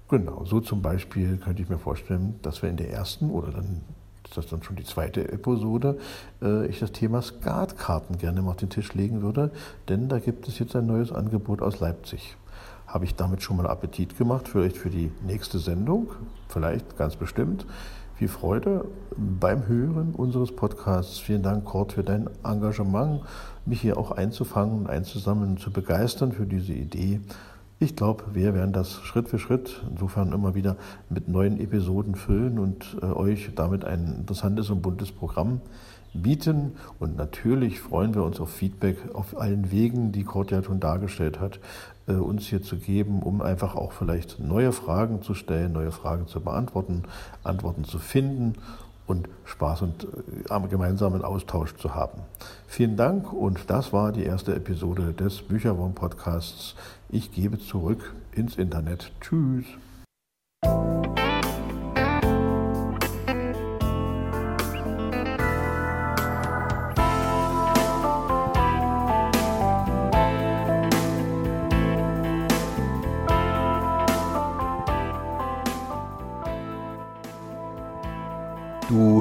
Genau, 0.10 0.46
so 0.46 0.62
zum 0.62 0.82
Beispiel 0.82 1.38
könnte 1.38 1.62
ich 1.62 1.70
mir 1.70 1.78
vorstellen, 1.78 2.40
dass 2.42 2.62
wir 2.62 2.70
in 2.70 2.78
der 2.78 2.92
ersten 2.92 3.30
oder 3.30 3.52
dann 3.52 3.82
das 4.30 4.46
ist 4.46 4.52
dann 4.52 4.64
schon 4.64 4.76
die 4.76 4.84
zweite 4.84 5.32
Episode, 5.32 5.98
äh, 6.42 6.68
ich 6.68 6.80
das 6.80 6.92
Thema 6.92 7.22
Skatkarten 7.22 8.18
gerne 8.18 8.42
mal 8.42 8.52
auf 8.52 8.58
den 8.58 8.70
Tisch 8.70 8.94
legen 8.94 9.22
würde, 9.22 9.52
denn 9.88 10.10
da 10.10 10.20
gibt 10.20 10.48
es 10.48 10.60
jetzt 10.60 10.76
ein 10.76 10.86
neues 10.86 11.12
Angebot 11.12 11.62
aus 11.62 11.80
Leipzig. 11.80 12.36
Habe 12.88 13.06
ich 13.06 13.16
damit 13.16 13.42
schon 13.42 13.58
mal 13.58 13.68
Appetit 13.68 14.18
gemacht, 14.18 14.48
vielleicht 14.48 14.78
für 14.78 14.90
die 14.90 15.12
nächste 15.26 15.60
Sendung, 15.60 16.10
vielleicht 16.48 16.98
ganz 16.98 17.16
bestimmt. 17.16 17.66
Viel 18.18 18.30
Freude 18.30 18.86
beim 19.16 19.68
Hören 19.68 20.16
unseres 20.16 20.52
Podcasts. 20.52 21.20
Vielen 21.20 21.44
Dank, 21.44 21.66
Kurt, 21.66 21.94
für 21.94 22.04
dein 22.04 22.28
Engagement, 22.44 23.22
mich 23.68 23.82
hier 23.82 23.96
auch 23.96 24.10
einzufangen 24.10 24.88
einzusammeln 24.88 25.58
zu 25.58 25.70
begeistern 25.70 26.32
für 26.32 26.48
diese 26.48 26.74
Idee. 26.74 27.22
Ich 27.78 27.96
glaube, 27.96 28.24
wir 28.34 28.56
werden 28.56 28.74
das 28.74 28.94
Schritt 29.04 29.30
für 29.30 29.38
Schritt, 29.38 29.84
insofern 29.92 30.32
immer 30.32 30.56
wieder 30.56 30.78
mit 31.12 31.28
neuen 31.28 31.60
Episoden 31.60 32.16
füllen 32.16 32.58
und 32.58 32.98
äh, 33.04 33.06
euch 33.06 33.52
damit 33.56 33.86
ein 33.86 34.16
interessantes 34.22 34.72
und 34.72 34.82
buntes 34.82 35.12
Programm 35.12 35.62
bieten. 36.12 36.72
Und 36.98 37.18
natürlich 37.18 37.80
freuen 37.80 38.16
wir 38.16 38.24
uns 38.24 38.40
auf 38.40 38.50
Feedback 38.50 38.98
auf 39.14 39.40
allen 39.40 39.70
Wegen, 39.70 40.12
die 40.12 40.24
Kurt 40.24 40.50
ja 40.50 40.64
schon 40.64 40.80
dargestellt 40.80 41.40
hat, 41.40 41.60
äh, 42.08 42.14
uns 42.14 42.48
hier 42.48 42.62
zu 42.62 42.78
geben, 42.78 43.22
um 43.22 43.42
einfach 43.42 43.76
auch 43.76 43.92
vielleicht 43.92 44.40
neue 44.40 44.72
Fragen 44.72 45.22
zu 45.22 45.34
stellen, 45.34 45.74
neue 45.74 45.92
Fragen 45.92 46.28
zu 46.28 46.42
beantworten, 46.42 47.04
Antworten 47.44 47.84
zu 47.84 48.00
finden 48.00 48.54
und 49.06 49.30
Spaß 49.46 49.82
und 49.84 50.08
äh, 50.50 50.68
gemeinsamen 50.68 51.24
Austausch 51.24 51.76
zu 51.76 51.96
haben. 51.96 52.22
Vielen 52.68 52.98
Dank 52.98 53.32
und 53.34 53.70
das 53.70 53.94
war 53.94 54.12
die 54.12 54.24
erste 54.24 54.56
Episode 54.56 55.14
des 55.14 55.42
Bücherwurm-Podcasts. 55.42 56.76
Ich 57.10 57.32
gebe 57.32 57.58
zurück 57.60 58.14
ins 58.34 58.58
Internet. 58.58 59.12
Tschüss. 59.22 59.66